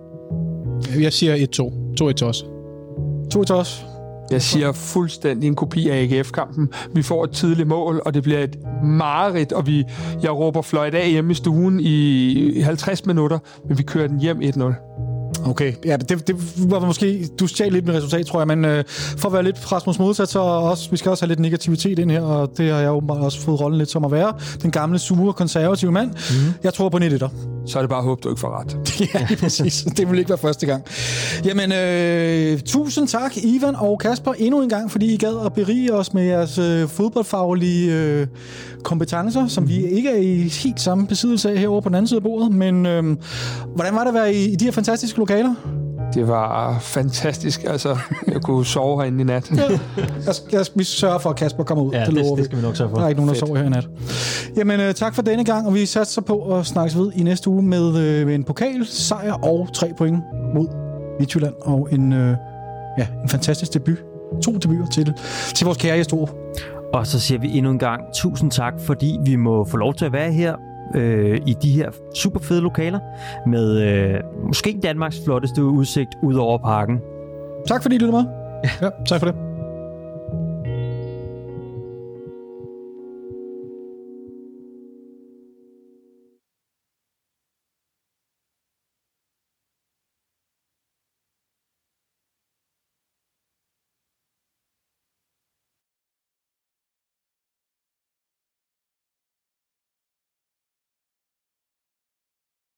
[1.01, 2.09] Jeg siger 1-2.
[2.09, 2.45] 2-1 til os.
[3.31, 3.85] 2 til os.
[4.31, 6.69] Jeg siger fuldstændig en kopi af AGF-kampen.
[6.93, 9.83] Vi får et tidligt mål, og det bliver et mareridt, og vi,
[10.23, 14.41] jeg råber fløjt af hjemme i stuen i 50 minutter, men vi kører den hjem
[14.41, 14.73] 1-0.
[15.45, 16.35] Okay, ja, det, det
[16.71, 19.71] var måske, du stjal lidt med resultat, tror jeg, men øh, for at være lidt
[19.71, 22.79] Rasmus modsat, så også, vi skal også have lidt negativitet ind her, og det har
[22.79, 24.33] jeg åbenbart også fået rollen lidt som at være.
[24.61, 26.09] Den gamle, sure, konservative mand.
[26.09, 26.53] Mm.
[26.63, 27.31] Jeg tror på 1
[27.69, 28.77] Så er det bare håb, du ikke får ret.
[29.13, 29.85] ja, lige præcis.
[29.97, 30.83] Det vil ikke være første gang.
[31.45, 35.93] Jamen, øh, tusind tak, Ivan og Kasper, endnu en gang, fordi I gad at berige
[35.93, 38.27] os med jeres øh, fodboldfaglige øh,
[38.83, 42.17] kompetencer, som vi ikke er i helt samme besiddelse af herovre på den anden side
[42.17, 42.51] af bordet.
[42.51, 43.17] Men øh,
[43.75, 45.55] hvordan var det at være i, i de her fantastiske lokaler?
[46.13, 47.63] Det var fantastisk.
[47.63, 49.51] Altså, jeg kunne sove herinde i nat.
[49.57, 49.63] ja.
[50.25, 51.91] jeg, jeg, vi sørger for, at Kasper kommer ud.
[51.91, 52.97] Ja, det, det, det skal vi nok sørge for.
[52.97, 53.89] Der er ikke nogen, der sover her i nat.
[54.57, 57.49] Jamen, uh, tak for denne gang, og vi satser på at snakkes ved i næste
[57.49, 60.17] uge med, uh, med en pokal, sejr og tre point
[60.55, 60.67] mod
[61.19, 62.35] Midtjylland, og en, uh,
[62.97, 63.97] ja, en fantastisk debut.
[64.43, 65.13] To debuter til,
[65.55, 66.29] til vores kære Jestor.
[66.93, 70.05] Og så siger vi endnu en gang tusind tak, fordi vi må få lov til
[70.05, 70.55] at være her
[70.95, 72.99] øh, i de her super fede lokaler
[73.47, 76.99] med øh, måske Danmarks flotteste udsigt ud over parken.
[77.67, 78.31] Tak fordi du lyttede med.
[78.81, 79.48] Ja, tak for det.